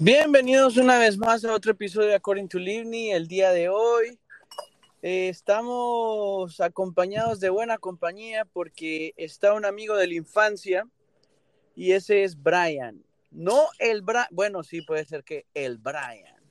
[0.00, 3.12] Bienvenidos una vez más a otro episodio de According to Livni.
[3.12, 4.18] El día de hoy
[5.02, 10.84] eh, estamos acompañados de buena compañía porque está un amigo de la infancia
[11.76, 13.04] y ese es Brian.
[13.30, 16.42] No el Brian, bueno, sí puede ser que el Brian.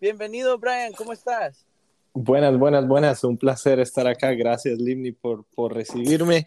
[0.00, 1.66] Bienvenido Brian, ¿cómo estás?
[2.14, 3.24] Buenas, buenas, buenas.
[3.24, 4.32] Un placer estar acá.
[4.32, 6.46] Gracias Livni por, por recibirme.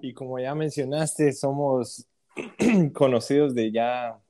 [0.00, 2.06] Y como ya mencionaste, somos
[2.94, 4.20] conocidos de ya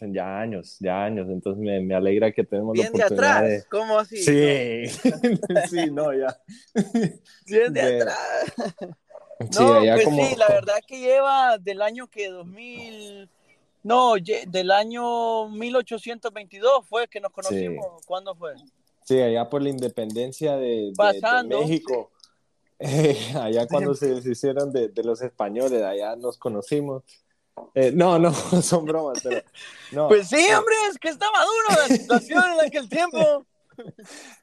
[0.00, 3.62] ya años, ya años, entonces me, me alegra que tenemos Bien la oportunidad de atrás,
[3.62, 3.68] de...
[3.70, 4.16] ¿cómo así?
[4.18, 4.86] Sí,
[5.70, 6.36] sí, no, ya.
[7.46, 8.18] Bien de, De- atrás.
[9.50, 10.26] Sí, no, pues como...
[10.26, 13.28] sí, la verdad que lleva del año que 2000,
[13.82, 14.14] no,
[14.46, 18.04] del año 1822 fue que nos conocimos.
[18.06, 18.54] ¿Cuándo fue?
[19.04, 20.92] Sí, allá por la independencia de,
[21.48, 22.10] México.
[22.78, 27.02] Eh, allá cuando se deshicieron de, de los españoles, allá nos conocimos.
[27.74, 28.32] Eh, no, no,
[28.62, 29.42] son bromas, pero...
[29.92, 33.44] No, Pues sí, hombre, es que estaba duro la situación en aquel tiempo.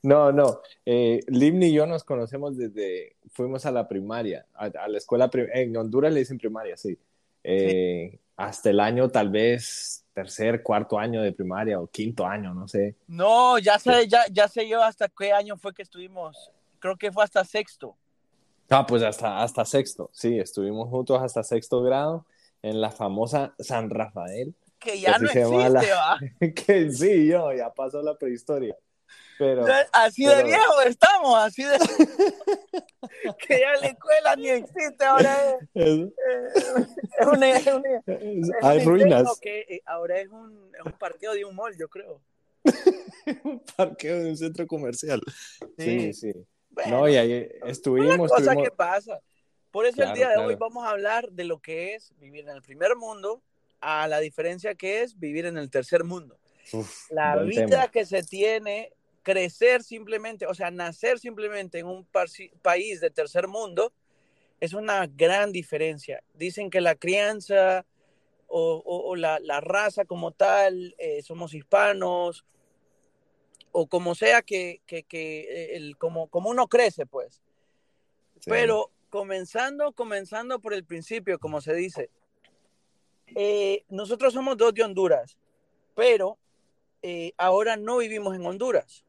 [0.03, 0.59] No, no.
[0.85, 5.29] Eh, Livni y yo nos conocemos desde, fuimos a la primaria, a, a la escuela,
[5.29, 6.99] prim- en Honduras le dicen primaria, sí.
[7.41, 12.67] Eh, Hasta el año tal vez tercer, cuarto año de primaria o quinto año, no
[12.67, 12.95] sé.
[13.07, 16.51] No, ya sé, ya, ya sé yo hasta qué año fue que estuvimos.
[16.79, 17.95] Creo que fue hasta sexto.
[18.69, 22.25] Ah, pues hasta, hasta sexto, sí, estuvimos juntos hasta sexto grado
[22.63, 26.19] en la famosa San Rafael, Que ya Así no existe, la- ¿va?
[26.55, 28.75] que sí, yo, ya pasó la prehistoria.
[29.37, 31.77] Pero, Así de pero- viejo estamos, así de...
[33.47, 35.35] que ya la escuela ni existe, ahora
[35.73, 36.87] es, es- eh,
[37.19, 37.49] es una...
[37.49, 38.01] es una-
[38.61, 39.39] hay un ruinas.
[39.39, 42.21] Que eh, ahora es un, es un parqueo de un mall, yo creo.
[43.43, 45.19] un parqueo de un centro comercial.
[45.77, 46.31] Sí, sí.
[46.69, 49.19] Bueno, No, y ahí una estuvimos, cosa estuvimos- que pasa.
[49.71, 52.55] Por eso el día de hoy vamos a hablar de lo que es vivir en
[52.55, 53.41] el primer mundo
[53.79, 56.37] a la diferencia que es vivir en el tercer mundo.
[56.73, 57.87] Uf, La vida tema.
[57.87, 62.05] que se tiene, crecer simplemente, o sea, nacer simplemente en un
[62.61, 63.91] país de tercer mundo,
[64.59, 66.21] es una gran diferencia.
[66.33, 67.85] Dicen que la crianza
[68.47, 72.45] o, o- o la, la raza como tal, eh, somos hispanos,
[73.71, 77.41] o como sea que, que- que, eh, el, como, como uno crece, pues.
[78.41, 78.49] Sí.
[78.49, 82.09] Pero comenzando, comenzando por el principio, como se dice,
[83.35, 85.37] eh, nosotros somos dos de Honduras,
[85.93, 86.37] pero
[87.03, 89.03] eh, ahora no vivimos en Honduras.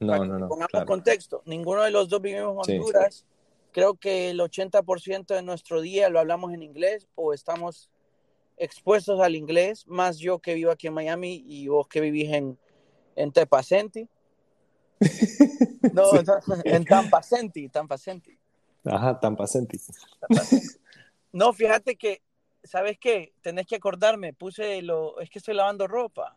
[0.00, 0.48] no, Para no, no.
[0.48, 0.86] Pongamos claro.
[0.86, 2.78] contexto, ninguno de los dos vivimos en Sí.
[2.80, 3.26] Honduras.
[3.70, 7.90] Creo que el 80% de nuestro día lo hablamos en inglés o estamos
[8.56, 12.58] expuestos al inglés, más yo que vivo aquí en Miami y vos que vivís en,
[13.14, 14.08] en Tepacenti.
[15.92, 16.04] No,
[16.64, 18.38] en Tampacenti, Tampacenti.
[18.84, 19.78] Ajá, tan paciente.
[21.32, 22.22] No, fíjate que,
[22.62, 23.32] ¿sabes qué?
[23.42, 26.36] Tenés que acordarme, puse lo, es que estoy lavando ropa.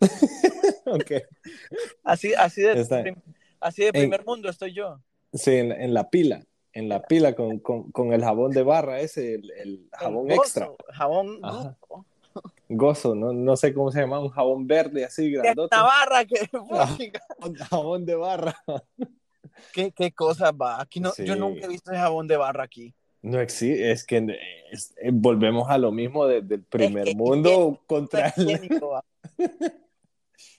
[0.86, 1.12] ok.
[2.04, 3.22] Así, así de, prim-
[3.60, 5.00] así de primer mundo estoy yo.
[5.32, 6.44] Sí, en, en la pila.
[6.72, 10.36] En la pila con, con, con el jabón de barra ese, el, el jabón El
[10.36, 10.94] gozo, extra.
[10.94, 12.06] Jabón gozo.
[12.68, 15.74] Gozo, no, no sé cómo se llama, un jabón verde así De grandote.
[15.74, 16.96] Navarra, que, Ah.
[17.68, 18.54] Jabón de barra.
[19.72, 20.80] ¿Qué, qué cosas va.
[20.80, 21.40] Aquí no, yo Sí.
[21.40, 22.94] nunca he visto ese jabón de barra aquí.
[23.22, 24.24] No existe, es que
[24.72, 28.68] es- eh, volvemos a lo mismo de- del primer que- mundo contra el...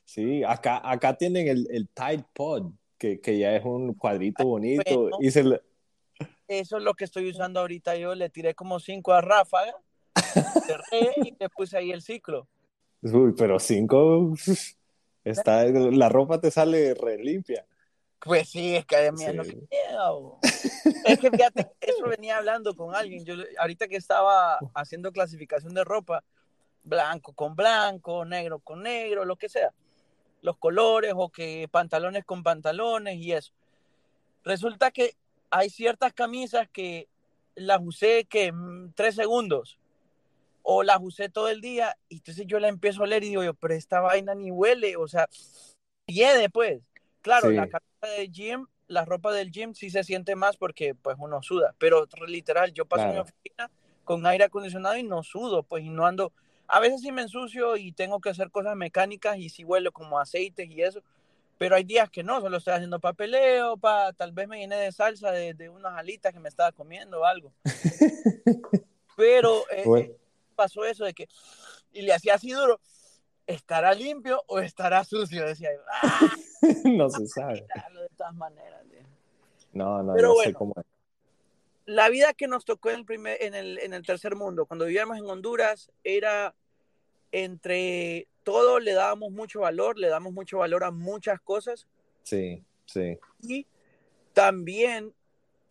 [0.05, 5.01] Sí, acá, acá tienen el, el Tide Pod, que, que ya es un cuadrito bonito.
[5.03, 5.17] bueno.
[5.21, 5.61] Y se le-
[6.47, 7.95] Eso es lo que estoy usando ahorita.
[7.95, 9.73] Yo le tiré como cinco a Ráfaga,
[10.67, 12.47] cerré y le puse ahí el ciclo.
[13.01, 14.33] Uy, pero cinco,
[15.23, 17.65] está, la ropa te sale re limpia.
[18.23, 19.33] Pues sí, es que a mí Sí.
[19.33, 20.39] no me queda, bo.
[21.05, 23.25] Es que fíjate, eso venía hablando con alguien.
[23.25, 26.23] Yo ahorita que estaba haciendo clasificación de ropa,
[26.83, 29.73] blanco con blanco, negro con negro, lo que sea.
[30.41, 33.53] Los colores o que pantalones con pantalones y eso.
[34.43, 35.15] Resulta que
[35.49, 37.07] hay ciertas camisas que
[37.55, 39.77] las usé que mm, tres segundos
[40.63, 43.43] o las usé todo el día y entonces yo la empiezo a leer y digo
[43.43, 45.27] yo, pero esta vaina ni huele, o sea,
[46.05, 46.81] hiede pues.
[47.21, 47.55] Claro, Sí.
[47.55, 51.41] la camisa de gym, la ropa del gym sí se siente más porque pues uno
[51.41, 53.69] suda, pero literal, yo paso en mi oficina
[54.03, 56.33] con aire acondicionado y no sudo, pues y no ando,
[56.67, 60.19] a veces sí me ensucio y tengo que hacer cosas mecánicas y sí huelo como
[60.19, 61.01] aceites y eso,
[61.57, 64.91] pero hay días que no, solo estoy haciendo papeleo, pa, tal vez me llené de
[64.91, 67.53] salsa de, de unas alitas que me estaba comiendo o algo.
[69.15, 70.05] Pero eh, Bueno.
[70.05, 70.17] eh,
[70.55, 71.27] pasó eso de que,
[71.93, 72.79] y le hacía así duro,
[73.45, 75.45] ¿estará limpio o estará sucio?
[75.45, 76.35] Decía yo, ah,
[76.85, 77.61] no se sabe.
[77.61, 78.81] de todas maneras.
[78.89, 78.99] tío".
[79.73, 80.85] No, no, Pero no sé cómo es.
[81.85, 84.85] La vida que nos tocó en el, primer, en, el, en el tercer mundo, cuando
[84.85, 86.53] vivíamos en Honduras, era
[87.31, 91.87] entre todo le dábamos mucho valor, le damos mucho valor a muchas cosas.
[92.23, 93.17] Sí, sí.
[93.41, 93.65] Y
[94.33, 95.13] también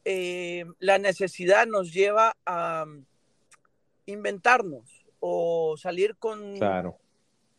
[0.05, 3.05] eh, la necesidad nos lleva a um,
[4.07, 6.99] inventarnos o salir con, Claro.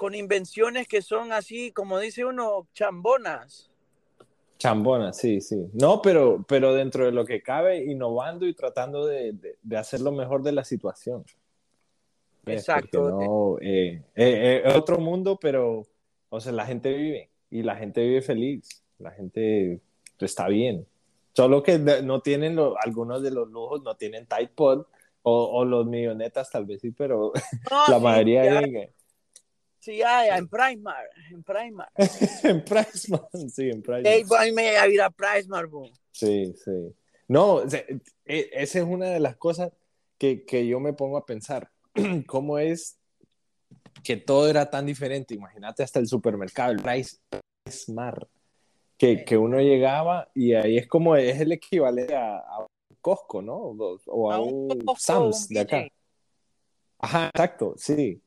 [0.01, 3.69] Con invenciones que son así, como dice uno, chambonas.
[4.57, 5.69] Chambona, sí, sí.
[5.74, 10.01] No, pero, pero dentro de lo que cabe, innovando y tratando de, de, de hacer
[10.01, 11.24] lo mejor de la situación.
[12.44, 12.62] ¿Ves?
[12.62, 13.12] Exacto.
[13.12, 15.83] No, eh, eh, es otro mundo, pero,
[16.30, 18.83] o sea, la gente vive y la gente vive feliz.
[18.98, 19.81] La gente
[20.19, 20.88] está bien.
[21.33, 24.88] Solo que no tienen lo- algunos de los lujos, no tienen Tide Pod
[25.21, 27.33] o, o los millonetas tal vez sí, pero
[27.69, 28.62] No, la sí, mayoría ya,
[29.81, 31.89] sí, ya, en Primar, en Primar.
[32.43, 34.03] en Priceman, sí, en Priceman.
[34.05, 35.89] Hey, voy me a ir a Primar, bo.
[36.11, 36.95] Sí, sí.
[37.27, 39.71] No, e- esa es una de las cosas
[40.17, 41.71] que, que yo me pongo a pensar.
[42.27, 42.97] ¿Cómo es
[44.03, 45.33] que todo era tan diferente?
[45.33, 47.17] Imagínate hasta el supermercado, el Price,
[48.97, 52.67] que, que uno llegaba y ahí es como es el equivalente a, a un
[53.01, 53.55] Costco, ¿no?
[53.55, 55.87] O, o a, un, Costco, Sam's de acá.
[56.99, 58.21] Ajá, exacto, sí.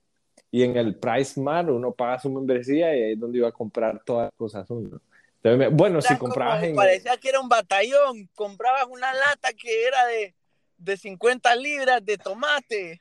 [0.54, 3.50] Y en el Price Mar uno paga su membresía y ahí es donde iba a
[3.50, 5.00] comprar todas las cosas uno.
[5.42, 6.76] Entonces, bueno, si comprabas en...
[6.76, 8.30] Parecía que era un batallón.
[8.36, 10.32] Comprabas una lata que era de,
[10.78, 13.00] de 50 libras de tomate.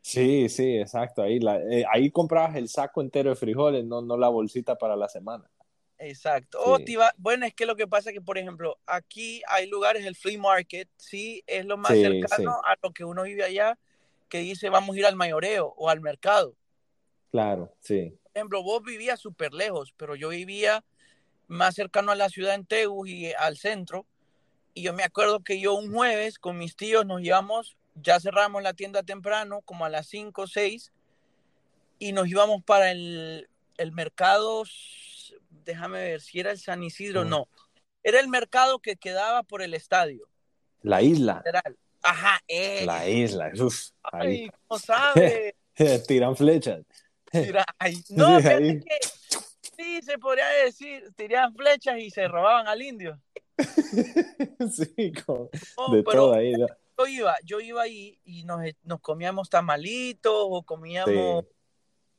[0.00, 1.22] Sí, sí, exacto.
[1.22, 4.94] Ahí, la- eh, ahí comprabas el saco entero de frijoles, no, no la bolsita para
[4.94, 5.42] la semana.
[5.98, 6.58] Exacto.
[6.64, 6.70] Sí.
[6.70, 9.66] O te iba- bueno, es que lo que pasa es que, por ejemplo, aquí hay
[9.68, 13.42] lugares, el flea market, sí, es lo más Sí, cercano a lo que uno vive
[13.42, 13.76] allá,
[14.28, 16.54] que dice vamos a ir al mayoreo o al mercado.
[17.32, 18.14] Claro, sí.
[18.22, 20.84] Por ejemplo, vos vivías súper lejos, pero yo vivía
[21.48, 24.06] más cercano a la ciudad en Tegus y al centro.
[24.74, 28.62] Y yo me acuerdo que yo un jueves con mis tíos nos íbamos, ya cerramos
[28.62, 30.92] la tienda temprano, como a las 5 o 6,
[31.98, 34.62] y nos íbamos para el, el mercado,
[35.64, 37.28] déjame ver si era el San Isidro, Mm.
[37.28, 37.48] no.
[38.02, 40.26] Era el mercado que quedaba por el estadio.
[40.82, 41.76] La isla, literal.
[42.02, 42.84] Ajá, eh.
[42.84, 43.52] la isla,
[44.02, 45.54] ahí Ay, ¿cómo sabe?
[46.08, 46.82] tiran flechas.
[47.78, 48.98] Ay, no, Sí, fíjate que
[49.76, 53.20] sí, se podría decir, tiraban flechas y se robaban al indio.
[54.72, 56.52] Sí, con- No, de pero todo ahí.
[56.52, 56.66] ¿no?
[56.98, 61.50] yo iba, yo iba ahí y nos, nos comíamos tamalitos o comíamos, Sí.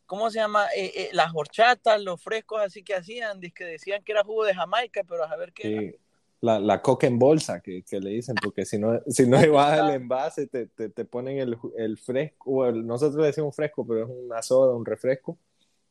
[0.06, 0.68] ¿cómo se llama?
[0.76, 4.54] Eh, eh, las horchatas, los frescos así que hacían, que decían que era jugo de
[4.56, 5.98] Jamaica, pero a ver qué era.
[6.44, 9.80] La, la coca en bolsa que, que le dicen, porque si no, si no llevas
[9.80, 13.88] el envase, te, te, te ponen el, el fresco, o el- nosotros le decimos fresco,
[13.88, 15.38] pero es una soda, un refresco,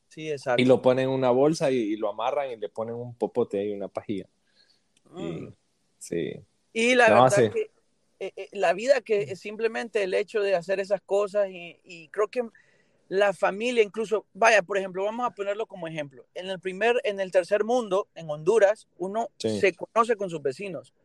[0.09, 0.61] Sí, exacto.
[0.61, 3.59] y lo ponen en una bolsa y, y lo amarran y le ponen un popote
[3.59, 4.27] ahí, una pajilla.
[5.09, 5.19] Mm.
[5.47, 5.49] Y-
[5.97, 6.33] sí.
[6.71, 7.49] Y la No, verdad sí.
[7.49, 7.71] que
[8.19, 12.09] eh, eh, la vida que es simplemente el hecho de hacer esas cosas y, y
[12.09, 12.43] creo que
[13.13, 16.25] la familia incluso, vaya, por ejemplo, vamos a ponerlo como ejemplo.
[16.33, 19.59] En el primer, en el tercer mundo, en Honduras, uno Sí.
[19.59, 20.95] se conoce con sus vecinos,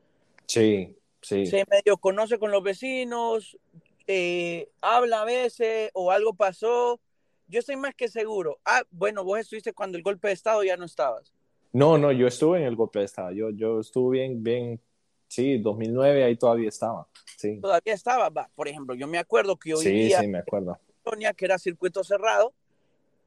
[0.46, 1.44] Sí, sí.
[1.44, 3.58] se medio conoce con los vecinos,
[4.06, 6.98] eh, habla a veces o algo pasó.
[7.46, 8.58] Yo estoy más que seguro.
[8.64, 11.34] Ah, bueno, vos estuviste cuando el golpe de Estado ya no estabas.
[11.74, 13.32] No, no, yo estuve en el golpe de Estado.
[13.32, 14.80] Yo, yo estuve bien, bien,
[15.26, 17.06] sí, 2009 ahí todavía estaba.
[17.36, 18.30] Sí, Todavía estaba.
[18.30, 20.78] Va, por ejemplo, yo me acuerdo que yo sí, sí, me acuerdo.
[21.08, 22.52] Colonia que era circuito cerrado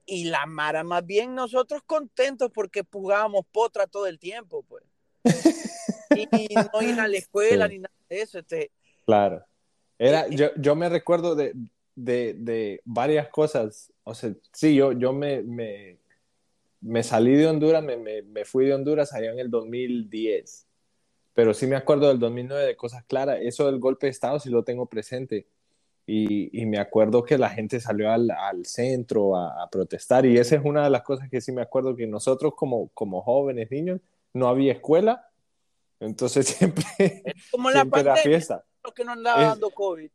[0.05, 4.83] y la Mara más bien nosotros contentos porque jugábamos potra todo el tiempo, pues.
[6.13, 6.27] Y
[6.73, 7.73] no ir a la escuela Sí.
[7.73, 8.39] ni nada de eso.
[8.39, 8.71] Este,
[9.05, 9.45] Claro.
[9.97, 11.53] Era, Eh, yo, yo me recuerdo de,
[11.95, 13.93] de, de varias cosas.
[14.03, 15.99] O sea, sí, yo, yo me, me,
[16.81, 20.67] me salí de Honduras, me, me, me fui de Honduras allá en el 2010.
[21.33, 23.39] Pero sí me acuerdo del 2009 de cosas claras.
[23.41, 25.47] Eso del golpe de Estado sí lo tengo presente.
[26.05, 30.25] Y, y me acuerdo que la gente salió al, al centro a, a protestar.
[30.25, 33.21] Y esa es una de las cosas que sí me acuerdo que nosotros como, como
[33.21, 33.99] jóvenes, niños,
[34.33, 35.29] no había escuela.
[35.99, 36.83] Entonces siempre,
[37.51, 38.63] como la siempre pandemia, fiesta.
[38.83, 40.09] lo que nos andaba Es- dando COVID.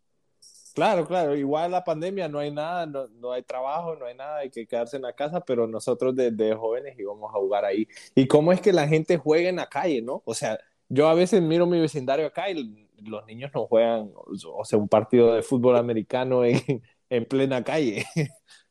[0.74, 4.36] Claro, claro, igual la pandemia no hay nada, no, no hay trabajo, no hay nada,
[4.40, 7.88] hay que quedarse en la casa, pero nosotros desde jóvenes íbamos a jugar ahí.
[8.14, 10.20] ¿Y cómo es que la gente juega en la calle, no?
[10.26, 10.58] O sea,
[10.90, 14.88] yo a veces miro mi vecindario acá y los niños no juegan, o sea, un
[14.88, 18.04] partido de fútbol americano en, en plena calle.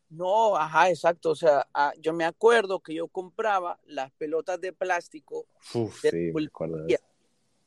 [0.10, 1.32] No, ajá, exacto.
[1.32, 5.46] O sea, ah, yo me acuerdo que yo compraba las pelotas de plástico.
[5.74, 6.41] Uf, De sí, me
[6.88, 7.00] de.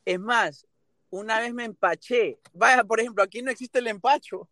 [0.04, 0.66] Es más,
[1.10, 2.38] una vez me empaché.
[2.52, 4.48] Vaya, por ejemplo, aquí no existe el empacho.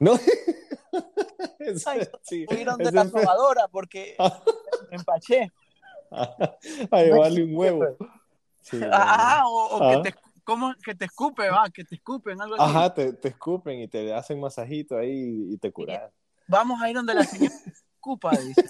[0.00, 0.14] ¿No?
[1.58, 4.16] Eso- Ay, sí, a donde eso la es- sobadora porque
[4.90, 5.52] me empaché.
[6.10, 7.96] a llevarle un huevo.
[8.62, 8.80] Sí.
[8.90, 10.02] Ajá, o, o Ah.
[10.02, 10.74] que, te, ¿cómo?
[10.82, 12.64] que te escupe, va, que te escupen, algo así.
[12.64, 16.10] Ajá, te, te escupen y te hacen masajito ahí y te curas.
[16.46, 17.54] Vamos a ir donde la señora
[18.00, 18.64] ocupa, dice.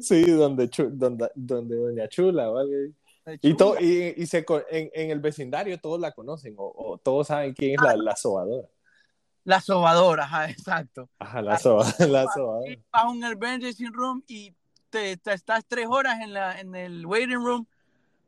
[0.00, 2.94] sí, donde, donde, donde Doña Chula, ¿vale?
[3.40, 7.28] Y, todo, y, y se, en, en, el vecindario todos la conocen o, o todos
[7.28, 8.66] saben quién es la, la sobadora.
[9.44, 11.08] La sobadora, ajá, exacto.
[11.18, 12.06] Ajá, la, sobadora.
[12.06, 12.76] La sobadora.
[12.90, 14.52] Vas a un emergency room y
[14.90, 17.66] te, te, estás tres horas en, la, en el waiting room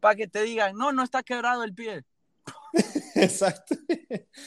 [0.05, 2.05] para que te digan, no, no está quebrado el pie.
[3.15, 3.75] Exacto.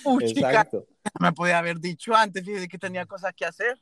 [0.05, 0.85] Uy, Exacto.
[0.85, 3.75] Chica, me podía haber dicho antes, fíjate que tenía cosas que hacer.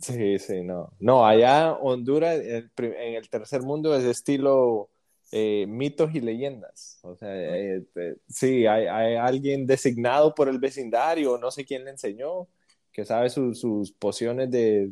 [0.00, 0.92] Sí, sí, no.
[0.98, 4.90] No, allá Honduras, en el tercer mundo es estilo
[5.30, 6.98] eh, mitos y leyendas.
[7.02, 11.84] O sea, eh, eh, sí, hay, hay, alguien designado por el vecindario, no sé quién
[11.84, 12.48] le enseñó,
[12.90, 14.90] que sabe su, sus pociones de,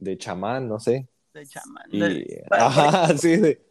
[0.00, 1.06] de, chamán, no sé.
[1.32, 1.84] De chamán.
[1.92, 3.69] Y, de, ajá, sí, de,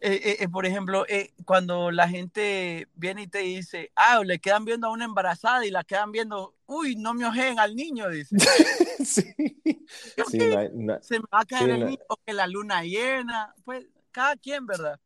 [0.00, 4.64] eh, eh, por ejemplo, eh, cuando la gente viene y te dice, ah, le quedan
[4.64, 8.36] viendo a una embarazada y la quedan viendo, uy, no me ojeen al niño, dice.
[9.04, 9.24] sí.
[10.30, 12.82] sí no, no, se me va a caer sí, el niño, o que la luna
[12.82, 15.00] llena, pues cada quien, ¿verdad?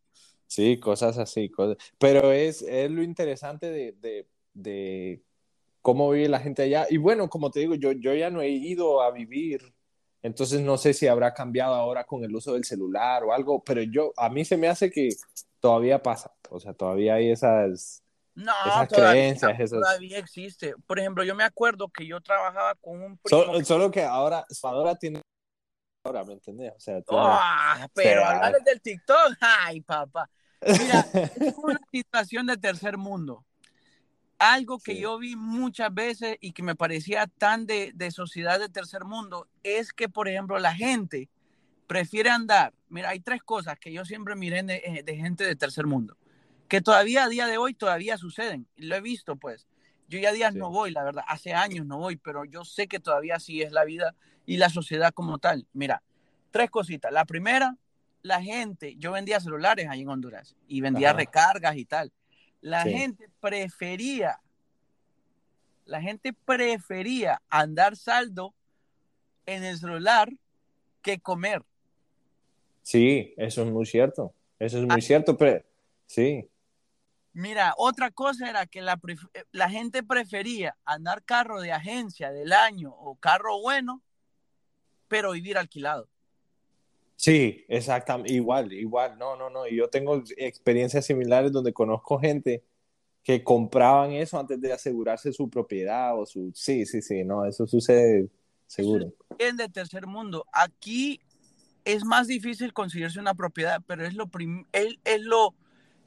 [0.46, 1.78] Sí, cosas así, cosas.
[1.98, 5.22] pero es, es lo interesante de, de, de,
[5.80, 6.86] cómo vive la gente allá.
[6.90, 9.72] Y bueno, como te digo, yo, yo ya no he ido a vivir
[10.22, 13.82] entonces no sé si habrá cambiado ahora con el uso del celular o algo, pero
[13.82, 15.10] yo a mí se me hace que
[15.60, 18.02] todavía pasa, o sea, todavía hay esas,
[18.34, 19.80] no, esas todavía, creencias, esas...
[19.80, 20.74] todavía existe.
[20.86, 23.44] Por ejemplo, yo me acuerdo que yo trabajaba con un primo.
[23.44, 25.20] Solo, solo que ahora, ahora tiene
[26.04, 26.72] ahora, ¿me entendés?
[26.76, 30.28] O sea, tiene, oh, pero hablar del TikTok, ay, papá.
[30.60, 31.06] Mira,
[31.40, 33.44] es una situación de tercer mundo
[34.42, 35.00] algo que sí.
[35.00, 39.46] yo vi muchas veces y que me parecía tan de, de, sociedad de tercer mundo
[39.62, 41.28] es que, por ejemplo, la gente
[41.86, 42.74] prefiere andar.
[42.88, 46.16] Mira, hay tres cosas que yo siempre miré de, eh, de gente de tercer mundo,
[46.66, 48.66] que todavía a día de hoy todavía suceden.
[48.76, 49.68] Lo he visto, pues.
[50.08, 50.58] Yo ya días sí.
[50.58, 51.24] no voy, la verdad.
[51.28, 54.70] Hace años no voy, pero yo sé que todavía sí es la vida y la
[54.70, 55.68] sociedad como tal.
[55.72, 56.02] Mira,
[56.50, 57.12] tres cositas.
[57.12, 57.76] La primera,
[58.22, 61.18] la gente, yo vendía celulares ahí en Honduras y vendía Ajá.
[61.18, 62.12] recargas y tal
[62.62, 62.92] la sí.
[62.92, 64.40] gente prefería,
[65.84, 68.54] la gente prefería andar saldo
[69.44, 70.32] en el celular
[71.02, 71.62] que comer.
[72.82, 74.32] Sí, eso es muy cierto.
[74.58, 75.02] Eso es muy ah.
[75.02, 75.62] cierto, pero
[76.06, 76.48] sí.
[77.32, 79.00] Mira, otra cosa era que la,
[79.50, 84.02] la, gente prefería andar carro de agencia del año o carro bueno,
[85.08, 86.08] pero vivir alquilado.
[87.22, 92.64] Sí, exactamente, igual, igual, no, no, no, y yo tengo experiencias similares donde conozco gente
[93.22, 97.64] que compraban eso antes de asegurarse su propiedad o su, sí, sí, sí, no, eso
[97.64, 98.28] sucede
[98.66, 99.14] seguro.
[99.38, 101.20] En de tercer mundo, aquí
[101.84, 105.54] es más difícil conseguirse una propiedad, pero es lo, prim es, es, lo,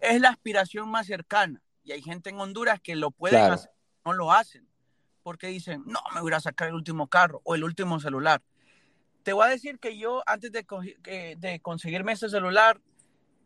[0.02, 3.54] es la aspiración más cercana, y hay gente en Honduras que lo pueden claro.
[3.54, 3.72] hacer,
[4.04, 4.68] no lo hacen,
[5.24, 8.42] porque dicen, no, me voy a sacar el último carro o el último celular
[9.26, 12.80] te voy a decir que yo, antes de, de conseguirme este celular,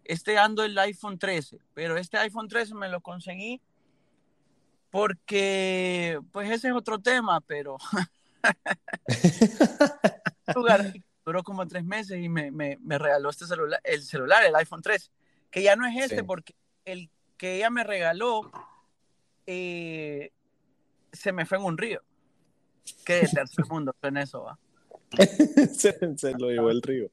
[0.04, 3.62] este ando el iPhone 13, pero este iPhone 13 me lo conseguí
[4.90, 7.78] porque, pues ese es otro tema, pero
[11.26, 14.82] duró como tres meses y me, me, me, regaló este celular, el celular, el iPhone
[14.82, 15.10] 13,
[15.50, 16.24] que ya no es este sí.
[16.24, 18.52] porque el que ella me regaló
[19.48, 20.34] eh,
[21.14, 22.02] se me fue en un río.
[23.06, 24.60] De tercer mundo en eso va.
[25.74, 27.10] se, se, lo llevó el río.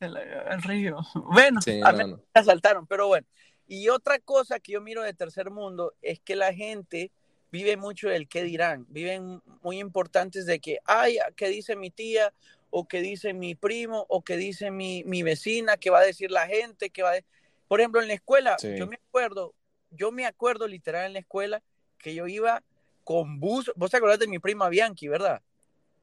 [0.00, 0.98] El, el río.
[1.14, 3.26] Bueno, sí, a no, me asaltaron, pero bueno.
[3.66, 7.10] Y otra cosa que yo miro de tercer mundo es que la gente
[7.50, 8.86] vive mucho del qué dirán.
[8.88, 12.32] Viven muy importantes de que, ay, ¿qué dice mi tía?
[12.70, 16.30] O qué dice mi primo, o qué dice mi, mi vecina, qué va a decir
[16.30, 17.20] la gente, qué va a...
[17.68, 18.74] Por ejemplo, en la escuela, sí.
[18.76, 19.54] yo me acuerdo,
[19.90, 21.62] yo me acuerdo literal en la escuela
[21.98, 22.62] que yo iba
[23.04, 23.70] con bus.
[23.76, 25.42] Vos te acordás de mi prima Bianchi, ¿verdad?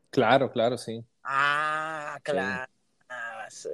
[0.09, 1.03] Claro, claro, sí.
[1.23, 2.71] Ah, claro.
[3.49, 3.69] Sí.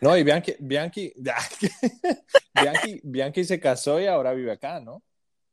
[0.00, 1.12] No, y Bianchi, Bianchi,
[2.54, 5.02] Bianchi, Bianchi se casó y ahora vive acá, ¿no?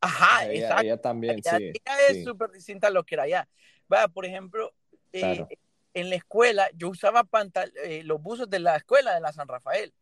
[0.01, 0.83] Ajá, ella, exacto.
[0.83, 1.63] Ella también, ella, sí.
[1.65, 2.55] Ella es súper sí.
[2.55, 3.47] distinta a lo que era allá.
[3.91, 4.73] Va, por ejemplo,
[5.11, 5.47] claro.
[5.49, 5.57] eh,
[5.93, 9.47] en la escuela yo usaba pantal eh, los buzos de la escuela de la San
[9.47, 9.93] Rafael.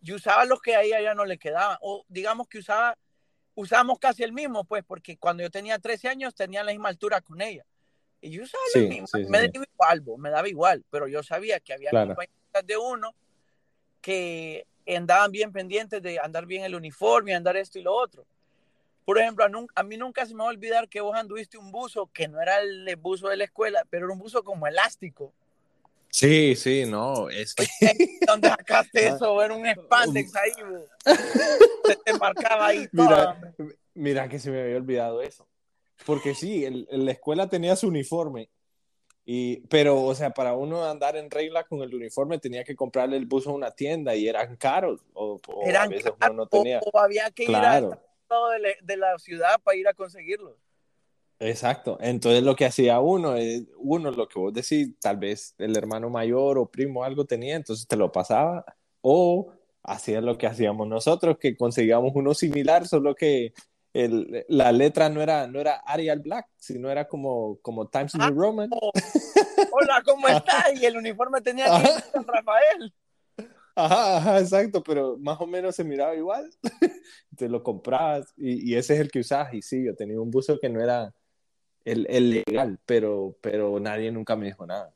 [0.00, 1.76] Yo usaba los que ahí allá no le quedaban.
[1.82, 2.96] O digamos que usaba,
[3.54, 7.20] usábamos casi el mismo, pues, porque cuando yo tenía 13 años tenía la misma altura
[7.20, 7.64] con ella.
[8.20, 9.06] Y yo usaba sí, lo mismo.
[9.06, 12.08] Sí, me daba igual, me daba igual, pero yo sabía que había claro.
[12.08, 13.14] compañeras de uno
[14.00, 18.26] que andaban bien pendientes de andar bien el uniforme, andar esto y lo otro.
[19.04, 22.10] Por ejemplo, a, mí nunca se me va a olvidar que vos anduviste un buzo
[22.12, 25.32] que no era el buzo de la escuela, pero era un buzo como elástico.
[26.10, 27.66] Sí, sí, no, es que...
[28.26, 29.42] ¿Dónde sacaste eso?
[29.42, 30.52] Era un spandex ahí,
[31.84, 33.08] se te marcaba ahí todo.
[33.08, 33.54] Mira,
[33.94, 35.46] mira que se me había olvidado eso.
[36.06, 38.50] Porque sí, el, la escuela tenía su uniforme,
[39.24, 43.16] Y, pero, o sea, para uno andar en regla con el uniforme tenía que comprarle
[43.16, 45.04] el buzo a una tienda y eran caros.
[45.12, 46.80] O, eran a veces uno no tenía.
[46.92, 47.98] O, había que ir al
[48.62, 50.56] de, de la ciudad para ir a conseguirlos.
[51.40, 51.96] Exacto.
[52.00, 56.10] Entonces lo que hacía uno, es, uno, lo que vos decís, tal vez el hermano
[56.10, 58.64] mayor o primo algo tenía, entonces te lo pasaba.
[59.00, 59.52] O
[59.82, 63.54] hacía lo que hacíamos nosotros, que conseguíamos uno similar, solo que
[63.92, 68.26] el, la letra no era, no era Arial Black, sino era como, como Times New
[68.26, 68.70] ah, Roman.
[69.72, 70.80] Hola, ¿cómo estás?
[70.80, 72.94] Y el uniforme tenía que ir San Rafael.
[73.74, 76.50] Ajá, ajá, exacto, pero más o menos se miraba igual.
[77.36, 79.54] Te lo comprabas y, y, ese es el que usabas.
[79.54, 81.14] Y sí, yo tenía un buzo que no era
[81.84, 84.92] el, el legal, pero, pero nadie nunca me dijo nada.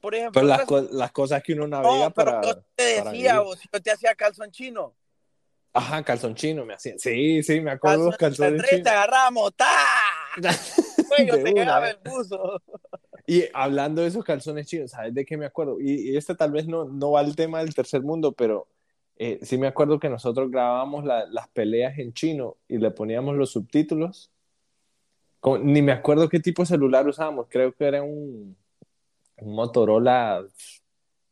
[0.00, 2.40] Por ejemplo, las, las, cosas que uno navega para.
[2.42, 4.94] Yo te decía, o si yo te hacía calzón chino.
[5.76, 6.94] Ajá, calzón chino me hacía.
[6.96, 8.82] Sí, sí, me acuerdo los calzones chinos.
[8.82, 9.66] te agarramos, ¡ta!
[11.08, 12.62] Cuello, te quedaba el buzo.
[13.26, 15.78] Y hablando de esos calzones chinos, ¿sabes de qué me acuerdo?
[15.78, 18.68] Y, este tal vez no, no va al tema del tercer mundo, pero
[19.18, 23.50] eh, sí me acuerdo que nosotros grabábamos las peleas en chino y le poníamos los
[23.50, 24.30] subtítulos.
[25.60, 28.56] ni me acuerdo qué tipo de celular usábamos, creo que era un,
[29.36, 30.42] un Motorola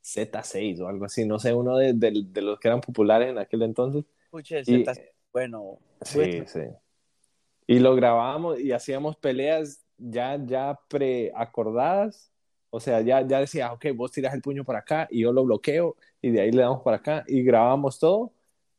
[0.02, 3.62] Z6 o algo así, no sé, uno de, de, los que eran populares en aquel
[3.62, 4.04] entonces.
[4.34, 5.78] Escuche, Z6, bueno.
[6.02, 6.60] Sí, sí.
[7.68, 12.32] Y lo grabábamos y hacíamos peleas ya, ya preacordadas.
[12.70, 15.44] O sea, ya, ya decía, ok, vos tiras el puño para acá y yo lo
[15.44, 18.32] bloqueo y de ahí le damos para acá y grabamos todo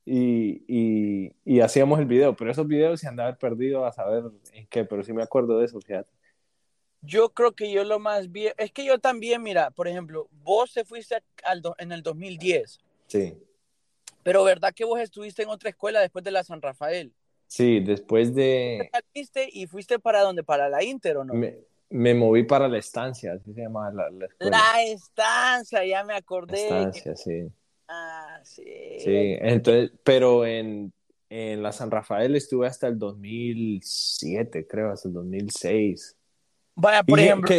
[0.03, 2.35] y, y, y hacíamos el video.
[2.35, 5.24] Pero esos videos se han de haber perdido a saber en qué, pero sí me
[5.24, 6.12] acuerdo de eso, fíjate.
[7.01, 10.71] Yo creo que yo lo más bien, es que yo también, mira, por ejemplo, vos
[10.71, 12.79] se fuiste al en el 2010.
[13.07, 13.38] Sí.
[14.25, 17.13] Pero ¿verdad que vos estuviste en otra escuela después de la San Rafael?
[17.46, 18.89] Sí, después de...
[19.13, 20.44] ¿Fuiste y fuiste para dónde?
[20.44, 21.36] ¿Para la Inter o no?
[21.91, 24.58] Me, moví para la estancia, así se llama la, la escuela.
[24.58, 26.53] La estancia, ya me acordé.
[26.72, 27.48] La estancia, sí.
[27.88, 28.63] Ah, sí.
[28.98, 30.92] Sí, entonces, pero en,
[31.29, 36.18] en la San Rafael estuve hasta el 2007, creo, hasta el 2006.
[36.74, 37.55] Vaya, por ejemplo,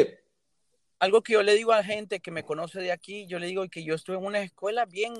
[0.98, 3.68] algo que yo le digo a gente que me conoce de aquí, yo le digo
[3.68, 5.14] que yo estuve en una escuela bien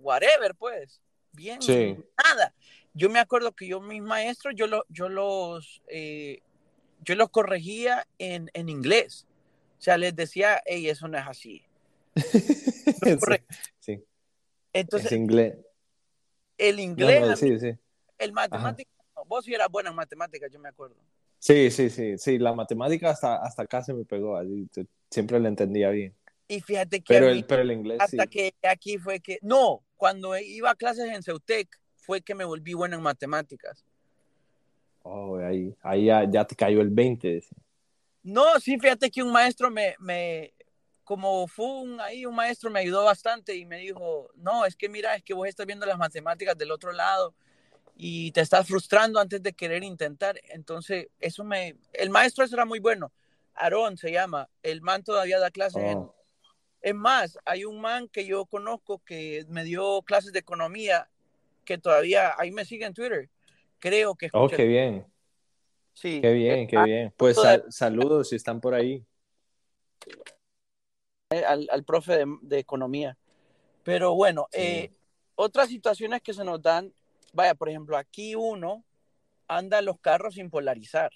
[0.00, 1.00] whatever, pues,
[1.32, 1.58] bien
[2.22, 2.54] nada.
[2.92, 6.42] Yo me acuerdo que yo mis maestros, yo, lo, yo los eh,
[7.04, 9.26] yo los corregía en, en, inglés.
[9.78, 11.62] O sea, les decía, hey, eso no es así.
[13.78, 14.04] sí.
[14.72, 15.56] Entonces, inglés.
[16.58, 17.76] el inglés, sí, sí.
[18.18, 18.90] el matemático,
[19.26, 20.96] vos sí eras buena en matemáticas, yo me acuerdo.
[21.40, 24.38] Sí, sí, sí, sí, la matemática hasta, hasta acá se me pegó,
[25.10, 26.14] siempre la entendía bien.
[26.46, 30.36] Y fíjate que pero, el, pero el inglés hasta que aquí fue que, no, cuando
[30.36, 33.86] iba a clases en Ceutec fue que me volví bueno en matemáticas.
[35.02, 37.42] Oh, ahí, ahí ya, te cayó el 20.
[38.22, 40.52] No, sí, fíjate que un maestro me, me
[41.04, 44.90] como fue un, ahí un maestro me ayudó bastante y me dijo, no, es que
[44.90, 47.34] mira, es que vos estás viendo las matemáticas del otro lado
[48.02, 50.40] y te estás frustrando antes de querer intentar.
[50.44, 51.76] Entonces, eso me...
[51.92, 53.12] El maestro eso era muy bueno.
[53.52, 54.48] Aarón se llama.
[54.62, 55.96] El man todavía da clases.
[55.96, 56.14] Oh.
[56.80, 61.10] Es más, hay un man que yo conozco que me dio clases de economía,
[61.66, 63.28] que todavía ahí me sigue en Twitter.
[63.78, 64.30] Creo que...
[64.32, 65.06] Oh, qué bien.
[65.92, 66.22] Sí.
[66.22, 67.14] Qué bien, qué bien.
[67.18, 67.36] Pues
[67.68, 69.04] saludos si están por ahí.
[71.46, 73.18] Al, al profe de, economía.
[73.82, 74.90] Pero bueno, eh,
[75.34, 76.94] otras situaciones que se nos dan
[77.32, 78.84] vaya, por ejemplo, aquí uno
[79.46, 81.10] anda los carros sin polarizar.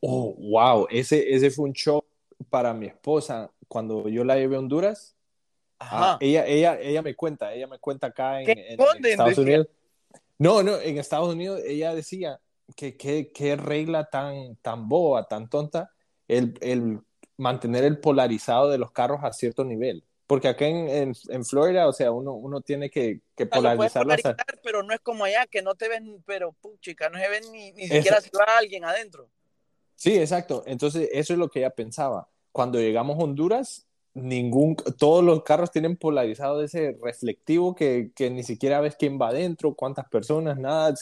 [0.00, 2.04] Oh, wow, ese, ese fue un shock
[2.50, 5.16] para mi esposa cuando yo la llevé a Honduras.
[5.80, 9.68] Ah, ella, ella, ella me cuenta, ella me cuenta acá en, Estados Unidos.
[10.38, 12.40] No, no, en Estados Unidos ella decía
[12.76, 15.92] que qué regla tan, tan boba, tan tonta,
[16.26, 17.00] el, el
[17.36, 20.04] mantener el polarizado de los carros a cierto nivel.
[20.28, 24.82] Porque acá en, en, Florida, o sea, uno, uno tiene que, que polarizar, polarizar Pero
[24.82, 27.88] no es como allá, que no te ven, pero puchica, no se ven ni, ni
[27.88, 29.30] siquiera si va alguien adentro.
[29.94, 30.64] Sí, exacto.
[30.66, 32.28] Entonces, eso es lo que ella pensaba.
[32.52, 38.42] Cuando llegamos a Honduras, ningún, todos los carros tienen polarizado ese reflectivo que, que ni
[38.42, 40.94] siquiera ves quién va adentro, cuántas personas, nada,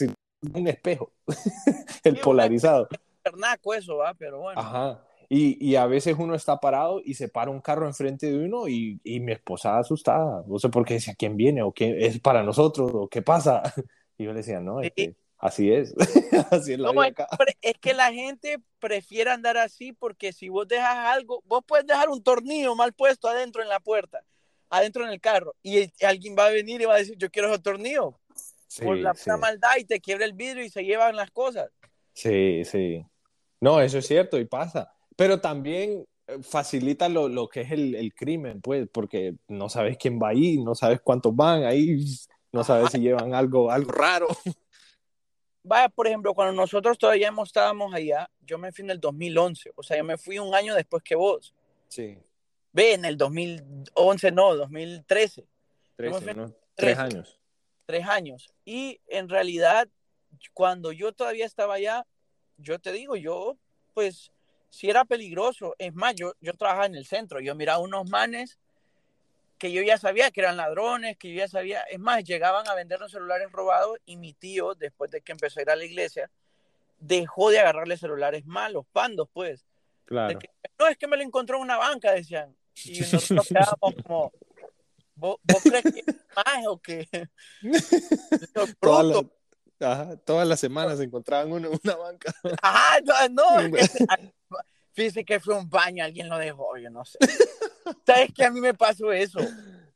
[0.53, 1.11] un espejo,
[2.05, 2.87] el polarizado.
[3.25, 3.33] Es
[3.77, 4.13] eso, ¿va?
[4.13, 4.61] Pero bueno.
[4.61, 5.03] Ajá.
[5.29, 8.69] Y, y, a veces uno está parado y se para un carro enfrente de uno
[8.69, 10.43] y, y mi esposa asustada.
[10.47, 11.61] No sé por qué decía, ¿quién viene?
[11.63, 12.91] ¿O qué es para nosotros?
[12.93, 13.61] ¿O qué pasa?
[14.19, 15.93] Y yo le decía, no, es que así es.
[16.51, 17.27] así es la vida acá.
[17.61, 22.09] Es que la gente prefiere andar así porque si vos dejas algo, vos puedes dejar
[22.09, 24.23] un tornillo mal puesto adentro en la puerta,
[24.69, 27.49] adentro en el carro, y alguien va a venir y va a decir, yo quiero
[27.49, 28.19] ese tornillo.
[28.83, 31.69] por la maldad y te quiebra el vidrio y se llevan las cosas.
[32.13, 33.05] Sí, sí.
[33.61, 34.96] No, eso es cierto y pasa.
[35.17, 36.05] Pero también
[36.41, 40.57] facilita lo, lo que es el, el, crimen, pues, porque no sabes quién va ahí,
[40.57, 42.05] no sabes cuántos van ahí,
[42.51, 44.27] no sabes si llevan algo, algo raro.
[45.63, 49.83] Vaya, por ejemplo, cuando nosotros todavía estábamos allá, yo me fui en el 2011, o
[49.83, 51.53] sea, yo me fui un año después que vos.
[51.89, 52.17] Sí.
[52.71, 55.45] Ve, en el 2011, no, 2013.
[55.95, 57.39] Tres años.
[57.85, 58.53] Tres años.
[58.63, 59.89] Y en realidad,
[60.53, 62.05] cuando yo todavía estaba allá,
[62.57, 63.57] yo te digo, yo,
[63.93, 64.31] pues,
[64.69, 65.75] si era peligroso.
[65.77, 68.59] Es más, yo, yo trabajaba en el centro, yo miraba unos manes
[69.57, 72.75] que yo ya sabía que eran ladrones, que yo ya sabía, es más, llegaban a
[72.75, 75.83] vender los celulares robados y mi tío, después de que empezó a ir a la
[75.83, 76.29] iglesia,
[76.99, 79.65] dejó de agarrarle celulares malos, pandos, pues.
[80.05, 80.39] Claro.
[80.79, 82.55] no, es que me lo encontró en una banca, decían.
[82.85, 84.31] Y nosotros quedábamos como,
[85.15, 87.07] ¿vos, crees que es más o que
[88.79, 89.25] todas,
[89.79, 92.33] las, todas las semanas se encontraban uno en una banca.
[92.61, 92.99] Ajá,
[93.31, 93.43] no,
[94.93, 97.19] fíjese que fue un baño, alguien lo dejó, yo no sé.
[98.05, 99.39] ¿Sabes que a mí me pasó eso?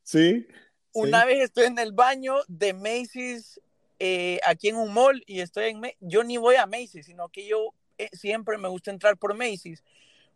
[0.04, 0.46] Sí.
[0.94, 3.62] Una vez estoy en el baño de Macy's
[3.98, 5.82] eh, aquí en un mall y estoy en.
[6.00, 9.84] Yo ni voy a Macy's, sino que yo eh, siempre me gusta entrar por Macy's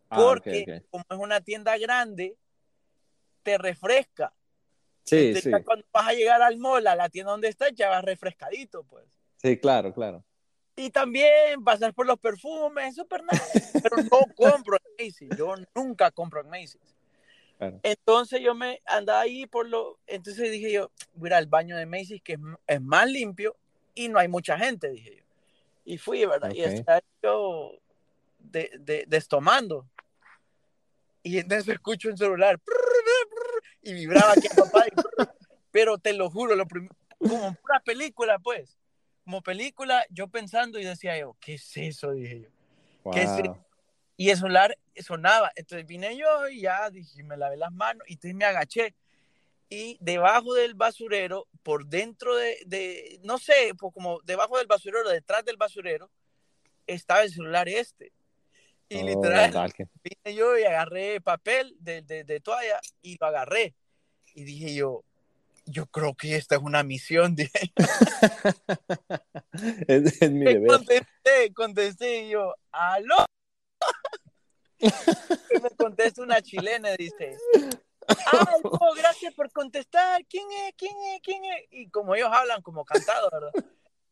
[0.08, 2.36] ah, porque, como es una tienda grande,
[3.42, 4.32] te refresca.
[5.04, 5.50] Sí, sí.
[5.64, 9.04] Cuando vas a llegar al mall, a la tienda donde estás, ya vas refrescadito, pues.
[9.36, 10.24] Sí, claro, claro.
[10.76, 13.42] Y también pasar por los perfumes, súper nada.
[13.82, 15.36] Pero no compro en Macy's.
[15.36, 16.96] Yo nunca compro en Macy's.
[17.82, 19.98] Entonces yo me andaba ahí por lo.
[20.06, 23.56] Entonces dije yo, voy al baño de Macy's, que es, más limpio
[23.94, 25.22] y no hay mucha gente, dije yo.
[25.86, 26.52] Y fui, ¿verdad?
[26.52, 27.72] Y estaba yo
[28.38, 29.86] de, de, destomando.
[31.22, 32.60] Y entonces escucho un celular
[33.82, 34.84] y vibraba aquí a papá.
[35.70, 38.76] pero te lo juro, lo como una película, pues.
[39.26, 42.12] Como película, yo pensando y decía yo, ¿qué es eso?
[42.12, 43.10] Dije yo.
[43.10, 43.58] ¿Qué es eso?
[44.16, 45.50] Y el celular sonaba.
[45.56, 48.94] Entonces vine yo y ya dije, me lavé las manos y entonces me agaché.
[49.68, 55.08] Y debajo del basurero, por dentro de, de no sé, pues como debajo del basurero,
[55.08, 56.08] detrás del basurero,
[56.86, 58.12] estaba el celular este.
[58.88, 59.72] Y oh, literal,
[60.04, 63.74] vine yo y agarré papel de, de, de, toalla y lo agarré.
[64.34, 65.02] Y dije yo,
[65.66, 67.34] yo creo que esta es una misión.
[67.34, 67.72] Dije.
[69.88, 70.68] es, es mi deber.
[70.68, 73.26] Contesté, contesté y yo, aló
[74.78, 77.36] y me contesta una chilena, dice,
[78.08, 78.62] ay,
[78.96, 80.74] gracias por contestar, ¿quién es?
[80.76, 81.20] ¿quién es?
[81.22, 81.64] ¿quién es?
[81.70, 83.52] Y como ellos hablan como cantado, ¿verdad?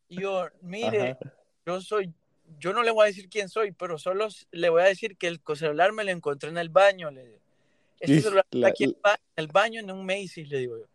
[0.09, 1.19] Y yo, mire,
[1.67, 2.13] yo soy,
[2.59, 5.29] yo no le voy a decir quién soy, pero solo le voy a decir que
[5.29, 7.41] el celular me lo encontré en el baño, le
[8.01, 8.97] Este celular está aquí en
[9.37, 10.87] el baño en un Macy's, le digo yo.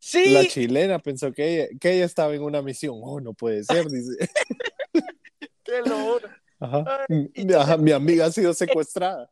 [0.00, 0.32] Sí.
[0.32, 2.98] La chilena pensó que ella, que ella estaba en una misión.
[3.02, 4.16] Oh, no puede ser, dice.
[5.62, 6.42] Qué locura.
[6.58, 7.06] Ajá.
[7.08, 9.30] mi amiga ha sido secuestrada.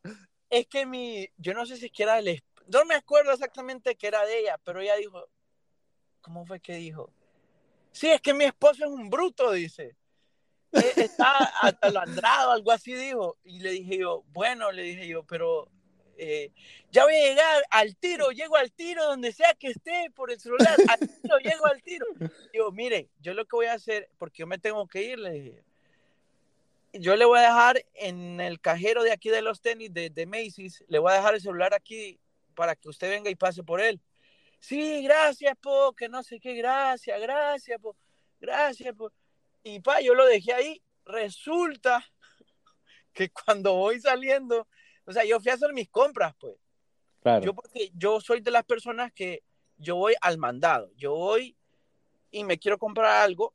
[0.51, 3.97] Es, que mi, yo no sé si es que era el, no me acuerdo exactamente
[3.97, 5.27] que era de ella, pero ella dijo,
[6.21, 7.11] ¿cómo fue que dijo?
[7.91, 9.97] Sí, es que mi esposo es un bruto, dice.
[10.73, 13.39] E, está atalandrado, algo así dijo.
[13.43, 15.71] Y le dije yo, bueno, le dije yo, pero
[16.21, 16.51] eh,
[16.91, 20.41] ya voy a llegar al tiro, llego al tiro donde sea que esté por el
[20.41, 22.07] celular, al tiro, llego al tiro.
[22.53, 25.31] Digo, mire, yo lo que voy a hacer, porque yo me tengo que ir, le
[25.31, 25.63] dije,
[26.93, 30.27] yo le voy a dejar en el cajero de aquí de los tenis de, de,
[30.27, 32.19] Macy's, le voy a dejar el celular aquí
[32.55, 34.01] para que usted venga y pase por él.
[34.59, 37.95] Sí, gracias, po, que no sé qué, gracias, gracias, po,
[38.41, 39.13] gracias, po.
[39.63, 40.83] Y pa, yo lo dejé ahí.
[41.05, 42.05] Resulta
[43.13, 44.67] que cuando voy saliendo,
[45.09, 46.55] o sea, yo fui a hacer mis compras, pues.
[47.23, 47.45] Claro.
[47.45, 49.43] Yo porque yo soy de las personas que
[49.77, 50.91] yo voy al mandado.
[50.97, 51.57] Yo voy
[52.31, 53.55] y me quiero comprar algo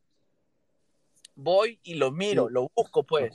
[1.35, 3.33] voy y lo miro, lo busco, pues.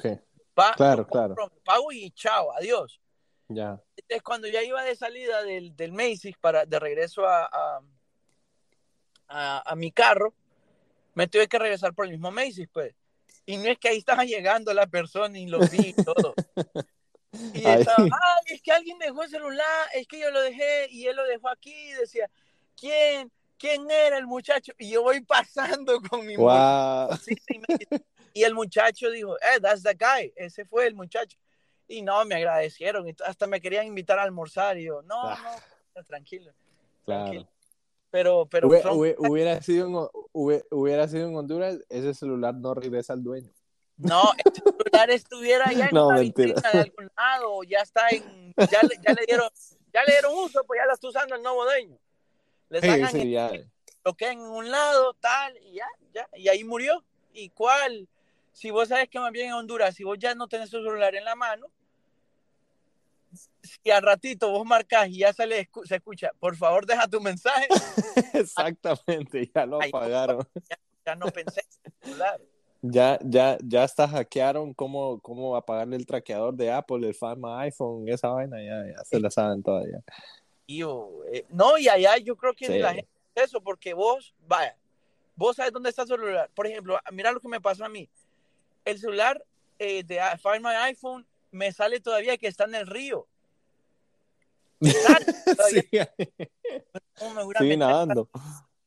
[0.77, 1.35] claro, claro.
[1.65, 3.01] Pago y chao, adiós.
[3.49, 3.81] Ya.
[3.97, 7.81] Entonces, cuando ya iba de salida del, del Macy's para, de regreso a,
[9.29, 10.35] a, mi carro,
[11.15, 12.95] me tuve que regresar por el mismo Macy's, pues.
[13.47, 16.35] Y no es que ahí estaba llegando la persona y lo vi y todo.
[17.33, 21.07] Y estaba, ay, es que alguien dejó el celular, es que yo lo dejé y
[21.07, 21.73] él lo dejó aquí.
[21.73, 22.31] Y decía,
[22.77, 23.31] ¿quién?
[23.59, 24.73] ¿quién era el muchacho?
[24.79, 27.11] Y yo voy pasando con mi wow.
[28.33, 31.37] y el muchacho dijo, eh, that's the guy, ese fue el muchacho.
[31.89, 35.57] Y no, me agradecieron, hasta me querían invitar a almorzar, y yo, no, ah.
[35.97, 36.53] no, tranquilo.
[37.05, 37.49] Claro.
[38.11, 43.51] Pero, pero hubiera, sido en, hubiera, sido en Honduras, ese celular no regresa al dueño.
[43.99, 48.81] No, el celular estuviera ya en una vitrina de algún lado, ya está en, ya,
[48.81, 49.51] ya le dieron,
[49.93, 51.99] ya le dieron uso, pues ya lo está usando el nuevo dueño.
[52.71, 53.37] Le sacan sí,
[54.05, 57.05] lo que en un lado, tal, y ya, ya, y ahí murió.
[57.33, 58.09] ¿Y cuál?
[58.53, 61.15] Si vos sabes que más bien en Honduras, si vos ya no tenés tu celular
[61.15, 61.67] en la mano,
[63.63, 67.21] si al ratito vos marcas y ya se, le se escucha, por favor deja tu
[67.21, 67.69] mensaje.
[68.33, 70.47] Exactamente, ya lo apagaron.
[71.05, 72.41] Ya, no pensé en celular.
[72.81, 78.09] Ya, ya, ya hasta hackearon cómo, cómo apagarle el traqueador de Apple, el My iPhone,
[78.09, 80.01] esa vaina, ya, ya se la saben todavía.
[80.69, 84.77] Eh, no, y allá yo creo que la gente eso, porque vos, vaya,
[85.37, 86.51] vos sabes dónde está el celular.
[86.55, 88.09] Por ejemplo, mira lo que me pasó a mí.
[88.85, 89.43] El celular
[89.79, 93.27] eh, de Find My iPhone me sale todavía que está en el río.
[94.81, 94.93] Me
[95.71, 95.89] sí.
[97.77, 98.29] nadando.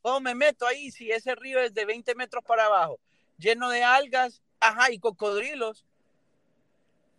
[0.01, 2.99] ¿Cómo me meto ahí si ese río es de 20 metros para abajo?
[3.41, 5.85] Lleno de algas, ajá, y cocodrilos.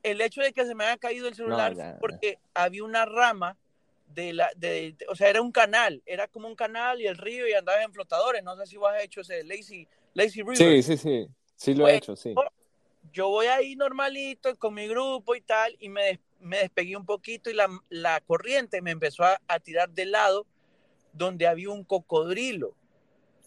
[0.04, 3.56] El hecho de que se me haya caído el celular porque había una rama
[4.06, 7.48] de la, de, o sea, era un canal, era como un canal y el río
[7.48, 8.42] y andaba en flotadores.
[8.44, 10.56] No sé si vos has hecho ese lazy, lazy river.
[10.56, 12.34] Sí, sí, sí, sí lo he hecho, sí.
[13.12, 17.50] Yo voy ahí normalito con mi grupo y tal, y me, me despegué un poquito
[17.50, 20.46] y la, la corriente me empezó a, a, tirar del lado
[21.12, 22.74] donde había un cocodrilo.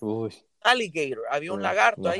[0.02, 0.36] Uy.
[0.62, 2.20] Alligator, había un lagarto ahí.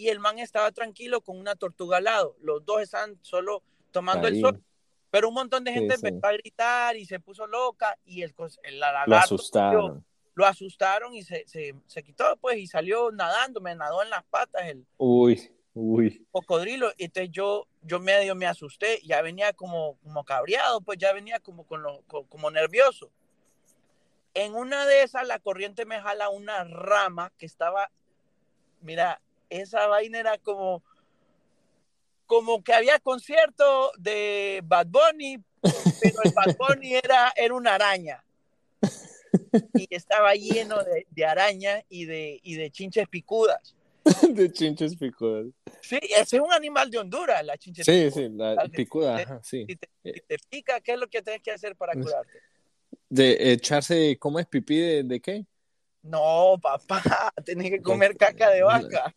[0.00, 2.36] Y el man estaba tranquilo con una tortuga al lado.
[2.40, 4.62] Los dos están solo tomando el sol
[5.10, 8.80] pero un montón de gente empezó a gritar y se puso loca y el, el
[8.80, 10.06] lagarto lo asustaron.
[10.34, 14.24] lo asustaron y se, se, se, quitó pues y salió nadando, me nadó en las
[14.24, 16.24] patas el uy, uy.
[16.30, 16.92] cocodrilo.
[16.96, 21.40] Y entonces yo, yo medio me asusté, ya venía como, como cabreado, pues ya venía
[21.40, 23.10] como, con lo, como nervioso.
[24.32, 27.90] En una de esas la corriente me jala una rama que estaba,
[28.80, 30.82] mira, esa vaina era como
[32.30, 35.42] como que había concierto de Bad Bunny,
[36.00, 38.24] pero el Bad Bunny era, era una araña.
[39.74, 43.74] Y estaba lleno de, de arañas y de, y de chinches picudas.
[44.30, 45.46] de chinches picudas.
[45.82, 48.10] Sí, ese es un animal de Honduras, la chinche sí, picuda.
[48.12, 49.66] Sí, sí, la picuda, sí.
[49.68, 52.40] Si te, pica, ¿qué es lo que tienes que hacer para curarte?
[53.08, 55.46] De echarse, ¿cómo es pipí de, de qué?
[56.02, 57.02] No, papá,
[57.44, 59.12] tenés que comer caca de vaca.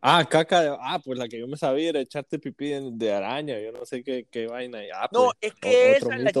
[0.00, 0.76] Ah, caca de...
[0.80, 4.04] Ah, pues la que yo me sabía era echarte pipí de, araña, yo no sé
[4.04, 4.80] qué, qué vaina.
[4.94, 6.32] Ah, no, pues, es que esa es la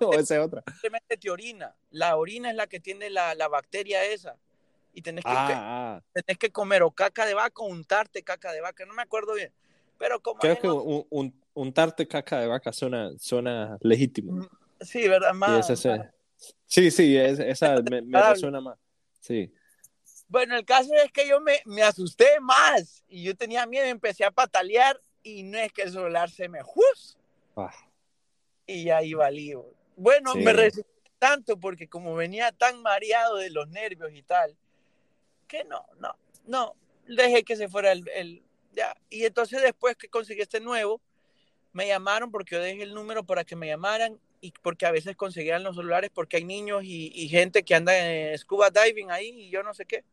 [0.00, 0.62] no, esa es otra.
[0.70, 1.74] Simplemente te orina.
[1.90, 4.36] La orina es la que tiene la, la bacteria esa.
[4.92, 6.02] Y tenés que, ah, ah.
[6.12, 8.86] tenés que comer o caca de vaca o untarte caca de vaca.
[8.86, 9.52] No me acuerdo bien.
[9.98, 14.32] Pero como Creo que un, un, untarte caca de vaca suena, suena legítimo.
[14.32, 14.48] Mm,
[14.80, 15.34] sí, ¿verdad?
[15.34, 15.66] Más,
[16.66, 18.78] Sí, sí, esa me, me resuena más.
[19.20, 19.52] Sí.
[20.28, 24.24] Bueno, el caso es que yo me, me asusté más y yo tenía miedo, empecé
[24.24, 27.16] a patalear y no es que el celular se me juz.
[27.56, 27.72] Ah.
[28.66, 29.54] Y ahí valí.
[29.96, 34.56] Bueno, me resistí tanto porque como venía tan mareado de los nervios y tal,
[35.46, 36.74] que no, no, no,
[37.06, 38.96] dejé que se fuera el, el ya.
[39.08, 41.00] Y entonces después que conseguí este nuevo,
[41.72, 45.16] me llamaron porque yo dejé el número para que me llamaran y porque a veces
[45.16, 49.28] conseguían los celulares porque hay niños y, y gente que anda en scuba diving ahí
[49.28, 50.04] y yo no sé qué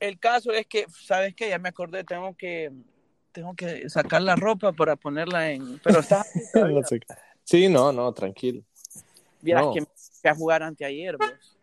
[0.00, 1.48] el caso es que, ¿sabes qué?
[1.50, 2.72] Ya me acordé, tengo que,
[3.32, 5.78] tengo que sacar la ropa para ponerla en...
[5.80, 6.24] Pero está...
[7.44, 8.62] sí, no, no, tranquilo.
[9.40, 11.56] Vieras que me fui a jugar anteayer, vos,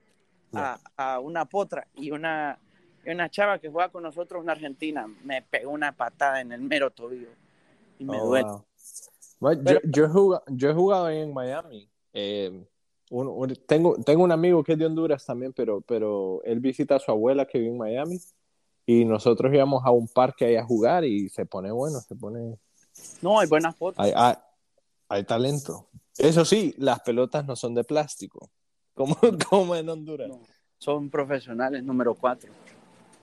[0.53, 2.57] a, a, una potra y una,
[3.05, 6.91] una chava que juega con nosotros, una argentina, me pegó una patada en el mero
[6.91, 7.29] tobillo
[7.99, 8.49] y me oh, duele.
[9.63, 11.89] yo, yo, he jugado, yo he jugado ahí en Miami.
[12.13, 12.65] Eh,
[13.67, 17.11] tengo, tengo un amigo que es de Honduras también, pero, pero él visita a su
[17.11, 18.19] abuela que vive en Miami
[18.85, 22.57] y nosotros íbamos a un parque ahí a jugar y se pone bueno, se pone...
[23.21, 24.03] No, hay buenas fotos.
[24.03, 24.13] Hay,
[25.09, 25.89] hay, talento.
[26.17, 28.49] Eso sí, las pelotas no son de plástico,
[28.93, 29.17] como,
[29.49, 30.31] como en Honduras.
[30.77, 32.51] son profesionales número cuatro.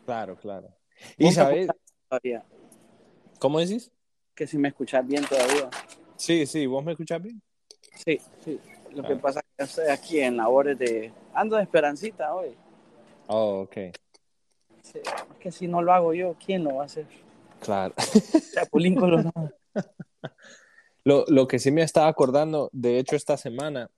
[0.05, 0.69] Claro, claro.
[1.17, 1.69] Y sabes...
[3.39, 3.91] ¿Cómo decís?
[4.35, 5.69] Que si me escuchas bien todavía.
[6.17, 7.43] Sí, sí, ¿vos me escuchás bien?
[8.05, 8.61] Sí, sí.
[8.95, 11.13] Lo que pasa es que estoy aquí en labores de...
[11.35, 12.55] Ando de esperancita hoy.
[13.27, 13.77] Oh, ok.
[14.83, 17.07] Sí, es que si no lo hago yo, ¿quién lo va a hacer?
[17.61, 17.95] Claro.
[18.55, 19.33] Chapulín Colorado.
[21.05, 23.91] lo, lo que sí me estaba acordando, de hecho, esta semana,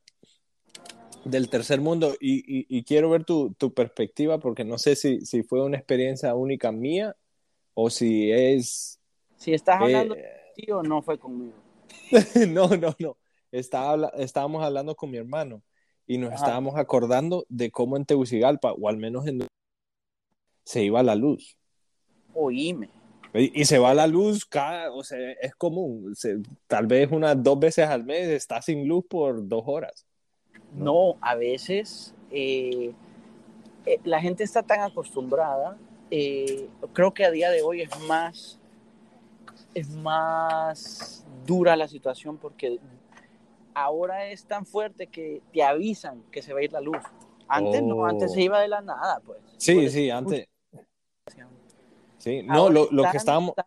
[1.24, 5.22] del tercer mundo, y, y, y quiero ver tu, tu, perspectiva, porque no sé si,
[5.22, 7.16] si, fue una experiencia única mía
[7.72, 9.00] o si es...
[9.38, 10.24] Si estás hablando eh...
[10.56, 11.54] de o no fue conmigo.
[12.48, 13.16] no, no, no
[13.58, 15.62] estaba, estábamos hablando con mi hermano
[16.06, 19.46] y nos estábamos acordando de cómo en Tegucigalpa, o al menos en
[20.64, 21.56] se iba la luz.
[22.34, 22.88] Oíme.
[23.32, 26.14] Y, se va la luz cada, o sea, es común,
[26.68, 30.06] tal vez unas dos veces al mes está sin luz por dos horas.
[30.72, 32.92] No, a veces eh,
[33.86, 35.76] eh, la gente está tan acostumbrada,
[36.12, 38.60] eh, creo que a día de hoy es más,
[39.74, 42.78] es más dura la situación porque
[43.74, 47.02] ahora es tan fuerte que te avisan que se va a ir la luz.
[47.48, 48.44] Antes no, antes se Oh.
[48.44, 49.38] iba de la nada, pues.
[49.58, 50.46] Sí, sí, antes.
[52.18, 53.54] Sí, no, Ahora lo, que estábamos.
[53.54, 53.66] tan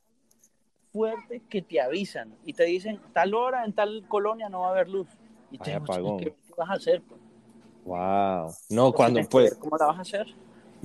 [0.92, 4.72] fuerte que te avisan y te dicen tal hora en tal colonia no va a
[4.72, 5.08] haber luz.
[5.52, 6.18] Y te apagón.
[6.18, 7.02] ¿qué, qué vas a hacer?
[7.08, 7.22] Pues?
[7.86, 8.52] Wow.
[8.70, 10.28] No, cuando Tienes que pues, ¿Cómo la vas a hacer?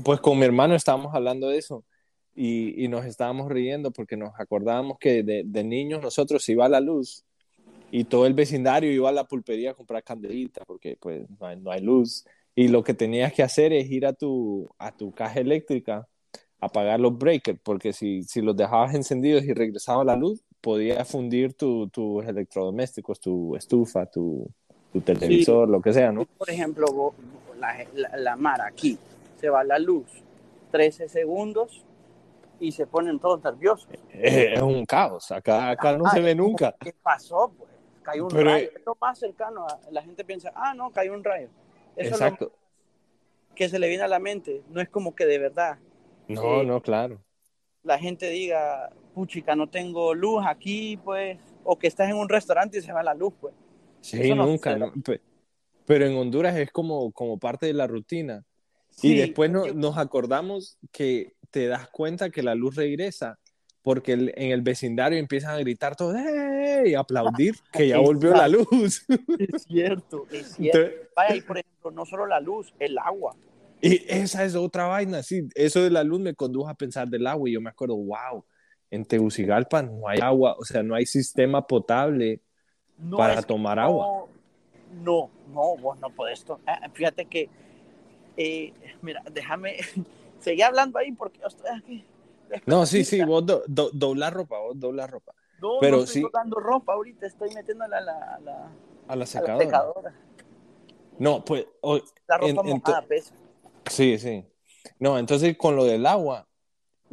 [0.05, 1.85] pues con mi hermano estábamos hablando de eso
[2.35, 6.69] y, y nos estábamos riendo porque nos acordábamos que de, de niños nosotros iba a
[6.69, 7.25] la luz
[7.95, 11.57] y todo el vecindario iba a la pulpería a comprar candelita porque pues no hay,
[11.59, 12.25] no hay luz
[12.55, 16.09] y lo que tenías que hacer es ir a tu, a tu caja eléctrica
[16.59, 21.05] a apagar los breakers porque si, si los dejabas encendidos y regresaba la luz podía
[21.05, 24.49] fundir tu- tus electrodomésticos, tu estufa, tu,
[24.91, 26.25] tu televisor, lo que sea, ¿no?
[26.39, 27.15] Por ejemplo, vos-
[27.59, 28.97] la, la, la mar aquí,
[29.39, 30.07] se va la luz
[30.71, 31.85] 13 segundos
[32.59, 33.89] y se ponen todos nerviosos.
[34.15, 36.75] Eh, es un caos, acá, acá no Ah, se ve nunca.
[36.81, 37.53] ¿Qué pasó?
[37.59, 37.72] Pues
[38.03, 38.67] cayó un Pero, rayo.
[38.67, 39.67] eh, Es lo más cercano.
[39.67, 41.49] a- la gente piensa, ah, no, cayó un rayo.
[41.97, 42.47] Eso Exacto.
[42.47, 44.63] es lo que se le viene a la mente.
[44.71, 45.79] No es como que de verdad
[46.29, 47.21] No, eh, no, claro.
[47.83, 52.79] la gente diga, puchica, no tengo luz aquí, pues, o que estás en un restaurante
[52.79, 53.55] y se va la luz, pues.
[54.01, 54.77] Sí, eso nunca.
[54.77, 55.21] no, pe-
[55.85, 58.45] Pero en Honduras es como, como parte de la rutina.
[59.03, 63.39] Y después no- yo- nos acordamos que te das cuenta que la luz regresa
[63.83, 66.85] porque el- en el vecindario empiezan a gritar todos ¡eh!
[66.87, 69.05] y aplaudir que ya volvió la luz.
[69.39, 70.79] Es cierto, es cierto.
[70.79, 73.35] Entonces, Vaya, y por ejemplo, no solo la luz, el agua.
[73.81, 75.49] y esa es otra vaina, sí.
[75.55, 78.45] Eso de la luz me condujo a pensar del agua y yo me acuerdo, wow,
[78.91, 82.41] en Tegucigalpa no hay agua, o sea, no hay sistema potable
[82.99, 84.27] No para tomar no- agua.
[85.03, 86.45] No, no, vos no podés.
[86.45, 87.49] to- ah, Fíjate que,
[88.37, 89.77] eh, mira, déjame
[90.41, 92.05] seguir hablando ahí porque yo estoy aquí.
[92.67, 95.35] No, sí, sí, vos do, do- doblar ropa, vos doblar ropa.
[95.61, 98.67] No, pero no estoy sí- dando ropa ahorita, estoy metiéndola a la, a la, A
[98.67, 99.65] la a la secadora.
[99.65, 100.15] secadora.
[101.19, 103.35] No, pues, o- La ropa En- en mojada pesa.
[103.91, 104.45] sí, sí.
[104.99, 106.49] No, entonces con lo del agua,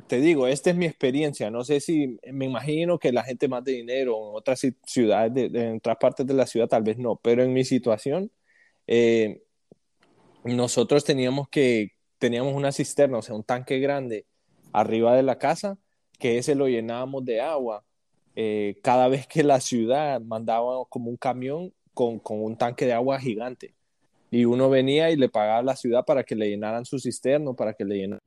[0.07, 1.51] te digo, esta es mi experiencia.
[1.51, 5.33] No sé si, me imagino que la gente más de dinero en otras ci- ciudades,
[5.33, 8.31] de, de- en otras partes de la ciudad, tal vez no, pero en mi situación,
[8.87, 9.43] eh,
[10.43, 14.25] nosotros teníamos que, teníamos una cisterna, o sea, un tanque grande
[14.73, 15.77] arriba de la casa,
[16.19, 17.83] que ese lo llenábamos de agua.
[18.35, 22.93] eh, cada vez que la ciudad mandaba como un camión con, con un tanque de
[22.93, 23.73] agua gigante.
[24.31, 27.55] Y uno venía y le pagaba a la ciudad para que le llenaran su cisterno,
[27.55, 28.23] para que le llenaran.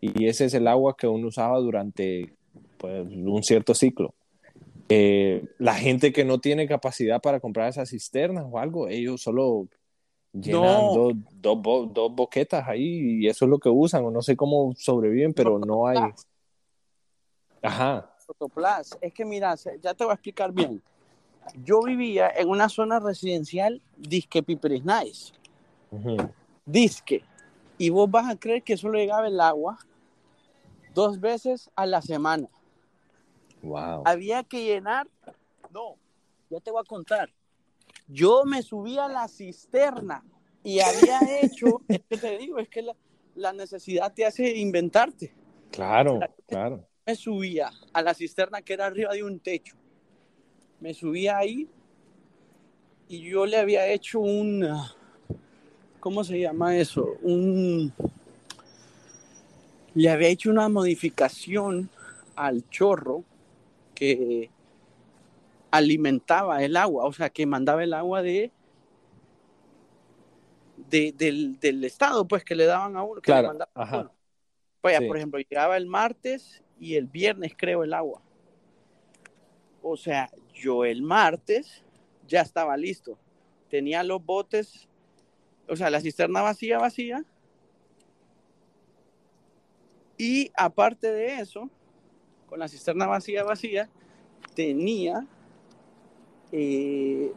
[0.00, 2.32] Y ese es el agua que uno usaba durante
[2.78, 4.14] pues, un cierto ciclo.
[4.88, 9.68] Eh, la gente que no tiene capacidad para comprar esas cisternas o algo, ellos solo
[10.32, 10.92] llenan No.
[10.92, 14.36] dos, dos, bo- dos boquetas ahí y eso es lo que usan, o no sé
[14.36, 15.98] cómo sobreviven, pero no hay.
[17.62, 18.14] Ajá.
[19.00, 20.82] Es que mira, ya te voy a explicar bien.
[21.64, 25.32] Yo vivía en una zona residencial disque Piperis Nice.
[26.66, 27.24] Disque.
[27.78, 29.78] Y vos vas a creer que solo llegaba el agua
[30.94, 32.48] dos veces a la semana.
[33.62, 34.02] wow.
[34.04, 35.08] Había que llenar.
[35.70, 35.96] No,
[36.50, 37.30] ya te voy a contar.
[38.08, 40.24] Yo me subí a la cisterna
[40.64, 41.82] y había hecho.
[41.88, 42.96] Es que te digo, es que la,
[43.34, 45.32] la necesidad te hace inventarte.
[45.70, 46.86] Claro, claro.
[47.06, 49.76] me subía a la cisterna que era arriba de un techo.
[50.80, 51.68] Me subía ahí
[53.08, 54.66] y yo le había hecho un,
[56.00, 57.16] ¿cómo se llama eso?
[57.22, 57.92] Un,
[59.94, 61.90] le había hecho una modificación
[62.36, 63.24] al chorro
[63.94, 64.50] que
[65.70, 68.50] alimentaba el agua, o sea, que mandaba el agua de,
[70.88, 73.20] de- del, del estado, pues que le daban a uno.
[73.20, 74.00] que le Claro, mandaban a ajá.
[74.00, 74.12] uno.
[74.82, 75.06] Vaya, Sí.
[75.06, 78.22] por ejemplo, llegaba el martes y el viernes, creo, el agua.
[79.82, 81.84] O sea, yo el martes
[82.26, 83.18] ya estaba listo.
[83.68, 84.88] Tenía los botes,
[85.68, 87.24] o sea, la cisterna vacía, vacía.
[90.16, 91.70] Y aparte de eso,
[92.48, 93.88] con la cisterna vacía, vacía,
[94.54, 95.26] tenía
[96.52, 97.32] eh,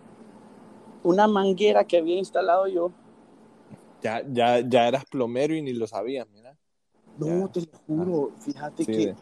[1.04, 2.92] una manguera que había instalado yo.
[4.02, 6.56] Ya, ya, ya eras plomero y ni lo sabías, mira.
[7.18, 7.52] No, Ya.
[7.52, 9.16] te lo juro, fíjate Sí, que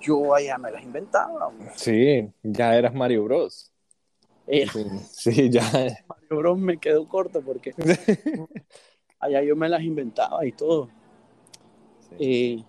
[0.00, 1.48] yo allá me las inventaba.
[1.48, 1.70] hombre.
[1.76, 3.72] sí, ya eras Mario Bros.
[4.46, 4.66] Sí,
[5.12, 5.60] sí, ya.
[6.08, 7.72] Mario Bros me quedó corto porque
[9.20, 10.88] allá yo me las inventaba y todo.
[12.18, 12.62] Eh,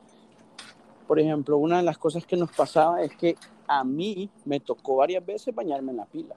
[1.07, 3.36] por ejemplo, una de las cosas que nos pasaba es que
[3.80, 6.36] a mí me tocó varias veces bañarme en la pila.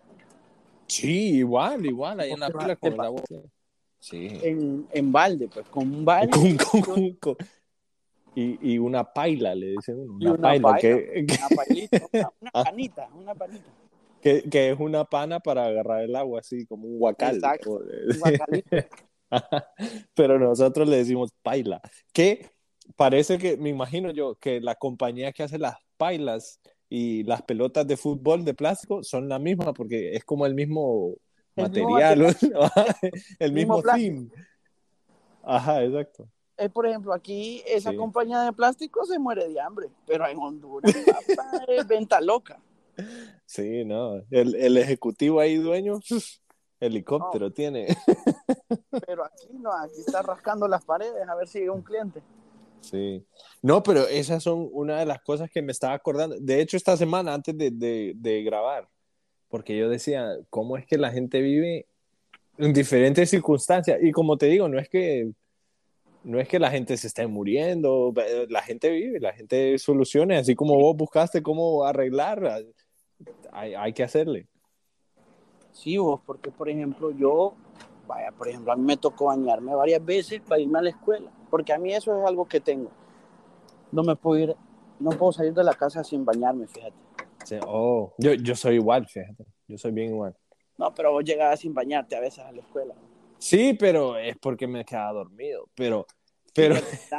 [0.86, 3.22] Sí, igual, igual, ahí en la pila con pa- agua.
[3.98, 4.28] Sí.
[4.42, 6.30] En, en balde, pues con un balde.
[6.30, 7.36] Con- con- con-
[8.36, 10.14] y, y una paila, le dicen uno.
[10.16, 10.78] Una, una paila, paila.
[10.80, 12.64] que, que- Una pailita, una, una Ah.
[12.64, 13.64] panita, una panita.
[14.20, 17.34] que, que, es una pana para agarrar el agua, así como un guacal.
[17.36, 17.80] Exacto.
[20.14, 21.80] Pero nosotros le decimos paila.
[22.12, 22.50] Que
[22.96, 26.60] parece que, me imagino yo, que la compañía que hace las pailas
[26.96, 31.16] y las pelotas de fútbol de plástico son la misma porque es como el mismo
[31.56, 32.36] material,
[33.40, 34.28] el mismo, theme.
[35.42, 36.28] Ajá, exacto.
[36.56, 40.94] Eh, por ejemplo, aquí esa compañía de plástico se muere de hambre, pero en Honduras
[41.66, 42.60] es venta loca.
[43.44, 45.98] Sí, no, el, el ejecutivo ahí dueño,
[46.78, 47.88] helicóptero tiene.
[49.04, 52.22] Pero aquí no, aquí está rascando las paredes a ver si llega un cliente.
[52.90, 53.24] Sí.
[53.62, 56.36] No, pero esas son una de las cosas que me estaba acordando.
[56.38, 57.70] De hecho, esta semana, antes de,
[58.14, 58.88] de, grabar,
[59.48, 61.86] porque yo decía, ¿cómo es que la gente vive
[62.58, 63.98] en diferentes circunstancias?
[64.02, 65.30] Y como te digo, no es que
[66.24, 68.12] no es que la gente se esté muriendo,
[68.48, 72.64] la gente vive, la gente solucione, así como vos buscaste cómo arreglar,
[73.52, 74.46] hay, hay que hacerle.
[75.72, 77.54] Sí, vos, porque por ejemplo yo,
[78.06, 81.30] vaya, por ejemplo, a mí me tocó bañarme varias veces para irme a la escuela,
[81.54, 82.90] porque a mí eso es algo que tengo.
[83.92, 84.56] No me puedo ir,
[84.98, 87.60] no puedo salir de la casa sin bañarme, fíjate.
[87.64, 90.36] oh, yo, yo soy igual, fíjate, yo soy bien igual.
[90.76, 92.96] No, pero vos llegabas sin bañarte a veces a la escuela.
[93.38, 95.68] Sí, pero es porque me quedaba dormido.
[95.76, 96.08] Pero,
[96.52, 96.74] pero.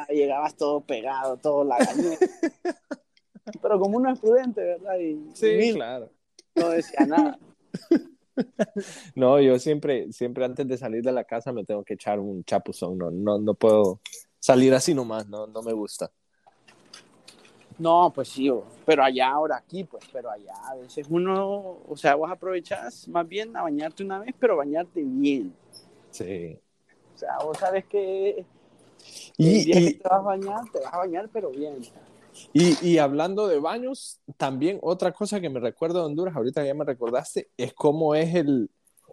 [0.10, 1.78] Llegabas todo pegado, todo la
[3.62, 4.98] pero como uno es prudente, ¿verdad?
[5.00, 6.12] Y, sí, claro.
[6.56, 7.40] No decía nada.
[9.16, 12.44] No, yo siempre, siempre antes de salir de la casa me tengo que echar un
[12.44, 12.98] chapuzón.
[12.98, 14.02] No, no, no puedo
[14.40, 16.12] salir así nomás, no, no me gusta.
[17.78, 18.50] No, pues sí,
[18.86, 23.28] pero allá, ahora aquí, pues, pero allá a veces uno, o sea, vos aprovechás más
[23.28, 25.54] bien a bañarte una vez, pero bañarte bien.
[26.12, 26.58] Sí.
[27.14, 28.46] O sea, vos sabes que
[29.38, 31.78] y, te vas a bañar, te vas a bañar, pero bien.
[32.54, 36.74] Y, y, hablando de baños, también otra cosa que me recuerdo de Honduras, ahorita ya
[36.74, 38.70] me recordaste, es cómo es el,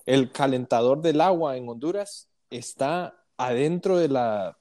[0.07, 4.59] el calentador del agua en Honduras, está adentro de la,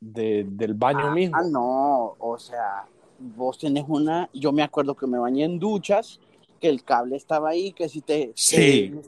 [0.00, 1.36] de, del baño ah, mismo.
[1.36, 2.86] Ah, no, o sea,
[3.18, 6.20] vos tenés una, yo me acuerdo que me bañé en duchas,
[6.60, 8.32] que el cable estaba ahí, que si te,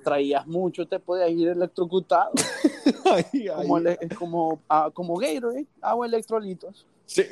[0.04, 2.32] traías mucho te podías ir electrocutado.
[3.56, 3.80] como,
[4.18, 6.86] como, ah, como Gatorade, agua electrolitos.
[7.06, 7.22] Sí.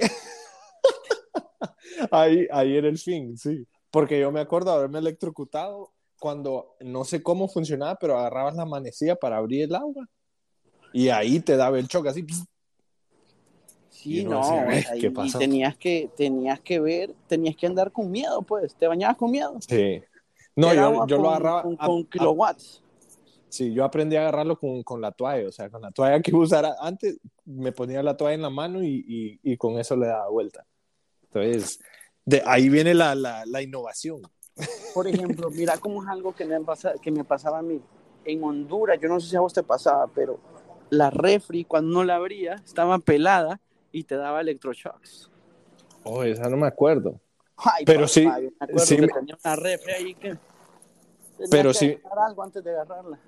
[2.10, 3.66] Ahí, ahí era el fin, sí.
[3.90, 9.14] Porque yo me acuerdo haberme electrocutado cuando no sé cómo funcionaba, pero agarrabas la manecilla
[9.14, 10.08] para abrir el agua.
[10.92, 12.24] Y ahí te daba el choque así.
[13.90, 14.42] Sí, no,
[15.00, 15.38] ¿qué pasó?
[15.38, 19.30] y tenías que, tenías que ver, tenías que andar con miedo, pues, te bañabas con
[19.30, 19.56] miedo.
[19.60, 20.02] Sí.
[20.56, 21.62] No, yo, yo lo agarraba.
[21.62, 22.82] Con, kilowatts.
[23.48, 26.32] sí, yo aprendí a agarrarlo con, con, la toalla, o sea, con la toalla que
[26.34, 30.06] usara antes, me ponía la toalla en la mano y, y, y con eso le
[30.06, 30.66] daba vuelta.
[31.34, 31.80] Entonces,
[32.24, 34.22] de ahí viene la, la, la innovación.
[34.94, 37.80] Por ejemplo, mira cómo es algo que me, pasa, que me pasaba a mí.
[38.24, 40.38] En Honduras, yo no sé si a vos te pasaba, pero
[40.90, 43.60] la refri, cuando no la abría, estaba pelada
[43.92, 45.30] y te daba electroshocks.
[46.04, 47.20] Oh, esa no me acuerdo.
[47.84, 50.36] pero sí, me acuerdo sí que tenía una refri ahí que
[51.50, 53.18] pero que sí, algo antes de agarrarla.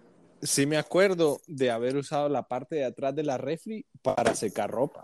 [0.43, 4.71] Sí me acuerdo de haber usado la parte de atrás de la refri para secar
[4.71, 5.03] ropa.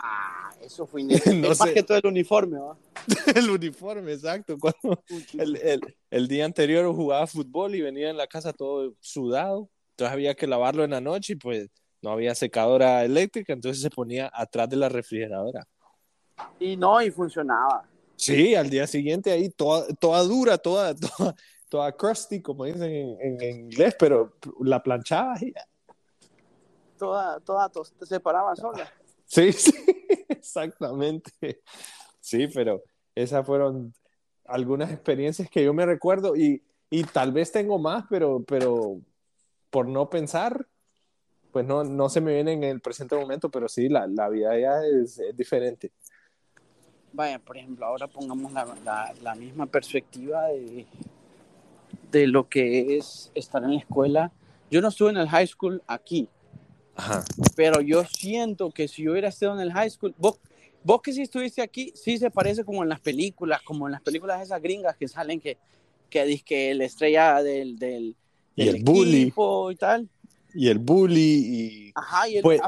[0.00, 1.02] Ah, eso fue
[1.34, 2.76] no más que todo el uniforme, ¿va?
[3.34, 4.56] el uniforme, exacto.
[4.58, 5.02] Cuando
[5.36, 10.12] el, el, el, día anterior jugaba fútbol y venía en la casa todo sudado, entonces
[10.12, 11.68] había que lavarlo en la noche y pues
[12.00, 15.66] no había secadora eléctrica, entonces se ponía atrás de la refrigeradora.
[16.60, 17.88] Y no, y funcionaba.
[18.14, 21.34] Sí, al día siguiente ahí toda, toda dura, toda, toda,
[21.68, 25.52] toda crusty, como dicen en, en inglés, pero la planchaba y
[26.96, 27.70] Toda, toda
[28.00, 28.92] se separaba sola.
[29.24, 29.72] Sí, sí,
[30.48, 31.30] exactamente.
[32.20, 32.82] Sí, pero
[33.14, 33.94] esas fueron
[34.44, 39.00] algunas experiencias que yo me recuerdo y, y tal vez tengo más, pero, pero
[39.70, 40.66] por no pensar,
[41.52, 44.58] pues no, no se me viene en el presente momento, pero sí, la, la vida
[44.58, 45.90] ya es, diferente.
[47.14, 50.86] Vaya, por ejemplo, ahora pongamos la, la, la, misma perspectiva de,
[52.10, 54.32] de lo que es estar en la escuela.
[54.70, 56.28] Yo no estuve en el high school aquí,
[56.98, 57.24] Ajá.
[57.54, 60.40] pero yo siento que si yo hubiera estado en el high school, vos,
[60.82, 64.02] vos que si estuviste aquí, sí se parece como en las películas, como en las
[64.02, 65.58] películas esas gringas que salen que,
[66.10, 68.16] que, que la estrella del, del,
[68.56, 69.32] del y el bully
[69.70, 70.08] y tal
[70.54, 71.92] y el bully y...
[71.94, 72.60] Ajá, y el, pues,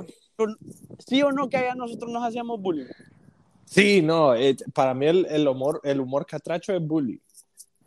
[1.06, 2.86] sí o no que allá nosotros nos hacíamos bullying.
[3.64, 7.20] Sí, no, eh, para mí el, el, humor, el humor catracho es bully.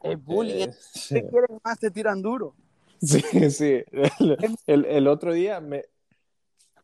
[0.02, 1.16] Es bullying, eh, sí.
[1.16, 2.56] te quieren más, te tiran duro.
[3.04, 3.22] Sí,
[3.52, 3.84] sí.
[3.92, 5.84] El, el, el otro día me,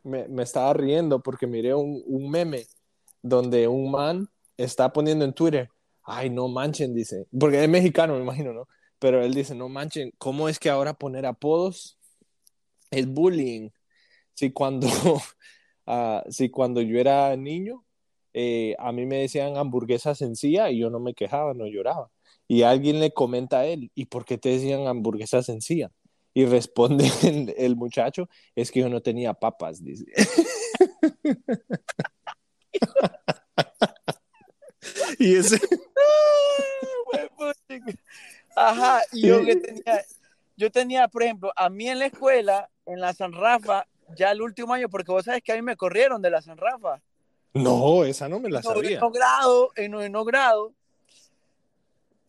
[0.10, 2.66] me, me, estaba riendo porque miré un, meme
[3.22, 5.70] donde un man está poniendo en Twitter,
[6.04, 8.68] ay, no manchen, dice, porque es mexicano, me imagino, ¿no?
[9.00, 11.98] pero él dice, no manchen, ¿cómo es que ahora poner apodos
[12.92, 13.70] es bullying?
[14.34, 14.88] Si cuando,
[15.86, 17.86] uh, si cuando yo era niño,
[18.34, 22.12] eh, a mí me decían hamburguesa sencilla y yo no me quejaba, no lloraba.
[22.48, 25.92] Y alguien le comenta a él, ¿y por qué te decían hamburguesa sencilla?
[26.40, 27.04] Y responde
[27.58, 30.06] el, muchacho, es que yo no tenía papas, dice.
[35.20, 35.60] y ese...
[38.56, 40.06] Ajá, y yo que tenía,
[40.56, 43.86] yo tenía, por ejemplo, a mí en la escuela, en la San Rafa,
[44.16, 46.58] ya el último año, porque vos sabes que a mí me corrieron de la San
[46.58, 47.02] Rafa.
[47.54, 48.98] No, esa no me la sabía.
[48.98, 50.72] En grado, en noveno grado,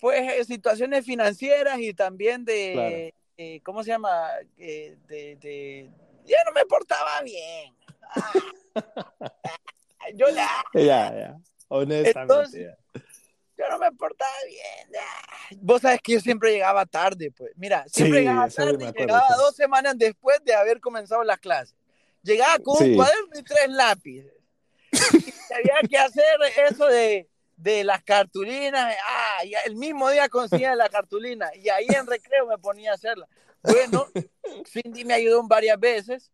[0.01, 3.20] pues eh, situaciones financieras y también de, Claro.
[3.43, 4.29] Eh, ¿cómo se llama?
[4.59, 5.91] Eh, de, de-
[6.27, 7.75] ya no me portaba bien.
[8.03, 8.33] Ah.
[10.15, 11.37] yo ya, Ya, ya.
[11.69, 12.21] Honestamente.
[12.21, 13.01] Entonces- ya.
[13.57, 14.89] yo no me portaba bien.
[15.01, 15.55] ah.
[15.63, 17.53] Vos sabes que yo siempre llegaba tarde, pues.
[17.57, 19.35] Mira, siempre Sí, llegaba tarde y llegaba sí.
[19.39, 21.75] dos semanas después de haber comenzado las clases.
[22.23, 22.91] Llegaba con Sí.
[22.91, 24.35] un cuaderno y tres lápices.
[24.93, 26.25] Y había que hacer
[26.71, 27.27] eso de,
[27.61, 28.95] de las cartulinas.
[29.07, 32.95] Ah, y el mismo día conseguía la cartulina y ahí en recreo me ponía a
[32.95, 33.29] hacerla.
[33.63, 34.07] Bueno,
[34.67, 36.31] Cindy me ayudó varias veces.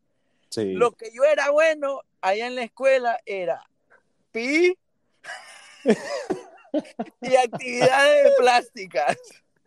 [0.49, 0.73] Sí.
[0.73, 3.63] Lo que yo era bueno allá en la escuela era
[4.31, 4.79] pi
[7.23, 9.17] y actividades plásticas.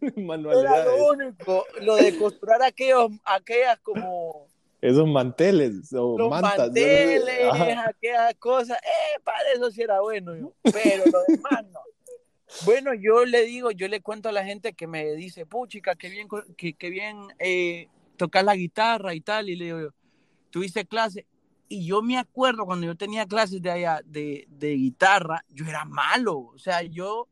[0.00, 0.86] Era Manualidades.
[0.86, 4.46] lo único, lo de costurar aquellos, aquellas como
[4.82, 6.58] Esos manteles o los mantas.
[6.58, 7.52] manteles,
[7.86, 10.52] aquellas cosas, eh, para eso sí era bueno, yo.
[10.64, 11.80] pero lo demás no.
[12.64, 16.10] Bueno, yo le digo, yo le cuento a la gente que me dice, puchica, qué
[16.10, 19.94] bien, que, que bien eh, tocar la guitarra y tal, y le digo,
[20.50, 21.26] tuviste clase,
[21.68, 25.84] y yo me acuerdo cuando yo tenía clases de allá de, de guitarra, yo era
[25.84, 27.28] malo, o sea, yo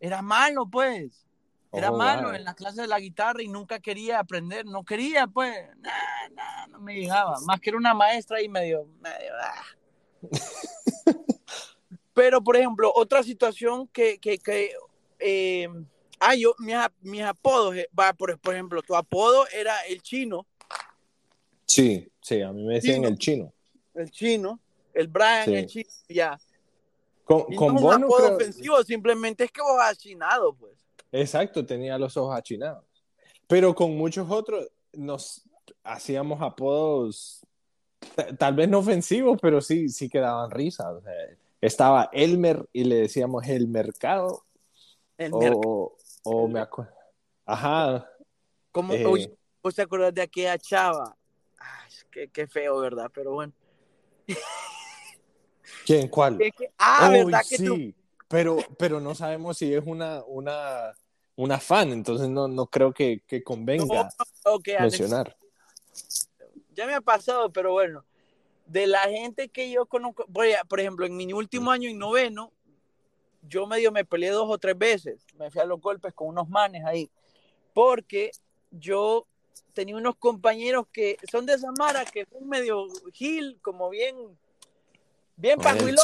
[0.00, 1.25] era malo, pues.
[1.72, 2.34] Era Oh, malo wow.
[2.36, 6.66] en las clases de la guitarra y nunca quería aprender, no quería, pues, nah, nah,
[6.68, 7.38] no me llegaba.
[7.44, 9.64] Más que era una maestra y medio, medio, ah.
[12.14, 14.72] Pero, por ejemplo, otra situación que, que, que
[15.18, 15.68] eh,
[16.18, 20.46] ah, yo, mis, mis apodos, eh, va, por, por ejemplo, tu apodo era el chino,
[21.68, 23.08] Sí, sí, a mí me decían Chino.
[23.08, 23.52] el chino.
[23.94, 24.60] el chino,
[24.94, 25.54] el Brian, Sí.
[25.56, 26.40] el chino, ya.
[27.24, 29.98] Con, Y con no es un no apodo creo- ofensivo, simplemente es que vos has
[29.98, 30.72] chinado, pues.
[31.20, 32.84] Exacto, tenía los ojos achinados.
[33.46, 35.42] Pero con muchos otros nos
[35.82, 37.44] hacíamos apodos,
[38.14, 40.90] ta- tal vez no ofensivos, pero sí, sí que daban risa.
[40.92, 41.12] O sea,
[41.60, 44.44] estaba Elmer y le decíamos el mercado.
[45.16, 45.96] El O,
[46.48, 46.92] me acuerdo.
[47.44, 48.08] Ajá.
[48.72, 51.16] Como, eh, oye, ¿Vos te acuerdas de aquella chava?
[51.58, 53.10] Ay, qué, qué feo, ¿verdad?
[53.12, 53.52] Pero bueno.
[55.84, 56.08] ¿Quién?
[56.08, 56.38] ¿Cuál?
[56.40, 57.74] Es que- ah, ¿verdad que tú?
[57.74, 57.94] sí,
[58.28, 60.94] pero, pero no sabemos si es una, una,
[61.36, 64.10] una fan, entonces no, no creo que, que convenga
[64.44, 65.36] No, mencionar.
[66.74, 68.04] ya me ha pasado, pero bueno.
[68.66, 72.50] De la gente que yo conozco, por por ejemplo, en mi último año en noveno,
[73.42, 75.24] yo medio me peleé dos o tres veces.
[75.38, 77.08] Me fui a los golpes con unos manes ahí.
[77.72, 78.32] Porque
[78.72, 79.26] yo
[79.72, 84.16] tenía unos compañeros que son de esa mara, que son medio gil, como bien,
[85.36, 85.98] bien pajuilón.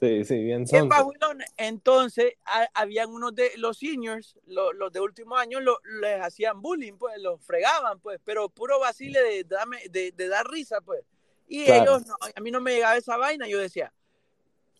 [0.00, 1.42] Sí, sí, bien pajuilón.
[1.58, 6.62] Entonces, ha- habían unos de los seniors, lo- los, de último año, lo- les hacían
[6.62, 11.02] bullying, pues, los fregaban, pues, pero puro vacile de, dame- de, de dar risa, pues.
[11.46, 11.82] Y Claro.
[11.96, 13.92] ellos, no, a mí no me llegaba esa vaina, yo decía,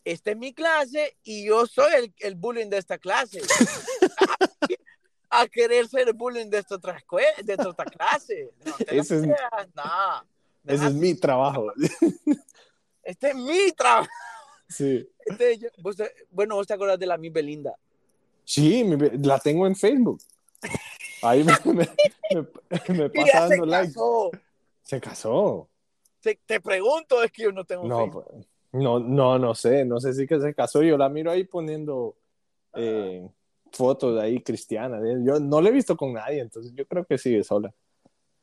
[0.04, 3.42] esta es mi clase y yo soy el, el bullying de esta clase.
[5.32, 8.50] a querer ser bullying de esta otra escuela, de esta otra clase.
[8.64, 10.24] No Ese es- creas, no.
[10.66, 11.72] Ese es mi trabajo.
[13.02, 14.08] Este es mi trabajo.
[14.70, 15.06] Sí.
[15.26, 17.74] Este, yo- vos te- bueno, vos te acordás de la mi Belinda.
[18.44, 20.20] Sí, mi- la tengo en Facebook.
[21.22, 21.88] Ahí me, me,
[22.34, 23.88] me- me pasa se dando like.
[23.92, 24.30] casó.
[24.82, 25.68] Se casó.
[26.20, 28.24] Te, te pregunto, es que yo no tengo No, Facebook.
[28.30, 30.82] pues, no, no, no sé, no sé si que se casó.
[30.82, 32.16] Yo la miro ahí poniendo
[32.74, 33.28] eh,
[33.72, 35.02] fotos de ahí cristianas.
[35.24, 37.72] Yo no la he visto con nadie, entonces yo creo que sigue sola.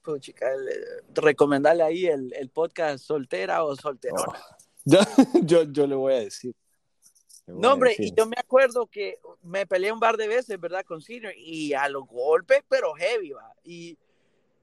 [0.04, 4.24] Pues, chica, le- recomendarle ahí el, el podcast soltera o solterona.
[4.28, 4.56] Oh,
[4.88, 5.00] yo,
[5.44, 6.56] yo, yo le voy a decir.
[7.46, 8.08] Voy no, a hombre, decir.
[8.08, 10.86] y yo me acuerdo que me peleé un par de veces, ¿verdad?
[10.86, 13.54] Con Senior y a los golpes, pero heavy, va.
[13.64, 13.98] Y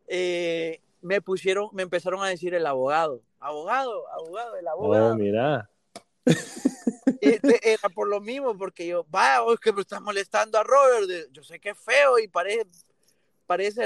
[0.06, 3.22] eh, me pusieron, me empezaron a decir el abogado.
[3.38, 5.12] Abogado, abogado, el abogado.
[5.12, 5.70] Oh, mira.
[7.20, 11.30] Este, era por lo mismo, porque yo, vaya, es que me estás molestando a Robert.
[11.32, 12.66] Yo sé que es feo y parece,
[13.46, 13.82] parece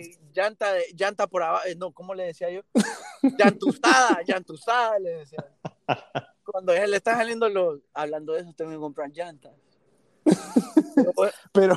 [0.00, 1.64] eh, llanta, de- llanta por abajo.
[1.66, 2.62] eh, No, ¿cómo le decía yo?
[3.38, 5.44] Llantusada, llantusada, le decía.
[6.44, 9.52] Cuando él le está saliendo los, hablando de eso, tengo que comprar llantas.
[11.52, 11.76] Pero,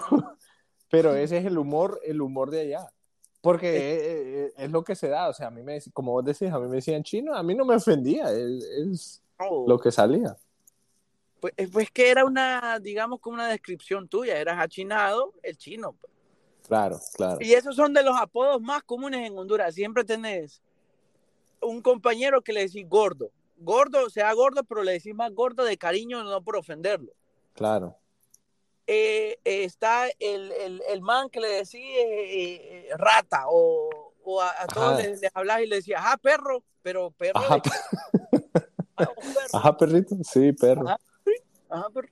[0.89, 2.91] Pero, ese es el humor, el humor de allá.
[3.41, 6.49] Porque es, es, lo que se da, o sea, a mí me, como vos decís,
[6.49, 9.65] a mí me decían chino, a mí no me ofendía, es, es oh.
[9.67, 10.37] lo que salía.
[11.41, 15.91] Pues, pues que era una, digamos, como una descripción tuya, eras achinado, el chino.
[15.91, 16.13] Pues.
[16.67, 17.37] Claro, claro.
[17.41, 20.61] Y esos son de los apodos más comunes en Honduras, siempre tenés
[21.61, 25.77] un compañero que le decís gordo, gordo, sea gordo, pero le decís más gordo de
[25.77, 27.13] cariño, no por ofenderlo.
[27.53, 27.97] Claro.
[28.85, 34.49] Eh, eh, está el, el, el, man que le decía eh, rata o, o a,
[34.61, 37.39] a, todos les, les hablas y le decía, ajá, perro, pero perro.
[37.39, 37.61] Ajá,
[39.53, 40.85] ajá perrito, sí, perro.
[40.89, 40.99] Ajá,
[41.69, 42.09] ajá perro.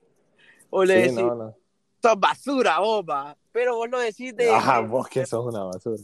[0.70, 1.56] O le sí, decís, no, no.
[2.02, 4.50] Sos basura, boba, pero vos lo decís de...
[4.50, 6.02] Ajá, vos que sos una basura.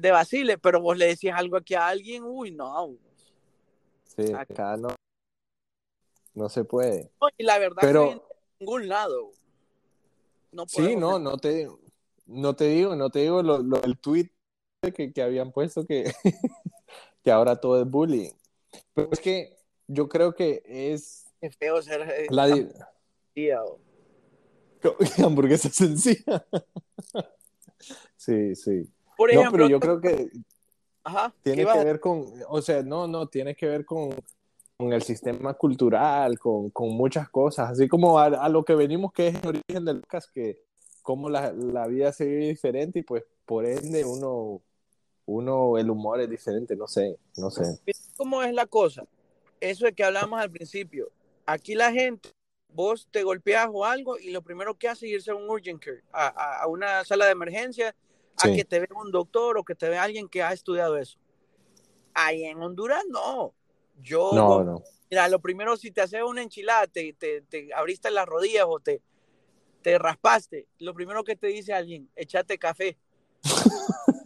[0.00, 2.96] De Basile, pero vos le decís algo aquí a alguien, uy, no.
[4.04, 4.88] Sí, acá no,
[6.34, 7.10] no se puede.
[7.36, 8.10] Y la verdad pero...
[8.10, 8.20] que
[8.60, 9.32] ningún lado.
[10.50, 11.68] No sí, no, no te,
[12.26, 14.30] no te digo, no te digo lo, lo, el tweet
[14.94, 16.10] que, que habían puesto que,
[17.22, 18.32] que ahora todo es bullying.
[18.94, 21.26] Pero es que yo creo que es...
[21.40, 22.00] Es feo ser...
[22.02, 22.68] eh, La di-
[23.34, 23.78] tío.
[25.24, 26.46] hamburguesa sencilla.
[28.16, 28.88] sí, sí.
[29.16, 30.30] Por No, ejemplo, pero yo creo que
[31.04, 34.10] ajá, ¿qué tiene que ver con, o sea, no, no, tiene que ver con,
[34.76, 39.12] con el sistema cultural, con, con muchas cosas, así como a, a lo que venimos
[39.12, 40.62] que es el origen del podcast, que
[41.02, 44.60] cómo la, la vida se vive diferente y pues por ende uno,
[45.24, 47.62] uno, el humor es diferente, no sé, no sé.
[48.16, 49.06] ¿Cómo es la cosa?
[49.58, 51.10] Eso es que hablamos al principio.
[51.46, 52.28] Aquí la gente,
[52.68, 55.82] vos te golpeas o algo y lo primero que hace es irse a un urgent
[55.82, 57.94] care, a, a- a una sala de emergencia,
[58.36, 58.54] a Sí.
[58.56, 61.18] que te vea un doctor o que te vea alguien que ha estudiado eso.
[62.14, 63.54] Ahí en Honduras no.
[64.00, 64.82] Yo, No, no.
[65.10, 68.78] mira, lo primero, si te haces una enchilada, te, te, te abriste las rodillas o
[68.78, 69.02] te,
[69.82, 72.96] te raspaste, lo primero que te dice alguien, échate café.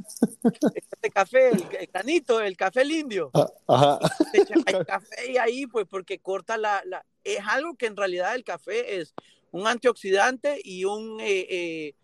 [0.74, 3.30] échate café, el, el canito, el café el indio.
[3.66, 3.98] Ajá.
[4.32, 7.96] Te echa el café y ahí, pues, porque corta la, la- Es algo que en
[7.96, 9.14] realidad el café es
[9.50, 11.20] un antioxidante y un...
[11.20, 11.94] eh, eh,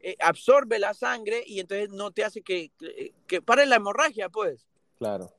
[0.00, 4.28] eh, absorbe la sangre y entonces no te hace que, que, que pare la hemorragia,
[4.28, 4.64] pues.
[4.96, 5.32] Claro.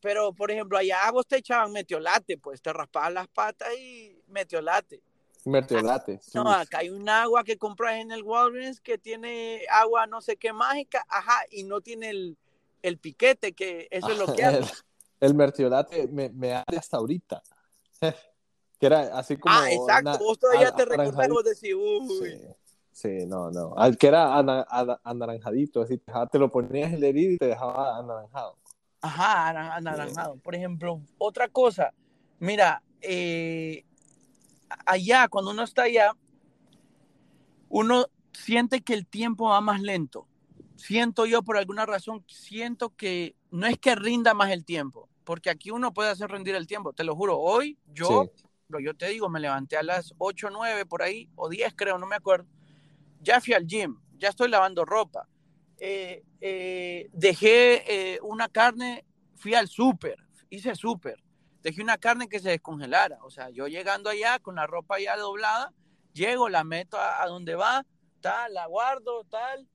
[0.00, 5.02] Pero, por ejemplo, allá vos te echaban metiolate, pues te raspaban las patas y metiolate.
[5.44, 6.18] Mertiolate.
[6.20, 6.30] sí.
[6.34, 10.36] No, acá hay un agua que compras en el Walgreens que tiene agua no sé
[10.36, 12.36] qué mágica, ajá, y no tiene el,
[12.82, 14.58] el piquete, que eso es lo que hace.
[14.58, 14.66] el,
[15.20, 17.42] el mertiolate me, me hace hasta ahorita.
[18.78, 19.54] que era así como.
[19.54, 22.38] Ah, exacto, vos todavía a- te recordás, vos decís, uy, Sí,
[22.92, 23.74] sí, no, no.
[23.76, 25.98] Al que era ana- ana- anaranjadito, así,
[26.30, 28.56] te, lo ponías en la herida y te dejaba anaranjado.
[29.00, 30.36] ajá, ana- anaranjado.
[30.38, 31.92] Por ejemplo, otra cosa,
[32.38, 33.84] mira, eh,
[34.86, 36.12] allá, cuando uno está allá,
[37.68, 40.26] uno siente que el tiempo va más lento.
[40.76, 45.50] Siento yo, por alguna razón, siento que no es que rinda más el tiempo, porque
[45.50, 47.38] aquí uno puede hacer rendir el tiempo, te lo juro.
[47.38, 48.44] Hoy yo, Sí.
[48.68, 51.98] pero yo te digo, me levanté a las 8, 9 por ahí, o 10 creo,
[51.98, 52.46] no me acuerdo.
[53.20, 55.28] Ya fui al gym, ya estoy lavando ropa.
[55.78, 59.04] Eh, eh, dejé eh, una carne,
[59.36, 60.16] fui al súper,
[60.50, 61.22] hice súper.
[61.62, 63.18] Dejé una carne que se descongelara.
[63.22, 65.72] O sea, yo llegando allá con la ropa ya doblada,
[66.12, 67.84] llego, la meto a, a donde va,
[68.20, 69.66] tal, la guardo, tal,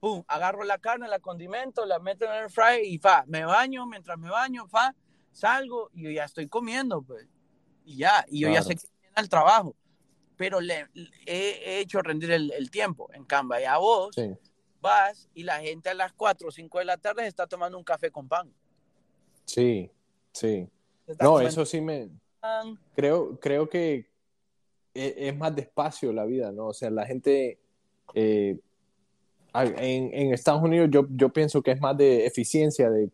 [0.00, 3.86] pum, agarro la carne, la condimento, la meto en el fry y fa, me baño,
[3.86, 4.94] mientras me baño, fa,
[5.30, 7.26] salgo y yo ya estoy comiendo, pues.
[7.84, 8.66] Y ya, y yo ya Claro.
[8.66, 9.74] sé que viene al trabajo,
[10.36, 13.08] pero le, le- he, he hecho rendir el, el tiempo.
[13.12, 14.30] En cambio, ya vos Sí.
[14.80, 17.84] vas y la gente a las 4 o 5 de la tarde está tomando un
[17.84, 18.52] café con pan.
[19.44, 19.90] Sí,
[20.32, 20.68] sí.
[21.20, 22.08] No, eso sí me.
[22.94, 24.06] Creo, creo que
[24.94, 26.68] e- es más despacio la vida, ¿no?
[26.68, 27.58] O sea, la gente.
[28.14, 28.58] eh,
[29.54, 33.10] en, en Estados Unidos yo, yo pienso que es más de eficiencia, de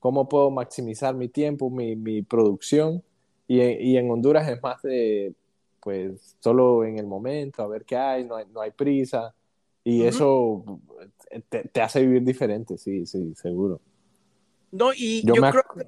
[0.00, 3.02] cómo puedo maximizar mi tiempo, mi, mi producción.
[3.46, 5.34] Y, en- y en Honduras es más de,
[5.80, 9.34] pues, solo en el momento, a ver qué hay, no hay, no hay prisa.
[9.84, 10.64] Y eso
[11.48, 13.80] te, te hace vivir diferente, sí, sí, seguro.
[14.70, 15.86] No, y Yo yo, me creo que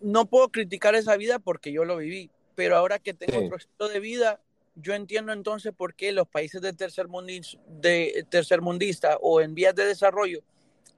[0.00, 3.44] no puedo criticar esa vida porque yo lo viví, pero ahora que tengo Sí.
[3.44, 4.40] otro estilo de vida,
[4.76, 9.74] yo entiendo entonces por qué los países de tercer, mundis- de tercermundista o en vías
[9.74, 10.40] de desarrollo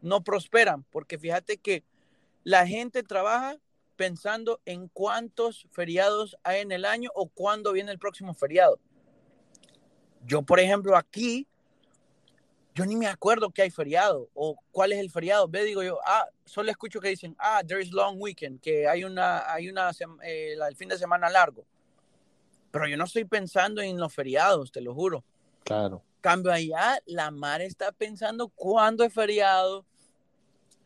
[0.01, 1.85] no prosperan, porque fíjate que
[2.45, 3.57] la gente trabaja
[3.97, 8.79] pensando en cuántos feriados hay en el año o cuándo viene el próximo feriado.
[10.25, 11.47] Yo, por ejemplo, aquí,
[12.75, 15.49] yo ni me acuerdo que hay feriado o cuál es el feriado.
[15.49, 19.05] Ve, digo yo, ah, solo escucho que dicen, ah, there is long weekend, que hay
[19.05, 19.91] una, hay una,
[20.23, 21.65] eh, el fin de semana largo.
[22.71, 25.23] Pero yo no estoy pensando en los feriados, te lo juro.
[25.65, 26.03] Claro.
[26.23, 29.85] Cambio allá, la mar está pensando cuándo es feriado,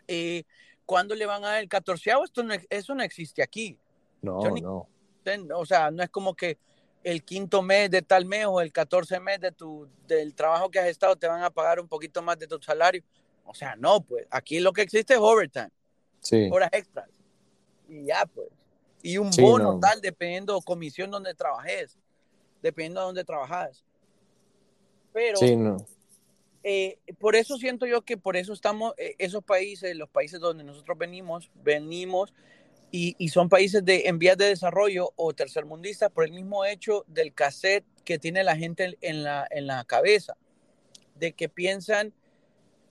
[0.09, 0.43] eh,
[0.87, 3.78] cuándo le van a dar el 14 esto no, eso no existe aquí.
[4.22, 4.89] No, no.
[5.55, 6.59] O sea, no es como que
[7.03, 10.78] el quinto mes de tal mes o el 14 mes de tu, del trabajo que
[10.78, 13.03] has estado te van a pagar un poquito más de tu salario.
[13.44, 15.70] O sea, no, pues aquí lo que existe es overtime.
[16.20, 16.49] Sí.
[16.51, 17.09] Horas extras.
[17.88, 18.49] Y ya, pues.
[19.03, 21.97] Y un bono tal, dependiendo comisión donde trabajes,
[22.61, 23.84] dependiendo de dónde trabajas.
[25.12, 25.76] Pero sí, no.
[26.64, 30.64] Eh, por eso siento yo que por eso estamos, eh, esos países, los países donde
[30.64, 32.34] nosotros venimos, venimos
[32.91, 37.05] y, y, son países de, en vías de desarrollo o tercermundistas por el mismo hecho
[37.09, 40.37] del cassette que tiene la gente en la, en la cabeza,
[41.16, 42.14] de que piensan,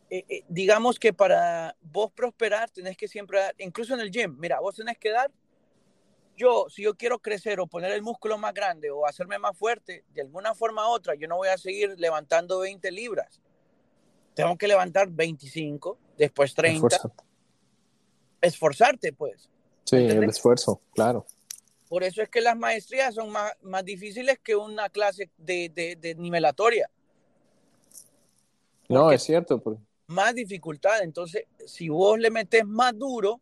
[0.09, 4.59] eh, digamos que para vos prosperar tenés que siempre dar, incluso en el gym, mira,
[4.59, 5.31] vos tenés que dar,
[6.35, 10.03] yo, si yo quiero crecer o poner el músculo más grande o hacerme más fuerte,
[10.13, 13.39] de alguna forma u otra, yo no voy a seguir levantando 20 libras
[14.35, 16.97] tengo que levantar 25, después 30.
[18.41, 19.49] Esforzarte, pues.
[19.86, 21.25] Sí, el esfuerzo, claro.
[21.88, 25.95] Por eso es que las maestrías son más, más difíciles que una clase de, de,
[25.95, 26.89] de nivelatoria.
[28.89, 29.61] no, es cierto.
[30.07, 31.01] Más dificultad.
[31.03, 33.39] Entonces, si vos le metes más duro,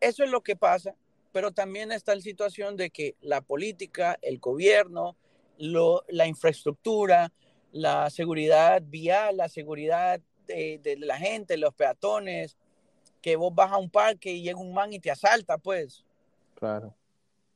[0.00, 0.94] eso es lo que pasa.
[1.32, 5.16] Pero también está la situación de que la política, el gobierno,
[5.58, 7.32] lo, la infraestructura,
[7.72, 12.56] la seguridad vial, la seguridad de, la gente, los peatones,
[13.24, 16.04] que vos vas a un parque y llega un man y te asalta, pues.
[16.56, 16.94] Claro.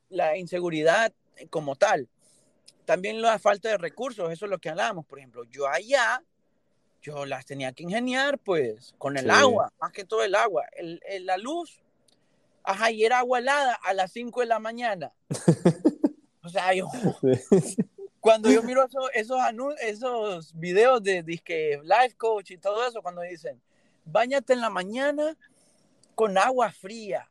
[0.09, 1.13] La inseguridad
[1.51, 2.09] como tal.
[2.87, 5.05] También la falta de recursos, eso es lo que hablamos.
[5.05, 6.25] Por ejemplo, yo allá,
[7.03, 10.65] yo las tenía que ingeniar, pues, con el agua, más que todo el agua.
[10.75, 11.83] El, la luz,
[12.63, 15.13] ajá, y era agua helada a las 5 de la mañana.
[16.43, 16.89] o sea, yo,
[18.21, 19.39] cuando yo miro esos, esos,
[19.83, 23.61] esos videos de disque life coach y todo eso, cuando dicen,
[24.07, 25.37] bañate en la mañana
[26.19, 27.31] con agua fría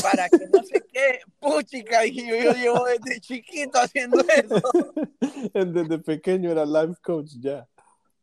[0.00, 4.62] para que no sé qué, puchica, y yo, yo llevo desde chiquito haciendo eso.
[5.52, 7.66] Desde pequeño era life coach ya.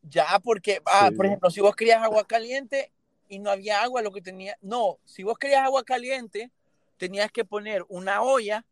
[0.04, 2.94] Ya, porque, ah, por ejemplo, si vos querías agua caliente
[3.28, 6.50] y no había agua, lo que tenía, no, si vos querías agua caliente,
[6.96, 8.64] tenías que poner una olla.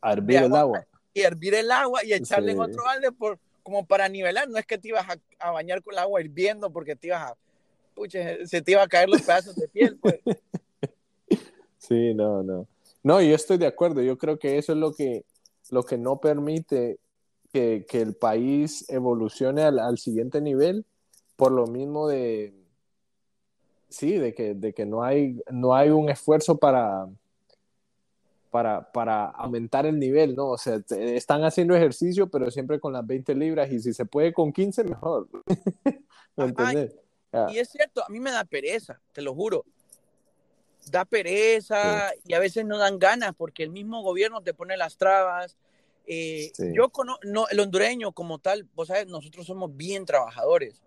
[0.00, 3.84] A hervir el agua y hervir el agua y echarle en otro balde por, como
[3.84, 4.48] para nivelar.
[4.48, 5.06] No es que te ibas
[5.38, 7.36] a, bañar con el agua hirviendo porque te ibas a,
[8.08, 9.98] se te iba a caer los pedazos de piel.
[9.98, 10.20] Pues.
[11.78, 12.68] Sí, no, no.
[13.02, 14.00] No, yo estoy de acuerdo.
[14.00, 15.24] Yo creo que eso es lo que,
[15.70, 17.00] lo que no permite
[17.52, 20.86] que, que el país evolucione al, al, siguiente nivel,
[21.36, 22.54] por lo mismo de,
[23.88, 27.08] sí, de que, de que no, hay, no hay un esfuerzo para,
[28.50, 30.48] para, para aumentar el nivel, ¿no?
[30.50, 34.32] O sea, están haciendo ejercicio, pero siempre con las 20 libras y si se puede
[34.32, 35.28] con 15, mejor.
[36.36, 36.44] ¿Me
[37.32, 37.56] entiendes?
[37.56, 39.64] Y es cierto, a mí me da pereza, te lo juro.
[40.90, 44.96] Da pereza y a veces no dan ganas porque el mismo gobierno te pone las
[44.96, 45.56] trabas.
[46.06, 50.82] Eh, yo conozco, no, el hondureño como tal, vos sabes, nosotros somos bien trabajadores.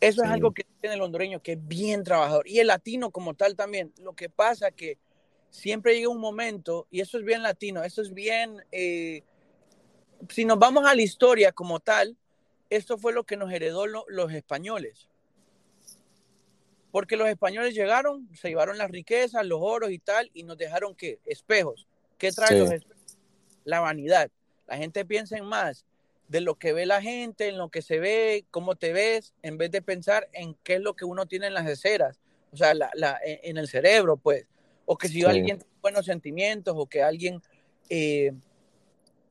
[0.00, 2.46] Eso es algo que tiene el hondureño, que es bien trabajador.
[2.48, 3.92] Y el latino como tal también.
[4.02, 4.98] Lo que pasa que
[5.50, 9.22] siempre llega un momento, y eso es bien latino, eso es bien, eh,
[10.28, 12.16] si nos vamos a la historia como tal,
[12.70, 15.08] esto fue lo que nos heredó los españoles.
[16.94, 20.94] Porque los españoles llegaron, se llevaron las riquezas, los oros y tal, y nos dejaron
[20.94, 21.18] qué?
[21.26, 21.88] Espejos.
[22.18, 23.18] ¿Qué traen los espejos?
[23.64, 24.30] La vanidad.
[24.68, 25.84] La gente piensa en más
[26.28, 29.58] de lo que ve la gente, en lo que se ve, cómo te ves, en
[29.58, 32.20] vez de pensar en qué es lo que uno tiene en las esceras,
[32.52, 32.72] o sea,
[33.24, 34.46] en el cerebro, pues
[34.86, 37.42] o que si alguien tiene buenos sentimientos, o que alguien,
[37.88, 38.30] eh,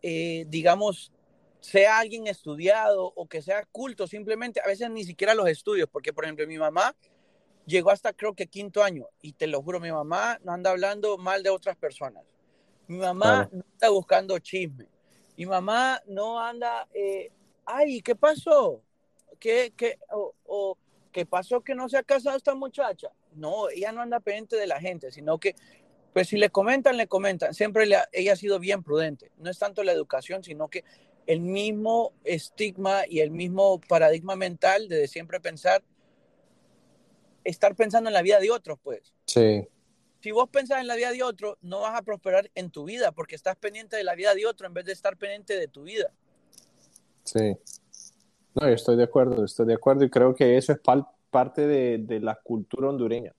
[0.02, 1.14] eh, digamos,
[1.62, 6.12] sea alguien estudiado o que sea culto, simplemente a veces ni siquiera los estudios, porque
[6.12, 6.94] por ejemplo mi mamá
[7.66, 11.18] llegó hasta creo que quinto año y te lo juro, mi mamá no anda hablando
[11.18, 12.24] mal de otras personas.
[12.88, 14.88] Mi mamá no está buscando chisme.
[15.38, 17.32] Mi mamá no anda, eh,
[17.66, 18.82] ay, ¿qué pasó?
[19.40, 20.78] ¿Qué, qué, o,
[21.12, 23.10] ¿qué pasó que no se ha casado esta muchacha?
[23.34, 25.56] No, ella no anda pendiente de la gente, sino que,
[26.14, 27.54] pues si le comentan, le comentan.
[27.54, 29.32] Siempre ella ha sido bien prudente.
[29.38, 30.84] No es tanto la educación, sino que
[31.26, 35.84] el mismo estigma y el mismo paradigma mental de siempre pensar,
[37.44, 39.14] estar pensando en la vida de otros, pues.
[39.26, 39.68] Sí.
[40.22, 43.12] Si vos pensás en la vida de otro, no vas a prosperar en tu vida
[43.12, 45.84] porque estás pendiente de la vida de otro en vez de estar pendiente de tu
[45.84, 46.12] vida.
[47.24, 47.58] Sí.
[48.56, 50.80] No, yo estoy de acuerdo, estoy de acuerdo y creo que eso es
[51.30, 53.34] parte de, de la cultura hondureña.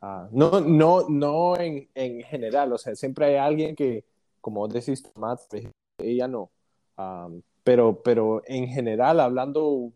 [0.00, 4.04] Ah, no, no, no en, en, general, o sea, siempre hay alguien que,
[4.42, 5.48] como decís, Tomás,
[5.96, 6.50] ella no.
[7.62, 9.92] pero, pero en general, hablando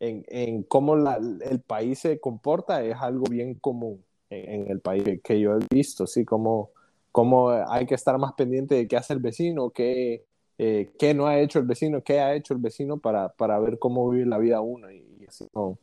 [0.00, 5.40] en, en cómo el país se comporta, es algo bien común en, el país que
[5.40, 6.24] yo he visto, ¿sí?
[6.24, 6.70] Como,
[7.12, 10.24] como hay que estar más pendiente de qué hace el vecino, qué,
[10.58, 13.78] eh, qué no ha hecho el vecino, qué ha hecho el vecino para, para ver
[13.78, 15.78] cómo vive la vida uno y, así no,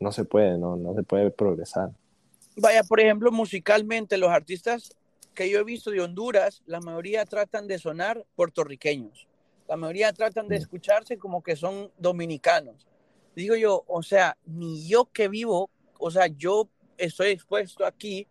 [0.00, 1.90] no se puede, no, no se puede progresar.
[2.56, 4.96] Vaya, por ejemplo, musicalmente los artistas
[5.34, 9.28] que yo he visto de Honduras, la mayoría tratan de sonar puertorriqueños.
[9.68, 12.88] La mayoría tratan de escucharse como que son dominicanos.
[13.38, 15.70] Digo yo, o sea, ni yo que vivo,
[16.00, 18.26] o sea, yo estoy expuesto aquí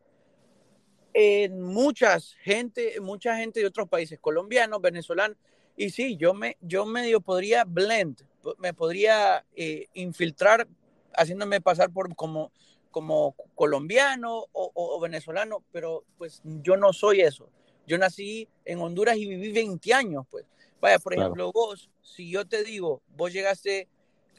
[1.14, 5.38] en muchas gente, mucha gente de otros países, colombianos, venezolanos,
[5.78, 8.22] y sí, yo me, yo medio podría blend,
[8.58, 10.68] me podría eh, infiltrar
[11.14, 12.52] haciéndome pasar por como
[12.92, 17.48] como colombiano o, venezolano, pero pues yo no soy eso.
[17.86, 20.46] Yo nací en Honduras y viví 20 años, pues.
[20.82, 23.88] Vaya, por ejemplo, vos, si yo te digo, vos llegaste,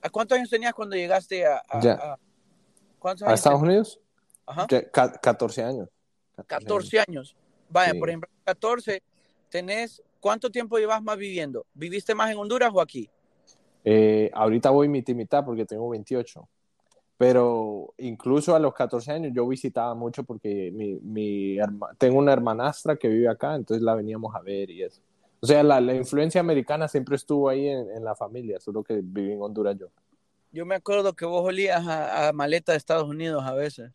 [0.02, 2.18] ¿a cuántos años tenías cuando llegaste a, a,
[3.26, 4.00] ¿A Estados Unidos?
[4.46, 4.66] Ajá.
[4.66, 5.88] 14 años.
[6.46, 7.36] 14, años.
[7.68, 9.02] Vaya, por ejemplo, 14,
[9.50, 11.66] tenés, ¿cuánto tiempo llevas más viviendo?
[11.74, 13.10] ¿Viviste más en Honduras o aquí?
[13.84, 16.48] Eh, ahorita voy mitad y mitad porque tengo 28.
[17.16, 21.58] Pero incluso a los 14 años yo visitaba mucho porque mi, mi
[21.98, 25.02] tengo una hermanastra que vive acá, entonces la veníamos a ver y eso.
[25.40, 29.00] O sea, la, la influencia americana siempre estuvo ahí en, en, la familia, solo que
[29.02, 29.88] viví en Honduras yo.
[30.50, 33.92] Yo me acuerdo que vos olías a, maleta de Estados Unidos a veces.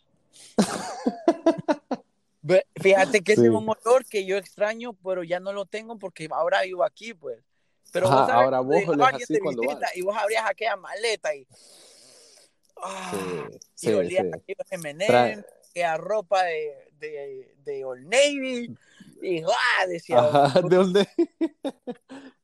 [2.75, 6.61] Fíjate que es un motor que yo extraño, pero ya no lo tengo porque ahora
[6.61, 7.39] vivo aquí, pues.
[7.91, 9.61] Pero vos ahora vos olías así cuando
[9.95, 11.47] Y vos abrías aquella maleta y
[12.81, 13.11] Ah,
[13.75, 14.17] sí, y sí.
[14.17, 14.23] a
[14.71, 15.43] M&M,
[15.85, 18.75] a ropa de, de, de, Old Navy.
[19.23, 20.19] Y ah, decía.
[20.19, 21.07] Ajá, de.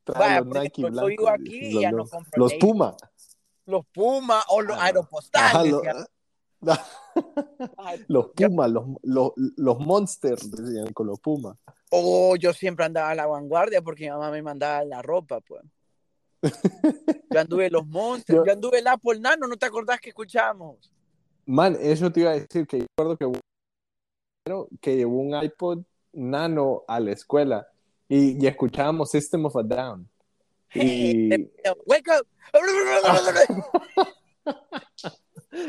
[0.08, 2.60] Vaya, los Nike ejemplo, blancos, yo aquí y ya no compro Los Navy.
[2.60, 2.98] Puma.
[3.66, 5.76] Los Puma o los ah, aeropostales.
[8.08, 11.56] los Puma, los, los, los Monsters, decían con los Puma.
[11.92, 15.64] Oh, yo siempre andaba a la vanguardia porque mi mamá me mandaba la ropa, pues.
[17.32, 20.90] Yo anduve los montes, yo, anduve el Apple Nano, ¿no te acordás que escuchamos?
[21.46, 25.84] Man, eso te iba a decir que yo recuerdo que, que llevó un iPod
[26.14, 27.68] Nano a la escuela
[28.08, 30.10] y, y escuchábamos System of a Down.
[30.76, 31.30] Y...
[31.86, 32.28] Wake up.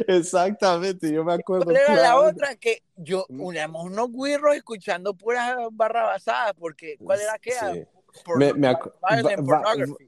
[0.07, 1.64] Exactamente, yo me acuerdo.
[1.64, 2.55] ¿Cuál era la otra?
[2.57, 3.41] Que yo mm.
[3.41, 7.53] uníamos unos guirros escuchando puras barrabasadas, porque ¿cuál era que?
[7.53, 7.86] Sí
[8.36, 8.53] me,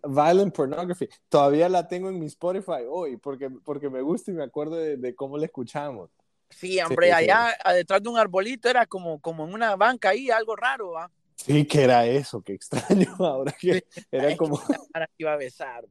[0.04, 1.08] violent, pornography.
[1.28, 5.14] Todavía la tengo en mi Spotify hoy porque, porque me gusta y me acuerdo de,
[5.14, 6.10] cómo la escuchamos.
[6.56, 10.56] Sí, hombre, allá detrás de un arbolito era como, como en una banca ahí, algo
[10.56, 11.10] raro, ¿va?
[11.36, 14.60] Sí, que era eso, qué extraño ahora que era como...
[14.94, 15.84] Ahora iba a besar.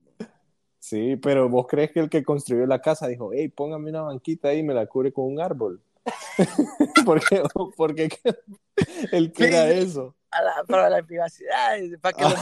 [0.80, 4.50] Sí, pero vos crees que el que construyó la casa dijo, hey, póngame una banquita
[4.50, 5.82] ahí y me la cubre con un árbol.
[7.06, 7.44] ¿Por qué?
[7.78, 8.10] Porque
[9.12, 10.16] el que era eso
[10.68, 12.36] para la privacidad, para que los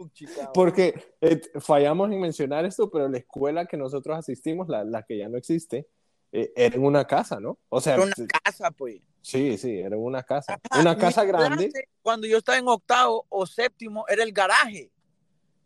[0.00, 5.02] niños Porque eh, fallamos en mencionar esto, pero la escuela que nosotros asistimos, la, la
[5.02, 5.86] que ya no existe, eh,
[6.34, 7.58] era en una casa, ¿no?
[7.68, 9.00] O sea, era una casa, pues.
[9.22, 10.60] Sí, sí, era una casa.
[10.78, 11.70] una casa grande.
[12.02, 14.90] Cuando yo estaba en octavo o séptimo, era el garaje.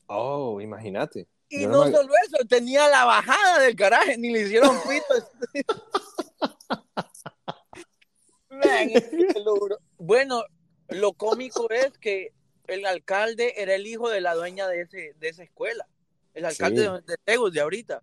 [0.07, 1.27] Oh, imagínate.
[1.49, 5.65] Y no, solo eso, tenía la bajada del garaje, ni le hicieron pito.
[9.99, 10.45] bueno,
[10.89, 12.35] lo cómico es que
[12.67, 15.89] el alcalde era el hijo de la dueña de, ese, de esa escuela,
[16.35, 18.03] el alcalde de, Tegus de ahorita.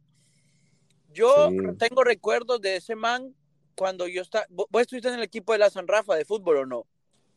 [1.16, 1.50] Yo
[1.80, 3.34] tengo recuerdos de ese man
[3.76, 4.46] cuando yo estaba.
[4.50, 6.86] ¿Vos estuviste en el equipo de la San Rafa de fútbol o no?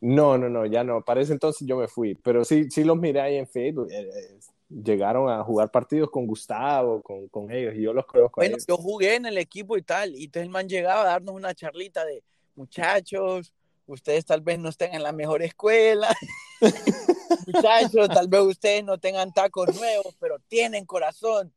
[0.00, 1.04] No, no, no, ya no.
[1.04, 3.88] Para ese entonces yo me fui, pero sí, sí los miré ahí en Facebook.
[3.90, 8.40] Eh, eh, llegaron a jugar partidos con Gustavo, con, con ellos, y yo los conozco.
[8.40, 11.34] Bueno, yo jugué en el equipo y tal, y entonces el man llegaba a darnos
[11.34, 12.22] una charlita de
[12.54, 13.52] muchachos,
[13.86, 16.14] ustedes tal vez no estén en la mejor escuela,
[17.46, 21.52] muchachos, tal vez ustedes no tengan tacos nuevos, pero tienen corazón.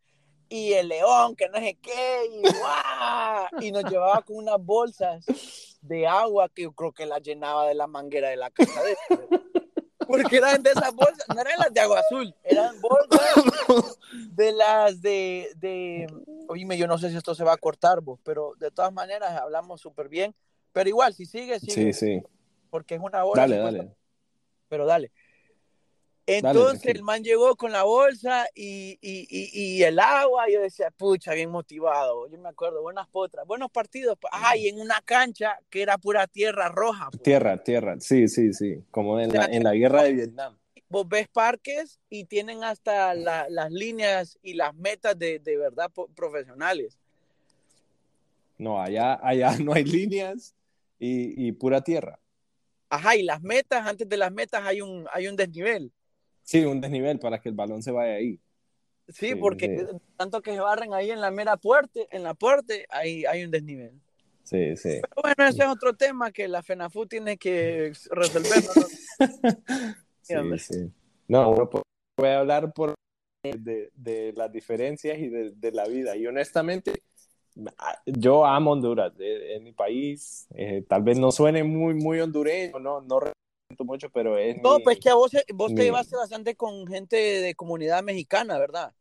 [0.51, 5.25] Y el león, que no sé qué, y, y nos llevaba con unas bolsas
[5.81, 8.95] de agua que yo creo que la llenaba de la manguera de la casa de
[10.07, 13.97] porque eran de esas bolsas, no eran las de agua azul, eran bolsas
[14.35, 16.07] de las de, de,
[16.49, 19.31] oíme, yo no sé si esto se va a cortar vos, pero de todas maneras
[19.39, 20.35] hablamos súper bien
[20.71, 21.73] pero igual, si sigue, sigue.
[21.73, 22.23] Sí, sí.
[22.69, 23.41] Porque es una hora.
[23.41, 23.95] Dale, dale.
[24.69, 25.11] Pero dale.
[26.25, 30.45] Entonces el man llegó con la bolsa y, y, y, el agua.
[30.49, 32.27] Yo decía, pucha, bien motivado.
[32.29, 34.17] Yo me acuerdo, buenas potras, buenos partidos.
[34.31, 37.09] Ah, y en una cancha que era pura tierra roja.
[37.09, 37.23] Pues.
[37.23, 37.95] Tierra, tierra.
[37.99, 38.83] Sí, sí, sí.
[38.91, 40.57] Como en, la, en la guerra de Vietnam.
[40.89, 46.99] vos ves parques y tienen hasta las líneas y las metas de, de verdad profesionales.
[48.57, 50.53] No, allá, allá no hay líneas
[50.99, 52.19] y, y, pura tierra.
[52.89, 55.91] Ajá, y las metas, antes de las metas hay un, hay un desnivel.
[56.43, 58.39] Sí, un desnivel para que el balón se vaya ahí.
[59.07, 63.25] Sí, porque tanto que se barren ahí en la mera puerta, en la puerta, ahí
[63.25, 63.99] hay un desnivel.
[64.43, 64.99] Sí, sí.
[65.01, 68.63] Pero bueno, ese es otro tema que la FENAFU tiene que resolver.
[70.21, 70.91] sí, sí.
[71.27, 71.69] No, uno
[72.15, 72.95] puede hablar por
[73.43, 76.15] de, de las diferencias y de, de, la vida.
[76.15, 77.03] Y honestamente,
[78.05, 80.47] yo amo Honduras, es, mi país.
[80.55, 83.19] Eh, tal vez no suene muy, muy hondureño, no, no
[83.79, 84.61] mucho, pero es.
[84.61, 88.93] No, pues que a vos, vos te llevaste bastante con gente de comunidad mexicana, ¿verdad?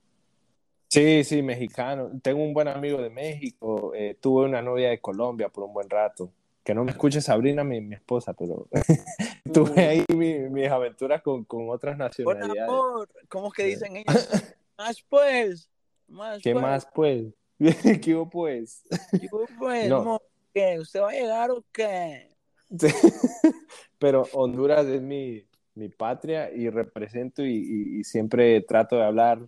[0.90, 2.10] Sí, sí, mexicano.
[2.20, 3.92] Tengo un buen amigo de México.
[3.94, 6.32] Eh, tuve una novia de Colombia por un buen rato.
[6.64, 8.68] Que no me escuche Sabrina, mi, mi esposa, pero
[9.54, 12.62] tuve ahí mis aventuras con, con, otras nacionalidades.
[12.62, 13.08] amor.
[13.28, 14.06] ¿Cómo es que dicen ellos?
[14.78, 15.70] más pues.
[16.08, 16.62] Más ¿Qué pues.
[16.62, 17.24] más pues?
[18.02, 18.82] ¿Qué hubo pues?
[19.12, 19.88] ¿Qué hubo pues?
[19.88, 20.20] No.
[20.52, 20.78] ¿Qué?
[20.80, 22.30] ¿Usted va a llegar o qué?
[23.98, 25.44] pero Honduras es mi,
[25.74, 29.46] mi patria y represento y, siempre trato de hablar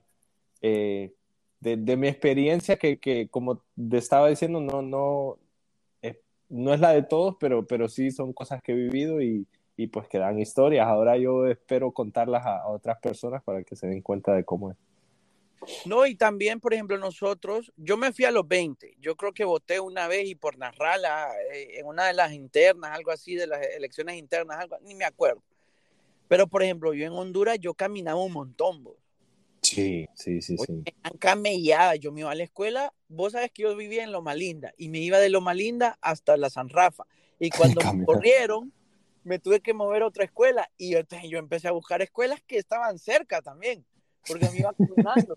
[0.60, 1.14] eh,
[1.60, 5.38] de, mi experiencia que, que, como te estaba diciendo, no, no,
[6.02, 6.16] es,
[6.48, 9.46] no es la de todos, pero, pero sí son cosas que he vivido y,
[9.76, 10.86] y pues que dan historias.
[10.86, 14.76] Ahora yo espero contarlas a, otras personas para que se den cuenta de cómo es.
[15.84, 19.44] No, y también, por ejemplo, nosotros, yo me fui a los 20, yo creo que
[19.44, 23.46] voté una vez y por narrarla eh, en una de las internas, algo así, de
[23.46, 25.42] las elecciones internas, algo, ni me acuerdo.
[26.28, 28.96] Pero, por ejemplo, yo en Honduras, yo caminaba un montón, vos.
[29.62, 30.82] Sí, sí, sí, sí.
[31.18, 34.74] Camellada, yo me iba a la escuela, vos sabes que yo vivía en Loma Linda
[34.76, 37.04] y me iba de Loma Linda hasta la San Rafa.
[37.38, 37.50] Y
[37.80, 38.72] cuando me corrieron,
[39.24, 42.58] me tuve que mover a otra escuela y yo, yo empecé a buscar escuelas que
[42.58, 43.84] estaban cerca también,
[44.26, 45.36] porque me iba caminando.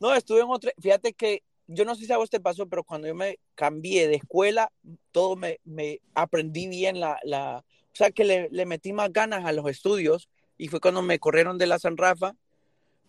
[0.00, 2.84] no, estuve en otra, fíjate que yo no sé si a vos te pasó, pero
[2.84, 4.72] cuando yo me cambié de escuela,
[5.10, 9.44] todo me, me aprendí bien la, la, o sea que le, le metí más ganas
[9.44, 12.34] a los estudios y fue cuando me corrieron de la San Rafa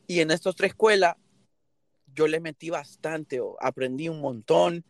[0.07, 1.15] y en estas tres escuelas
[2.13, 4.85] yo le metí bastante, aprendí un montón,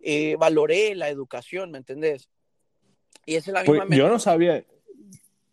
[0.00, 2.28] eh, valoré la educación, ¿me entendés?
[3.24, 4.64] Y esa es la pues, misma Yo no sabía,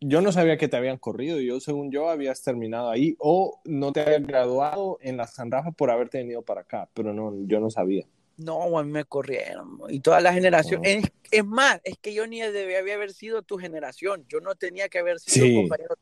[0.05, 1.39] yo no sabía que te habían corrido.
[1.39, 5.71] Yo, según yo, habías terminado ahí o no te habías graduado en la San Rafa
[5.71, 8.05] por haberte venido para acá, pero no, yo no sabía.
[8.37, 9.77] No, a mí me corrieron.
[9.89, 10.81] Y toda la generación.
[10.83, 14.25] Es, es, más, es que yo ni debía haber sido tu generación.
[14.27, 15.95] Yo no tenía que haber sido compañero.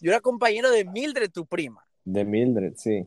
[0.00, 1.86] Yo era compañero de Mildred, tu prima.
[2.04, 3.06] De Mildred, sí.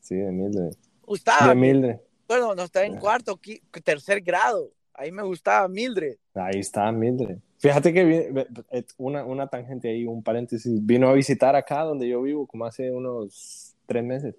[0.00, 0.74] Sí, de Mildred.
[1.02, 1.48] Gustaba.
[1.48, 1.96] De Mildred.
[2.26, 3.38] Bueno, no estaba en cuarto,
[3.84, 4.72] tercer grado.
[4.94, 6.16] Ahí me gustaba Mildred.
[6.34, 7.38] Ahí está Mildred.
[7.64, 8.46] Fíjate que
[8.98, 10.84] una, una tangente ahí, un paréntesis.
[10.84, 14.34] Vino a visitar acá donde yo vivo como hace unos tres meses.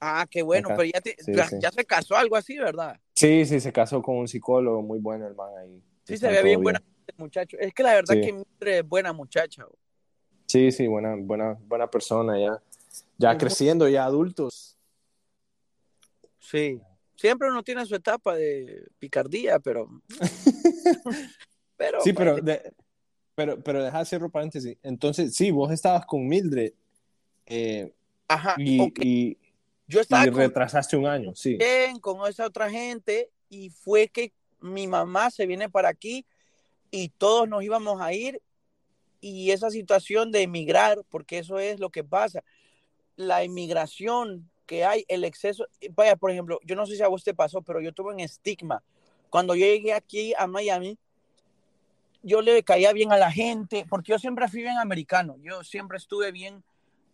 [0.00, 1.00] Ah, qué bueno, pero ya,
[1.58, 2.96] ya, se casó algo así, ¿verdad?
[3.16, 5.82] Sí, sí, se casó con un psicólogo muy bueno, el man ahí.
[6.04, 6.80] Sí, se ve bien buena
[7.16, 7.56] muchacho.
[7.58, 9.66] Es que la verdad que Mildred es buena muchacha.
[10.46, 12.62] Sí, sí, buena, buena, buena persona ya
[13.18, 14.78] ya creciendo, ya adultos.
[16.38, 16.80] Sí,
[17.16, 19.88] siempre uno tiene su etapa de picardía, pero...
[21.80, 22.36] pero sí, pero,
[23.34, 24.76] pero, pero deja cierro paréntesis.
[24.82, 26.74] Entonces, sí, vos estabas con Mildred.
[27.46, 27.90] Eh,
[28.28, 29.38] Ajá, y,
[29.86, 31.56] yo estaba y retrasaste un año, sí.
[32.02, 36.26] Con esa otra gente, y fue que mi mamá se viene para aquí
[36.90, 38.42] y todos nos íbamos a ir
[39.22, 42.44] y esa situación de emigrar, porque eso es lo que pasa
[43.16, 47.24] la inmigración que hay, el exceso, vaya, por ejemplo, yo no sé si a vos
[47.24, 48.82] te pasó, pero yo tuve un estigma.
[49.28, 50.96] Cuando yo llegué aquí a Miami,
[52.22, 55.98] yo le caía bien a la gente, porque yo siempre fui bien americano, yo siempre
[55.98, 56.62] estuve bien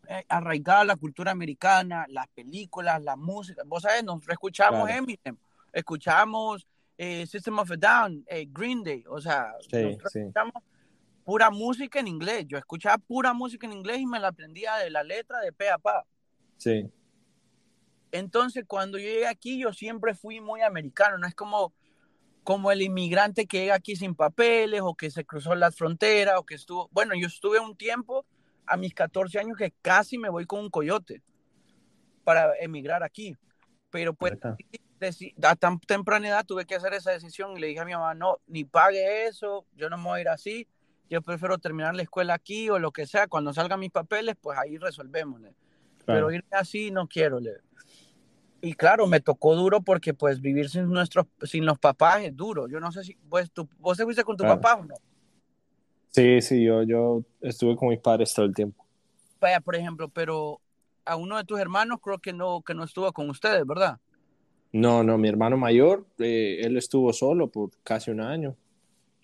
[0.09, 3.63] eh, arraigada a la cultura americana, las películas, la música.
[3.67, 5.37] Vos sabés, nos escuchamos Eminem,
[5.73, 6.67] escuchamos
[6.99, 10.63] eh, System of a Down, eh, Green Day, o sea, escuchamos
[11.27, 12.47] pura música en inglés.
[12.47, 15.69] Yo escuchaba pura música en inglés y me la aprendía de la letra de pe
[15.69, 16.07] a pa.
[16.57, 16.89] Sí.
[18.13, 21.19] Entonces, cuando yo llegué aquí, yo siempre fui muy americano.
[21.19, 21.75] No es como,
[22.47, 26.47] como el inmigrante que llega aquí sin papeles o que se cruzó las fronteras o
[26.47, 26.89] que estuvo.
[26.93, 28.25] Bueno, yo estuve un tiempo
[28.67, 31.23] a mis 14 años que casi me voy con un coyote
[32.25, 33.37] para emigrar aquí.
[33.91, 34.35] Pero pues
[35.43, 38.15] a tan temprana edad tuve que hacer esa decisión y le dije a mi mamá,
[38.15, 40.69] no, ni pague eso, yo no me voy a ir así
[41.09, 44.59] yo prefiero terminar la escuela aquí o lo que sea, cuando salgan mis papeles, pues
[44.59, 45.41] ahí resolvemos.
[46.05, 47.41] Pero irme así no quiero.
[47.41, 47.59] Le.
[48.67, 52.67] Y claro, me tocó duro porque pues vivir sin nuestros, sin los papás es duro.
[52.67, 54.95] Yo no sé si, pues, tú, ¿vos te fuiste con tu papá o no?
[56.09, 58.85] Sí, sí, yo, yo estuve con mis padres todo el tiempo.
[59.41, 60.61] vaya, por ejemplo, pero
[61.05, 63.99] a uno de tus hermanos creo que no, que no estuvo con ustedes, ¿verdad?
[64.73, 68.57] No, no, mi hermano mayor, eh, él estuvo solo por casi un año.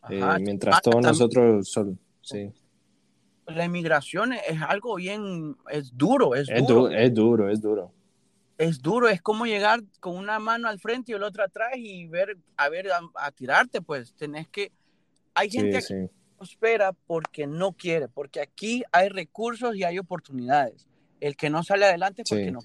[0.03, 0.36] Ajá.
[0.36, 2.53] Eh, mientras Ah, todos también- nosotros solo, sí.
[3.49, 6.82] La inmigración es algo bien, es duro, es, Es, duro.
[6.82, 7.90] du- es duro, es duro.
[8.59, 12.07] Es duro, es como llegar con una mano al frente y la otra atrás y
[12.07, 14.72] ver, a ver, a, a tirarte, pues tenés que,
[15.34, 16.09] hay gente Sí, aquí sí.
[16.09, 20.86] que no espera porque no quiere, porque aquí hay recursos y hay oportunidades.
[21.20, 22.50] El que no sale adelante porque Sí.
[22.50, 22.61] no.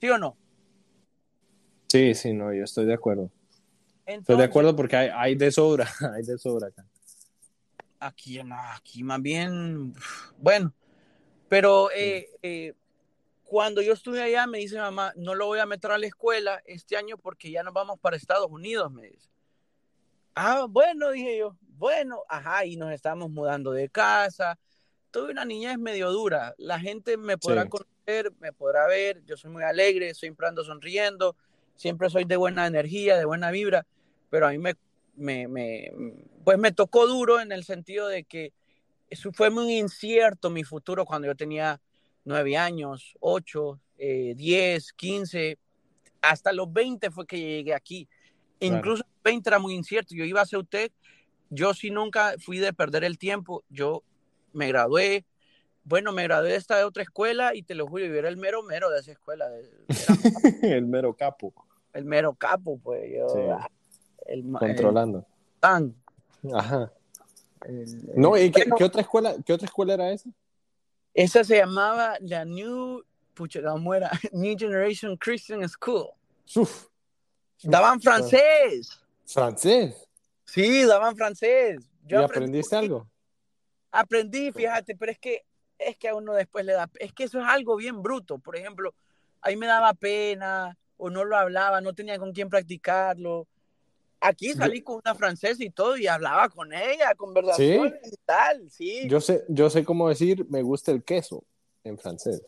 [0.00, 0.36] ¿Sí o no?
[1.88, 3.30] Sí, sí, no, yo estoy de acuerdo.
[4.06, 6.86] Estoy de acuerdo porque hay, hay de sobra, hay de sobra acá.
[7.98, 9.92] Aquí, no, aquí más bien,
[10.38, 10.72] bueno,
[11.48, 12.74] pero eh, eh,
[13.50, 16.62] cuando yo estuve allá me dice mamá, no lo voy a meter a la escuela
[16.66, 19.28] este año porque ya nos vamos para Estados Unidos, me dice.
[20.36, 24.56] Ah, bueno, dije yo, bueno, ajá, y nos estamos mudando de casa.
[25.10, 26.54] Tuve una niñez medio dura.
[26.58, 27.70] La gente me podrá Sí.
[27.70, 29.20] conocer, me podrá ver.
[29.24, 31.34] Yo soy muy alegre, siempre ando sonriendo,
[31.74, 33.84] siempre soy de buena energía, de buena vibra,
[34.30, 34.76] pero a mí me,
[35.16, 35.92] me, me
[36.44, 38.52] pues me tocó duro en el sentido de que
[39.08, 41.80] eso fue muy incierto mi futuro cuando yo tenía
[42.24, 45.58] nueve años, ocho, eh, diez, quince,
[46.22, 48.08] hasta los 20 fue que llegué aquí.
[48.58, 48.76] Claro.
[48.76, 50.14] Incluso 20 era muy incierto.
[50.14, 50.92] Yo iba a Ceutec,
[51.48, 53.64] yo sí nunca fui de perder el tiempo.
[53.68, 54.02] Yo
[54.52, 55.24] me gradué,
[55.84, 58.62] bueno, me gradué de esta otra escuela y te lo juro, yo era el mero
[58.62, 59.48] mero de esa escuela.
[60.62, 61.52] Era el mero capo,
[61.94, 63.28] el mero capo, pues yo.
[63.30, 63.40] Sí.
[63.50, 63.68] ah,
[64.26, 65.18] El, controlando.
[65.20, 65.24] el
[65.60, 65.94] tan,
[66.54, 66.92] Ajá.
[67.62, 70.30] el- No, ¿y qué, Bueno, qué otra escuela, qué otra escuela era esa?
[71.14, 73.04] Esa se llamaba la New,
[73.34, 74.10] pucha, ¿cómo era?
[74.32, 76.10] New Generation Christian School.
[76.54, 76.86] Uf,
[77.62, 79.00] Daban francés.
[79.26, 80.08] francés.
[80.44, 81.80] Sí, daban francés.
[82.08, 83.08] ¿Y aprendiste algo?
[83.92, 85.44] Aprendí, fíjate, pero es que
[85.78, 88.38] es que a uno después le da, es que eso es algo bien bruto.
[88.38, 88.94] Por ejemplo,
[89.40, 93.46] ahí me daba pena o no lo hablaba, no tenía con quién practicarlo.
[94.20, 99.08] Aquí salí con una francesa y todo y hablaba con ella, conversaciones y tal, sí.
[99.08, 101.44] Yo sé, yo sé cómo decir me gusta el queso
[101.84, 102.42] en francés.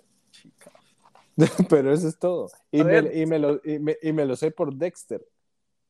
[1.70, 2.50] Pero eso es todo.
[2.70, 5.26] Y me, y, me lo, y, me, y me lo sé por Dexter.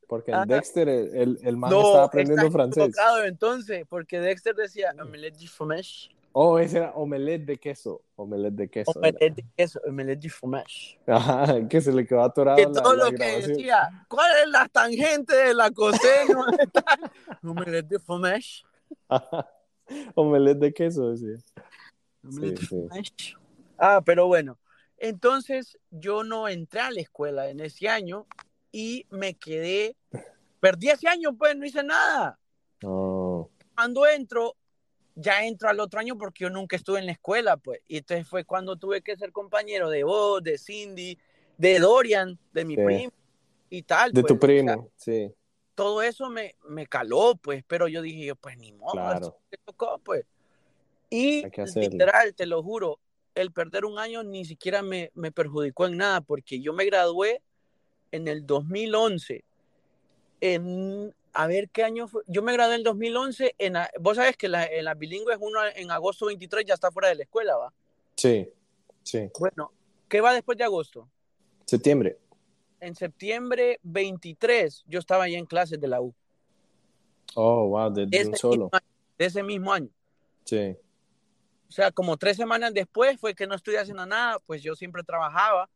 [0.07, 0.47] Porque en Ah.
[0.47, 2.95] Dexter el, el, el man no, estaba aprendiendo francés.
[3.25, 4.95] entonces, porque Dexter decía
[5.49, 8.03] fromage, Oh, ese era omelette de queso.
[8.17, 8.91] Omelette de queso.
[8.93, 9.01] era.
[9.11, 10.99] omelette de queso, omelette du fromage.
[11.07, 13.49] Ajá, que se le quedó atorado Que la, todo la lo que grabación.
[13.53, 16.45] decía, ¿cuál es la tangente de la coseno?
[17.45, 18.63] omelette du fromage.
[20.15, 21.37] omelette de queso, decía.
[22.25, 22.67] Omelette Sí, sí.
[22.67, 23.37] fromage.
[23.79, 24.59] Ah, pero bueno,
[24.99, 28.27] entonces yo no entré a la escuela en ese año
[28.71, 29.97] y me quedé,
[30.61, 32.39] perdí ese año, pues no hice nada.
[32.83, 33.51] No.
[33.75, 34.55] Cuando entro,
[35.15, 37.81] ya entro al otro año porque yo nunca estuve en la escuela, pues.
[37.89, 41.19] Y entonces fue cuando tuve que ser compañero de vos, de Cindy,
[41.59, 42.83] de Dorian, de mi Sí.
[42.83, 43.13] primo
[43.71, 44.13] y tal.
[44.13, 44.29] De pues.
[44.29, 45.35] tu O sea, primo, sí,
[45.75, 49.39] todo eso me, me caló, pues, pero yo dije, yo, pues ni modo, Claro.
[49.65, 50.25] tocó, pues.
[51.11, 51.45] Y
[51.77, 52.99] literal, te lo juro,
[53.35, 57.43] el perder un año ni siquiera me, me perjudicó en nada, porque yo me gradué
[58.13, 59.45] en el 2011.
[60.41, 62.23] En, a ver qué año fue.
[62.27, 63.55] Yo me gradué en el 2011.
[63.59, 67.09] En, vos sabes que la, en las bilingües uno en agosto 23 ya está fuera
[67.09, 67.73] de la escuela, ¿va?
[68.17, 68.49] sí,
[69.03, 69.31] sí.
[69.39, 69.73] Bueno,
[70.09, 71.09] ¿qué va después de agosto?
[71.67, 72.19] Septiembre.
[72.81, 76.15] En septiembre 23 yo estaba ya en clases de la U.
[77.35, 78.69] Oh, wow, de, de un solo.
[78.73, 78.85] año,
[79.19, 79.89] de ese mismo año.
[80.45, 80.77] Sí,
[81.69, 85.03] O sea, como tres semanas después fue que no estuve haciendo nada, pues yo siempre
[85.05, 85.71] trabajaba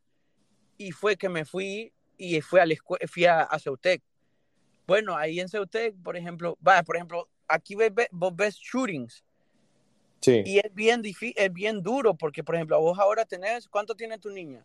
[0.77, 4.03] y fue que me fui y fui a, la escue- fui a, a Ceutec.
[4.87, 9.25] Bueno, ahí en Ceutec, por ejemplo, va, por ejemplo, aquí ves, vos ves shootings
[10.21, 10.43] sí.
[10.45, 14.19] y es bien, difí- es bien duro porque, por ejemplo, vos ahora tenés, ¿cuánto tiene
[14.19, 14.65] tu niña?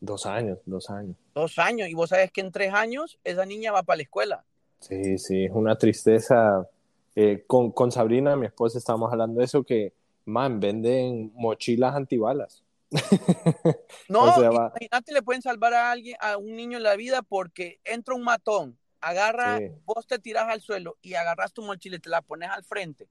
[0.00, 1.16] Dos años, dos años.
[1.34, 4.44] Dos años y vos sabes que en tres años esa niña va para la escuela.
[4.80, 6.68] Sí, sí, es una tristeza.
[7.16, 9.92] Eh, con, con Sabrina, mi esposa, estábamos hablando de eso, que,
[10.24, 12.64] man, venden mochilas antibalas.
[14.08, 16.96] No, O sea, va- imagínate, le pueden salvar a alguien, a un niño en la
[16.96, 18.76] vida porque entra un matón,
[19.08, 19.70] agarra, Sí.
[19.84, 23.06] vos te tiras al suelo y agarras tu mochila y te la pones al frente,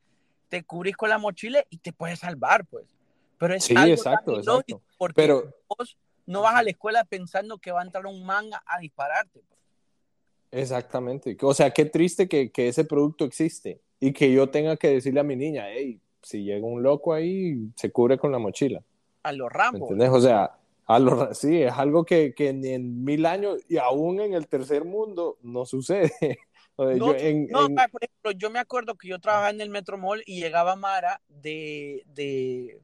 [0.50, 2.86] te cubrís con la mochila y te puedes salvar, pues.
[3.38, 4.82] Pero es Sí, algo exacto, exacto.
[4.98, 8.50] porque Pero, vos no vas a la escuela pensando que va a entrar un man
[8.66, 9.42] a, dispararte.
[9.42, 9.60] pues.
[10.52, 11.36] exactamente.
[11.42, 15.20] O sea, qué triste que, que ese producto existe y que yo tenga que decirle
[15.20, 18.82] a mi niña, hey, si llega un loco ahí, se cubre con la mochila.
[19.24, 19.86] A los ¿Me Rambo.
[19.86, 20.10] entendés?
[20.10, 20.52] O sea,
[20.86, 24.48] a lo, sí, es algo que, que ni en mil años y aún en el
[24.48, 26.12] tercer mundo no sucede.
[26.76, 29.20] O sea, No, yo en- no, en- ah, por ejemplo, yo me acuerdo que yo
[29.20, 32.82] trabajaba en el Metro Mall y llegaba Mara de, de,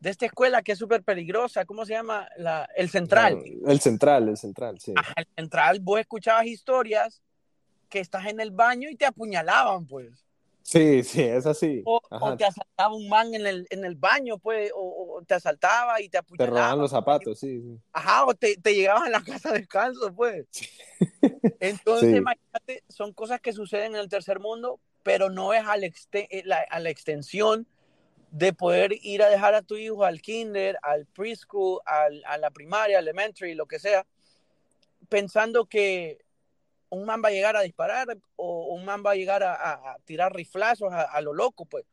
[0.00, 2.28] de esta escuela que es súper peligrosa, ¿cómo se llama?
[2.36, 3.40] La, el Central.
[3.68, 4.94] el Central, el Central, sí.
[5.14, 7.22] el Central, vos escuchabas historias
[7.88, 10.24] que estás en el baño y te apuñalaban, pues.
[10.70, 11.82] Sí, sí, es así.
[11.84, 12.00] O,
[12.36, 16.18] te asaltaba un man en el, en el baño, pues, o, te asaltaba y te
[16.18, 16.46] apuñalaba.
[16.46, 17.80] Te robaban los zapatos, sí, sí.
[17.92, 20.46] Ajá, o te, te llegaban a la casa descalzo, pues.
[21.58, 25.86] Entonces, imagínate, son cosas que suceden en el tercer mundo, pero no es a la,
[25.86, 27.66] eh, a la extensión
[28.30, 32.52] de poder ir a dejar a tu hijo al kinder, al preschool, al, a la
[32.52, 34.06] primaria, elementary, lo que sea,
[35.08, 36.18] pensando que
[36.90, 40.34] un man va a llegar a disparar o un man va a llegar a, tirar
[40.34, 41.84] riflazos a, lo loco, pues.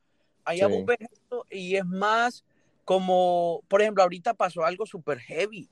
[0.43, 2.43] Allá vos ves esto y es más
[2.85, 5.69] como, por ejemplo, ahorita pasó algo súper heavy.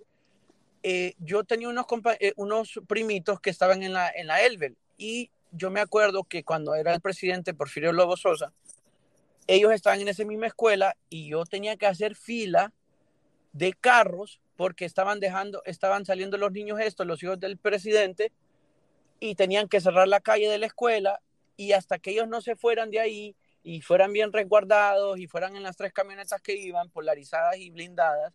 [0.83, 1.85] Eh, yo tenía unos,
[2.19, 6.43] eh, unos primitos que estaban en la, en la Elvel y yo me acuerdo que
[6.43, 8.51] cuando era el presidente Porfirio Lobo Sosa,
[9.47, 12.73] ellos estaban en esa misma escuela y yo tenía que hacer fila
[13.53, 18.31] de carros porque estaban dejando, estaban saliendo los niños estos, los hijos del presidente,
[19.29, 21.21] y tenían que cerrar la calle de la escuela
[21.57, 25.55] y hasta que ellos no se fueran de ahí y fueran bien resguardados y fueran
[25.55, 28.33] en las tres camionetas que iban, polarizadas y blindadas,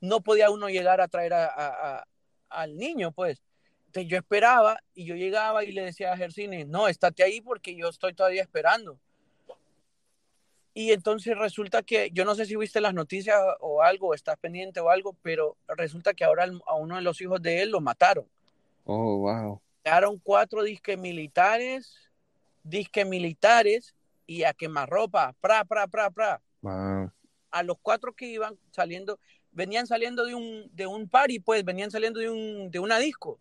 [0.00, 2.06] no podía uno llegar a traer a,
[2.48, 3.42] al niño, pues.
[3.86, 7.76] Entonces yo esperaba y yo llegaba y le decía a Gersine, no, estate ahí porque
[7.76, 8.98] yo estoy todavía esperando.
[10.72, 14.80] Y entonces resulta que, yo no sé si viste las noticias o algo, estás pendiente
[14.80, 18.26] o algo, pero resulta que ahora a uno de los hijos de él lo mataron.
[18.84, 19.60] Oh, wow.
[19.82, 22.10] Quedaron cuatro disques militares,
[22.62, 23.94] disques militares
[24.26, 26.40] y a quemarropa, pra, pra, pra, pra.
[27.50, 29.18] A los cuatro que iban saliendo,
[29.50, 33.38] venían saliendo de un, de un party, pues, venían saliendo de, un, de una disco.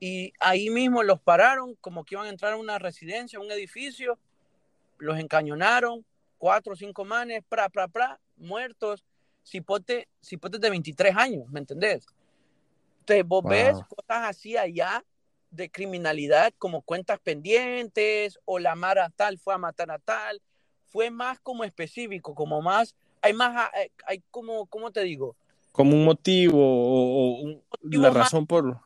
[0.00, 3.50] Y ahí mismo los pararon, como que iban a entrar a una residencia, a un
[3.50, 4.18] edificio,
[4.98, 6.04] los encañonaron,
[6.38, 9.04] cuatro o cinco manes, pra, pra, pra, muertos,
[9.44, 12.06] cipote, cipotes de 23 años, ¿me entendés?
[13.00, 15.04] Entonces vos ves cosas así allá
[15.54, 20.42] de criminalidad como cuentas pendientes o la mara tal fue a matar a tal,
[20.86, 25.36] fue más como específico, como más, hay más, eh, hay, como, ¿cómo te digo?
[25.72, 28.80] Como un motivo o, la razón por...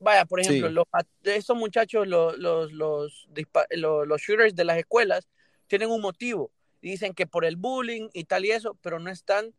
[0.00, 0.86] Vaya, por ejemplo, los,
[1.24, 3.28] esos muchachos, los, los, los,
[3.70, 5.28] los, shooters de las escuelas,
[5.66, 6.50] tienen un motivo.
[6.80, 9.52] Dicen que por el bullying y tal y eso, pero no están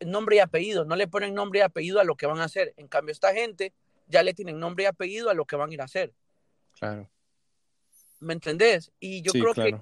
[0.00, 2.74] nombre y apellido, no le ponen nombre y apellido a lo que van a hacer.
[2.76, 3.72] En cambio, esta gente
[4.06, 6.12] ya le tienen nombre y apellido a lo que van a ir a hacer.
[6.78, 7.08] Claro.
[8.20, 8.90] ¿Me entendés?
[9.00, 9.80] Y yo creo que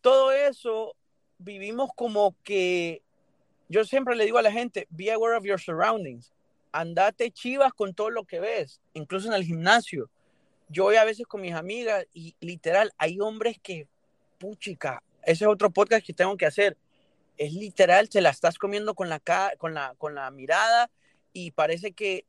[0.00, 0.96] todo eso
[1.38, 3.02] vivimos como que
[3.68, 6.32] yo siempre le digo a la gente, be aware of your surroundings.
[6.72, 10.10] Andate chivas con todo lo que ves, incluso en el gimnasio.
[10.68, 13.88] Yo voy a veces con mis amigas y literal, hay hombres que,
[14.38, 16.76] puchica, ese es otro podcast que tengo que hacer.
[17.38, 19.20] Es literal, te la estás comiendo con la,
[19.58, 20.90] con la, con la mirada
[21.32, 22.26] y parece que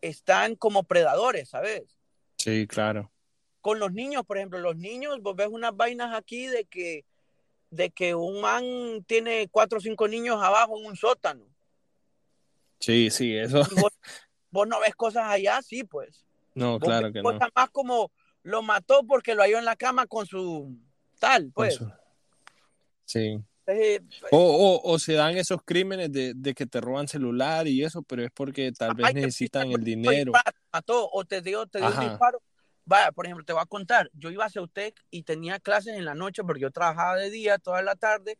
[0.00, 1.98] están como predadores, ¿sabes?
[2.36, 3.10] Sí, claro.
[3.60, 7.04] Con los niños, por ejemplo, los niños, vos ves unas vainas aquí de que,
[7.70, 8.64] de que un man
[9.06, 11.44] tiene cuatro o cinco niños abajo en un sótano.
[12.80, 13.62] Sí, sí, eso.
[14.50, 16.24] Vos, no ves cosas allá, sí, pues.
[16.54, 18.10] No, claro que cosas más como
[18.42, 20.76] lo mató porque lo halló en la cama con su
[21.18, 21.80] tal, pues.
[23.04, 23.42] Sí.
[23.70, 24.00] Eh,
[24.30, 28.24] o, o, se dan esos crímenes de, de, que te roban celular y eso, pero
[28.24, 30.32] es porque tal vez necesitan el dinero.
[31.12, 32.40] o te dio, te dio un disparo.
[32.86, 36.06] Vaya, por ejemplo, te voy a contar, yo iba a Ceutec y tenía clases en
[36.06, 38.38] la noche porque yo trabajaba de día toda la tarde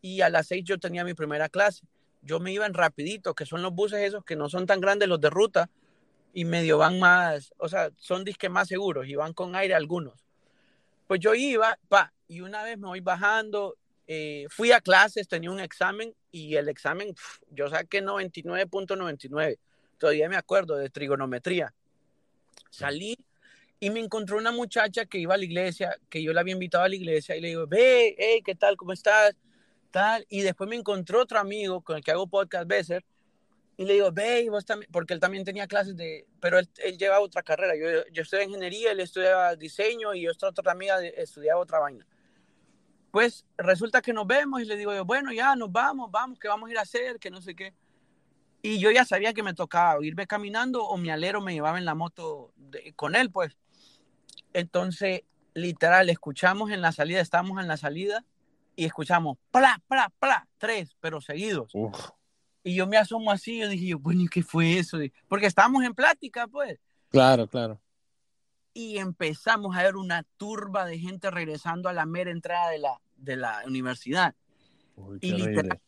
[0.00, 1.86] y a las seis yo tenía mi primera clase.
[2.20, 5.08] Yo me iba en rapidito, que son los buses esos que no son tan grandes
[5.08, 5.70] los de ruta
[6.32, 10.24] y medio van más, o sea, son disques más seguros y van con aire algunos.
[11.06, 13.76] Pues yo iba, pa, y una vez me voy bajando
[14.06, 17.14] eh, fui a clases, tenía un examen y el examen
[17.50, 19.58] yo saqué 99.99.
[19.98, 21.72] Todavía me acuerdo de trigonometría.
[22.70, 23.16] Salí
[23.80, 26.84] y me encontró una muchacha que iba a la iglesia, que yo la había invitado
[26.84, 28.76] a la iglesia y le digo, ve, hey, ¿qué tal?
[28.76, 29.34] ¿Cómo estás?
[29.90, 30.26] Tal.
[30.28, 33.04] Y después me encontró otro amigo con el que hago podcast Besser
[33.76, 36.96] y le digo, ve, vos también, porque él también tenía clases de, pero él, él
[36.96, 37.74] lleva otra carrera.
[37.76, 42.06] Yo, yo estudié ingeniería, él estudiaba diseño y otra, otra amiga estudiaba otra vaina.
[43.14, 46.48] Pues resulta que nos vemos y le digo yo, bueno, ya nos vamos, vamos, ¿qué
[46.48, 47.20] vamos a ir a hacer?
[47.20, 47.72] Que no sé qué.
[48.60, 51.84] Y yo ya sabía que me tocaba irme caminando o mi alero me llevaba en
[51.84, 52.52] la moto
[52.96, 53.56] con él, pues.
[54.52, 55.22] Entonces,
[55.54, 58.24] literal, escuchamos en la salida, estábamos en la salida
[58.74, 61.72] y escuchamos, pla, pla, pla, tres, pero seguidos.
[62.64, 64.98] Y yo me asomo así, yo dije, bueno, ¿y qué fue eso?
[65.28, 66.80] Porque estábamos en plática, pues.
[67.10, 67.80] Claro, claro
[68.74, 73.00] y empezamos a ver una turba de gente regresando a la mera entrada de la,
[73.24, 74.34] de la universidad.
[75.20, 75.80] y literal,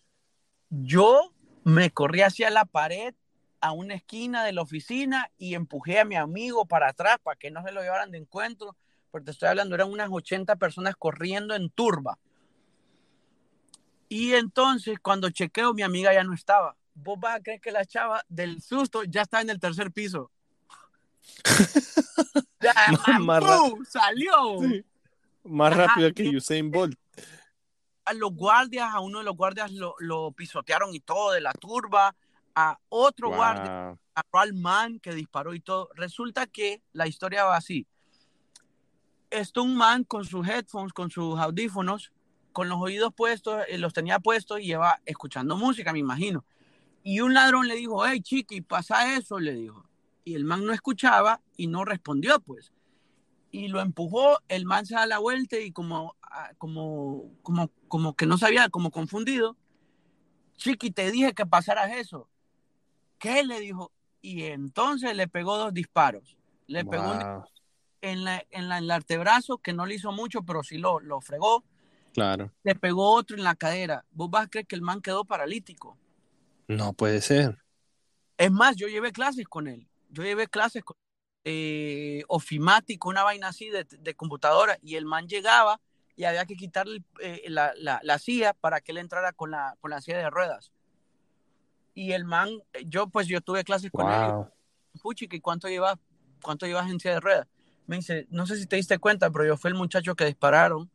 [0.70, 1.32] yo
[1.64, 3.14] me corrí hacia la pared
[3.60, 7.50] a una esquina de la oficina y empujé a mi amigo para atrás para que
[7.50, 8.76] no se lo llevaran de encuentro,
[9.10, 12.18] porque te estoy hablando, eran unas 80 personas corriendo en turba.
[14.08, 16.76] Y entonces, cuando chequeo, mi amiga ya no estaba.
[16.94, 20.30] ¿Vos vas a creer que la chava del susto ya está en el tercer piso?
[22.60, 23.42] ya, más
[23.88, 24.58] ¡Salió!
[25.42, 26.98] Más rápido que Usain Bolt.
[28.06, 31.52] A los guardias, a uno de los guardias lo, lo pisotearon y todo de la
[31.52, 32.14] turba
[32.56, 35.90] a otro guardia, a Ral Man, que disparó y todo.
[35.94, 37.86] Resulta que la historia va así.
[39.28, 42.12] Esto un man con sus headphones, con sus audífonos,
[42.52, 46.46] con los oídos puestos, eh, los tenía puestos y lleva escuchando música, me imagino.
[47.02, 49.84] Y un ladrón le dijo, hey, chiqui, pasa eso, le dijo.
[50.24, 52.72] Y el man no escuchaba y no respondió, pues.
[53.56, 58.14] Y lo empujó, el man se da la vuelta y como, ah, como, como, como
[58.14, 59.56] que no sabía, como confundido,
[60.58, 62.28] chiqui, te dije que pasaras eso
[63.18, 63.92] ¿Qué le dijo?
[64.20, 66.36] Y entonces le pegó dos disparos.
[66.66, 67.14] Le pegó
[68.02, 71.22] en, la, en, la, el artebrazo, que no le hizo mucho, pero sí lo, lo
[71.22, 71.64] fregó.
[72.12, 72.52] Claro.
[72.62, 74.04] Le pegó otro en la cadera.
[74.10, 75.96] ¿Vos vas a creer que el man quedó paralítico?
[76.68, 77.62] No puede ser.
[78.36, 79.88] Es más, yo llevé clases con él.
[80.10, 80.96] Yo llevé clases con
[81.48, 85.80] eh, ofimático, una vaina así de, de, computadora, y el man llegaba
[86.16, 89.76] y había que quitarle eh, la, la, la, silla para que él entrara con la,
[89.80, 90.72] con la silla de ruedas.
[91.94, 92.48] Y el man,
[92.86, 94.32] yo pues yo tuve clases con él.
[95.00, 95.96] Puchi, ¿cuánto llevas,
[96.42, 97.46] cuánto llevas en silla de ruedas?
[97.86, 100.90] Me dice, no sé si te diste cuenta, pero yo fui el muchacho que dispararon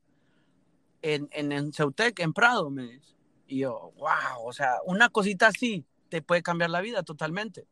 [1.02, 3.16] en, en, en Ceutec, en Prado, me dice.
[3.48, 7.66] Y yo, wow, o sea, una cosita así te puede cambiar la vida totalmente.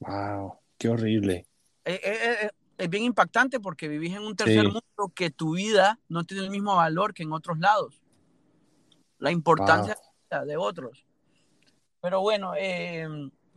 [0.00, 1.46] Wow, qué horrible.
[1.84, 6.00] Eh, eh, eh, es bien impactante porque vivís en un tercer mundo que tu vida
[6.08, 8.02] no tiene el mismo valor que en otros lados.
[9.18, 9.96] La importancia
[10.44, 11.06] de otros.
[12.00, 13.06] Pero bueno, eh,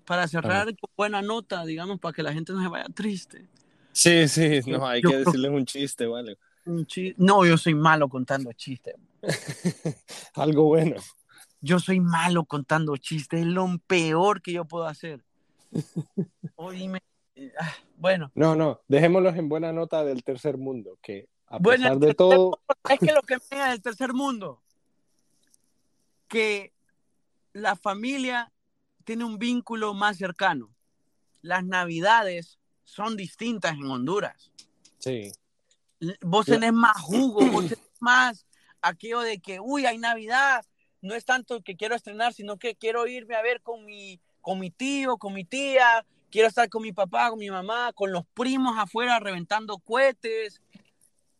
[0.05, 3.47] para cerrar con buena nota, digamos, para que la gente no se vaya triste.
[3.91, 6.37] Sí, sí, no, hay que decirles un chiste, ¿vale?
[6.65, 6.85] Un.
[7.17, 8.93] No, yo soy malo contando chistes.
[10.35, 10.97] Algo bueno.
[11.61, 15.23] Yo soy malo contando chistes, es lo peor que yo puedo hacer.
[16.55, 17.01] Oíme,
[17.59, 18.31] ah, bueno.
[18.35, 22.59] No, no, dejémoslos en buena nota del tercer mundo, que a pesar de todo...
[22.89, 24.61] Es que lo que me da del tercer mundo,
[26.27, 26.73] que
[27.53, 28.51] la familia
[29.03, 30.75] tiene un vínculo más cercano.
[31.41, 34.51] Las navidades son distintas en Honduras.
[34.99, 35.31] Sí.
[36.21, 38.45] Vos tenés más jugo, vos tenés más
[38.81, 40.65] aquello de que, uy, hay Navidad,
[41.01, 44.59] no es tanto que quiero estrenar, sino que quiero irme a ver con mi, con
[44.59, 46.05] mi tío, con mi tía,
[46.35, 50.61] quiero estar con mi papá, con mi mamá, con los primos afuera reventando cohetes,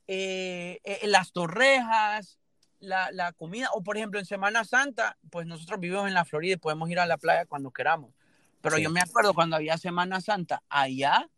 [0.07, 2.39] eh, eh, las torrejas,
[2.79, 6.53] la, la, comida, o por ejemplo en Semana Santa, pues nosotros vivimos en la Florida
[6.53, 8.13] y podemos ir a la playa cuando queramos.
[8.61, 11.29] Pero yo me acuerdo cuando había Semana Santa allá,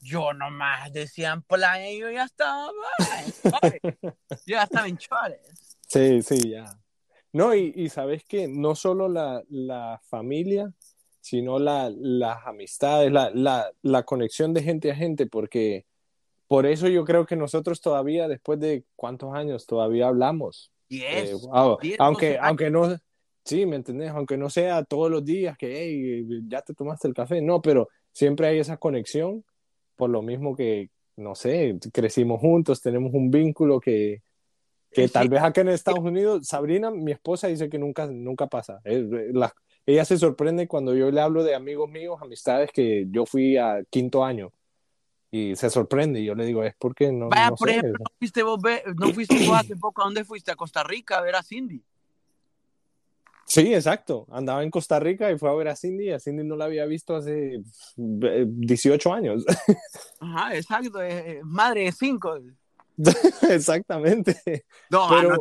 [0.00, 2.70] yo nomás decían playa y yo ya estaba,
[4.00, 4.12] yo
[4.46, 5.76] ya estaba en Chores.
[5.88, 6.66] Sí, sí, ya.
[7.32, 10.72] No, y, y sabes que no solo la, la familia,
[11.26, 15.84] sino la, las amistades, la, la, la conexión de gente a gente, porque
[16.46, 20.70] por eso yo creo que nosotros todavía, después de cuántos años, todavía hablamos.
[20.88, 21.34] Eh,
[21.98, 22.96] aunque, aunque no,
[23.44, 24.10] sí, ¿me entendés?
[24.10, 27.88] Aunque no sea todos los días que, hey, ya te tomaste el café, no, pero
[28.12, 29.44] siempre hay esa conexión,
[29.96, 34.22] por lo mismo que, no sé, crecimos juntos, tenemos un vínculo que,
[34.92, 38.80] que tal vez acá en Estados Unidos, Sabrina, mi esposa, dice que nunca, nunca pasa.
[39.86, 43.84] Ella se sorprende cuando yo le hablo de amigos míos, amistades que yo fui a
[43.88, 44.52] quinto año
[45.30, 46.20] y se sorprende.
[46.20, 47.28] Y yo le digo, es porque no.
[47.28, 48.60] Vaya, por ejemplo, ¿no fuiste, vos,
[48.96, 50.50] no fuiste vos hace poco, ¿a dónde fuiste?
[50.50, 51.82] A Costa Rica a ver a Cindy.
[53.46, 54.26] Sí, exacto.
[54.32, 56.10] Andaba en Costa Rica y fue a ver a Cindy.
[56.10, 57.62] A Cindy no la había visto hace
[57.96, 59.44] 18 años.
[60.20, 60.98] Ajá, exacto.
[61.44, 62.36] madre de cinco.
[63.48, 64.64] Exactamente.
[64.90, 65.40] No, pero, no,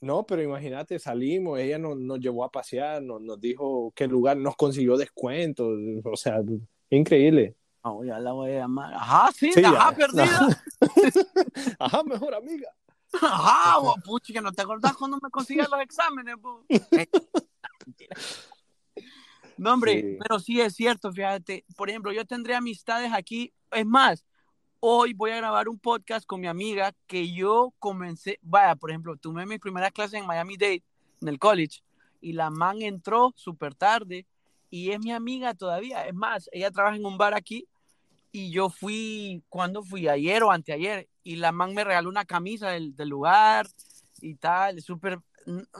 [0.00, 4.36] no, pero imagínate, salimos, ella nos, nos llevó a pasear, nos, nos dijo qué lugar,
[4.36, 6.40] nos consiguió descuentos, o sea,
[6.88, 7.56] increíble.
[7.84, 8.92] No, ya la voy a llamar.
[8.94, 10.62] Ajá, sí, ajá, perdida.
[11.78, 12.02] Ajá.
[12.02, 12.68] mejor amiga.
[13.20, 16.36] Ajá, puchi, que no te acordás cuando me conseguías los exámenes,
[19.56, 21.66] No, hombre, pero sí es cierto, fíjate.
[21.76, 23.52] Por ejemplo, yo tendré amistades aquí.
[23.70, 24.24] Es más,
[24.80, 28.38] hoy voy a grabar un podcast con mi amiga que yo comencé.
[28.42, 30.82] Vaya, por ejemplo, tuve mi primera clase en Miami Dade,
[31.20, 31.82] en el college,
[32.20, 34.26] y la man entró súper tarde
[34.70, 36.06] y es mi amiga todavía.
[36.06, 37.68] Es más, ella trabaja en un bar aquí
[38.32, 40.08] y yo fui, cuando fui?
[40.08, 43.66] Ayer o anteayer, y la man me regaló una camisa del, del lugar,
[44.20, 45.18] y tal, súper,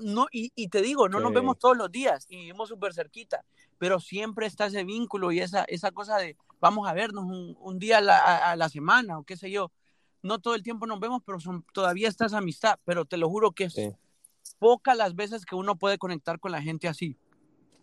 [0.00, 3.44] no, y, y, te digo, no nos vemos todos los días y vivimos súper cerquita,
[3.78, 7.78] pero siempre está ese vínculo y esa, esa cosa de vamos a vernos un, un
[7.78, 9.72] día a la, a, la, semana o qué sé yo.
[10.22, 13.28] No todo el tiempo nos vemos, pero son, todavía está esa amistad, pero te lo
[13.28, 13.90] juro que es sí.
[14.58, 17.16] pocas las veces que uno puede conectar con la gente así.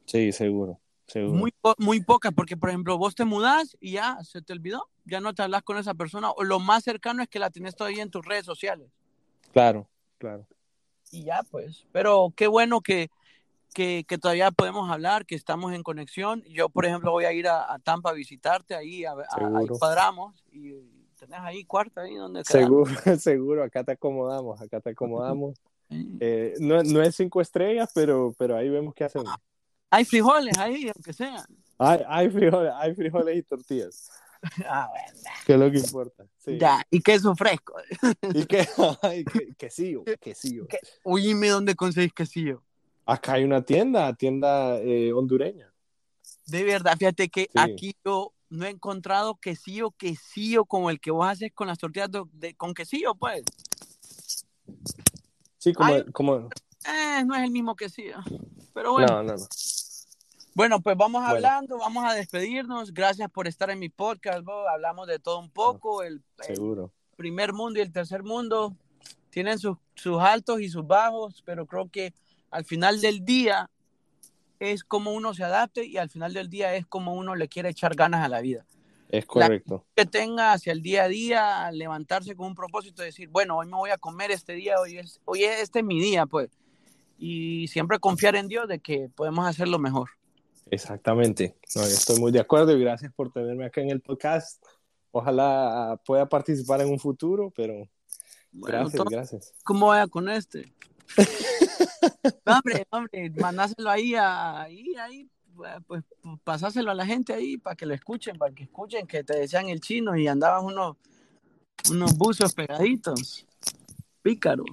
[0.05, 0.79] Sí, seguro.
[1.07, 1.37] seguro.
[1.37, 5.19] Muy, muy pocas, porque por ejemplo vos te mudás y ya se te olvidó, ya
[5.19, 8.03] no te hablas con esa persona, o lo más cercano es que la tenés todavía
[8.03, 8.91] en tus redes sociales.
[9.51, 9.89] Claro,
[10.19, 10.45] claro.
[11.11, 13.09] Y ya, pues, pero qué bueno que,
[13.73, 16.43] que, que, todavía podemos hablar, que estamos en conexión.
[16.43, 19.67] Yo, por ejemplo, voy a ir a, a Tampa a visitarte, ahí, a, a, ahí
[19.67, 20.73] cuadramos y,
[21.17, 25.59] tenés ahí cuarto, ahí donde Seguro, seguro, acá te acomodamos, acá te acomodamos.
[26.19, 29.33] eh, no, no, es cinco estrellas, pero, pero ahí vemos qué hacemos.
[29.89, 31.45] Hay frijoles ahí, aunque sea.
[31.77, 34.09] Hay, hay, frijoles, hay frijoles y tortillas.
[34.69, 35.29] Ah, bueno.
[35.47, 36.23] Que es lo que importa.
[36.37, 36.59] Sí.
[36.59, 37.73] Ya, y queso fresco.
[38.21, 38.67] y que,
[39.01, 40.67] ay, que, quesillo, quesillo.
[40.67, 40.77] ¿Qué?
[41.03, 42.63] Oíme, ¿dónde conseguís quesillo?
[43.07, 45.73] Acá hay una tienda, tienda eh, hondureña.
[46.45, 47.49] De verdad, fíjate que sí.
[47.55, 52.11] aquí yo no he encontrado quesillo, quesillo como el que vos haces con las tortillas
[52.11, 53.43] de, de, con quesillo, pues.
[55.57, 55.93] Sí, como...
[55.93, 56.49] Ay, como...
[56.85, 58.17] Eh, no es el mismo quesillo,
[58.73, 59.07] pero bueno.
[59.07, 59.45] No, no, no.
[60.53, 61.35] Bueno, pues vamos bueno.
[61.35, 62.93] hablando, vamos a despedirnos.
[62.93, 64.67] Gracias por estar en mi podcast, Bob.
[64.67, 66.03] Hablamos de todo un poco.
[66.03, 66.91] El, Seguro.
[67.11, 68.75] El primer mundo y el tercer mundo
[69.29, 72.13] tienen sus, sus altos y sus bajos, pero creo que
[72.57, 73.69] al final del día
[74.59, 77.69] es como uno se adapte y al final del día es como uno le quiere
[77.69, 78.65] echar ganas a la vida.
[79.09, 79.85] Es correcto.
[79.95, 83.59] La que tenga hacia el día a día, levantarse con un propósito de decir, bueno,
[83.59, 86.25] hoy me voy a comer este día, hoy es, hoy es este es mi día,
[86.25, 86.49] pues.
[87.19, 90.09] Y siempre confiar en Dios de que podemos hacerlo mejor.
[90.71, 91.55] Exactamente.
[91.75, 94.65] No, estoy muy de acuerdo y gracias por tenerme acá en el podcast.
[95.11, 97.87] Ojalá pueda participar en un futuro, pero
[98.51, 99.53] bueno, gracias, todo, gracias.
[99.63, 100.73] ¿Cómo vaya con este?
[102.45, 105.29] no, hombre, hombre, mandáselo ahí, ahí, ahí,
[105.87, 106.03] pues
[106.43, 109.69] pasáselo a la gente ahí para que lo escuchen, para que escuchen que te decían
[109.69, 110.97] el chino y andaban unos,
[111.89, 113.45] unos buzos pegaditos.
[114.21, 114.65] Pícaro.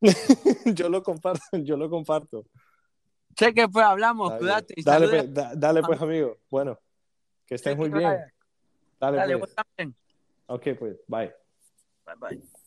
[0.74, 2.44] yo lo comparto, yo lo comparto.
[3.34, 4.40] Cheque, pues hablamos, Dale.
[4.40, 4.74] cuídate.
[4.76, 6.38] Y Dale, pues, da, dale, pues, amigo.
[6.50, 6.78] Bueno,
[7.46, 8.18] que estés muy bien.
[8.98, 9.54] Dale, Dale, pues.
[9.54, 9.96] vos también.
[10.46, 11.32] Ok, pues, bye.
[12.04, 12.57] Bye, bye.